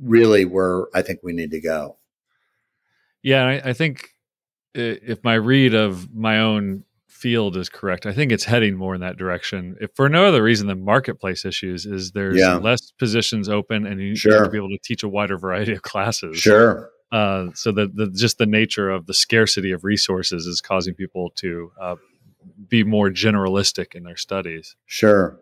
really 0.00 0.44
where 0.44 0.86
I 0.94 1.02
think 1.02 1.20
we 1.22 1.32
need 1.32 1.50
to 1.52 1.60
go. 1.60 1.96
Yeah, 3.22 3.44
I, 3.44 3.70
I 3.70 3.72
think 3.72 4.10
uh, 4.76 4.98
if 5.02 5.22
my 5.22 5.34
read 5.34 5.74
of 5.74 6.14
my 6.14 6.40
own 6.40 6.84
field 7.22 7.56
is 7.56 7.68
correct. 7.68 8.04
I 8.04 8.12
think 8.12 8.32
it's 8.32 8.44
heading 8.44 8.74
more 8.76 8.96
in 8.96 9.00
that 9.00 9.16
direction. 9.16 9.76
If 9.80 9.92
for 9.94 10.08
no 10.08 10.26
other 10.26 10.42
reason 10.42 10.66
than 10.66 10.84
marketplace 10.84 11.44
issues, 11.44 11.86
is 11.86 12.10
there's 12.10 12.36
yeah. 12.36 12.56
less 12.56 12.90
positions 12.90 13.48
open, 13.48 13.86
and 13.86 14.00
you, 14.00 14.16
sure. 14.16 14.34
have 14.34 14.44
to 14.44 14.50
be 14.50 14.58
able 14.58 14.70
to 14.70 14.78
teach 14.82 15.04
a 15.04 15.08
wider 15.08 15.38
variety 15.38 15.72
of 15.72 15.82
classes. 15.82 16.38
Sure. 16.38 16.90
Uh, 17.12 17.46
so 17.54 17.70
that 17.70 17.94
the, 17.94 18.10
just 18.10 18.38
the 18.38 18.46
nature 18.46 18.90
of 18.90 19.06
the 19.06 19.14
scarcity 19.14 19.70
of 19.70 19.84
resources 19.84 20.46
is 20.46 20.60
causing 20.60 20.94
people 20.94 21.30
to 21.36 21.70
uh, 21.80 21.94
be 22.68 22.82
more 22.82 23.08
generalistic 23.08 23.94
in 23.94 24.02
their 24.02 24.16
studies. 24.16 24.74
Sure. 24.86 25.38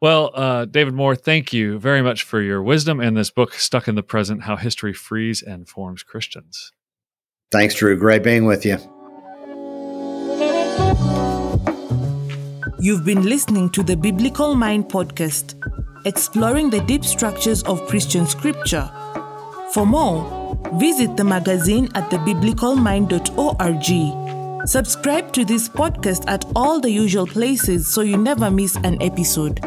Well, 0.00 0.30
uh, 0.34 0.64
David 0.64 0.94
Moore, 0.94 1.14
thank 1.14 1.52
you 1.52 1.78
very 1.78 2.02
much 2.02 2.22
for 2.24 2.40
your 2.40 2.62
wisdom 2.62 3.00
and 3.00 3.16
this 3.16 3.30
book, 3.30 3.52
Stuck 3.54 3.86
in 3.86 3.94
the 3.94 4.02
Present 4.02 4.42
How 4.44 4.56
History 4.56 4.94
Frees 4.94 5.42
and 5.42 5.68
Forms 5.68 6.02
Christians. 6.02 6.72
Thanks, 7.52 7.74
Dru. 7.74 7.96
Great 7.98 8.24
being 8.24 8.46
with 8.46 8.64
you. 8.64 8.78
You've 12.78 13.04
been 13.04 13.22
listening 13.22 13.68
to 13.70 13.82
the 13.82 13.94
Biblical 13.94 14.54
Mind 14.54 14.88
podcast, 14.88 15.54
exploring 16.06 16.70
the 16.70 16.80
deep 16.80 17.04
structures 17.04 17.62
of 17.64 17.86
Christian 17.86 18.26
scripture. 18.26 18.90
For 19.74 19.84
more, 19.84 20.56
visit 20.74 21.16
the 21.16 21.24
magazine 21.24 21.88
at 21.94 22.10
thebiblicalmind.org. 22.10 24.66
Subscribe 24.66 25.32
to 25.32 25.44
this 25.44 25.68
podcast 25.68 26.24
at 26.26 26.44
all 26.56 26.80
the 26.80 26.90
usual 26.90 27.26
places 27.26 27.86
so 27.86 28.00
you 28.00 28.16
never 28.16 28.50
miss 28.50 28.76
an 28.76 29.00
episode. 29.02 29.60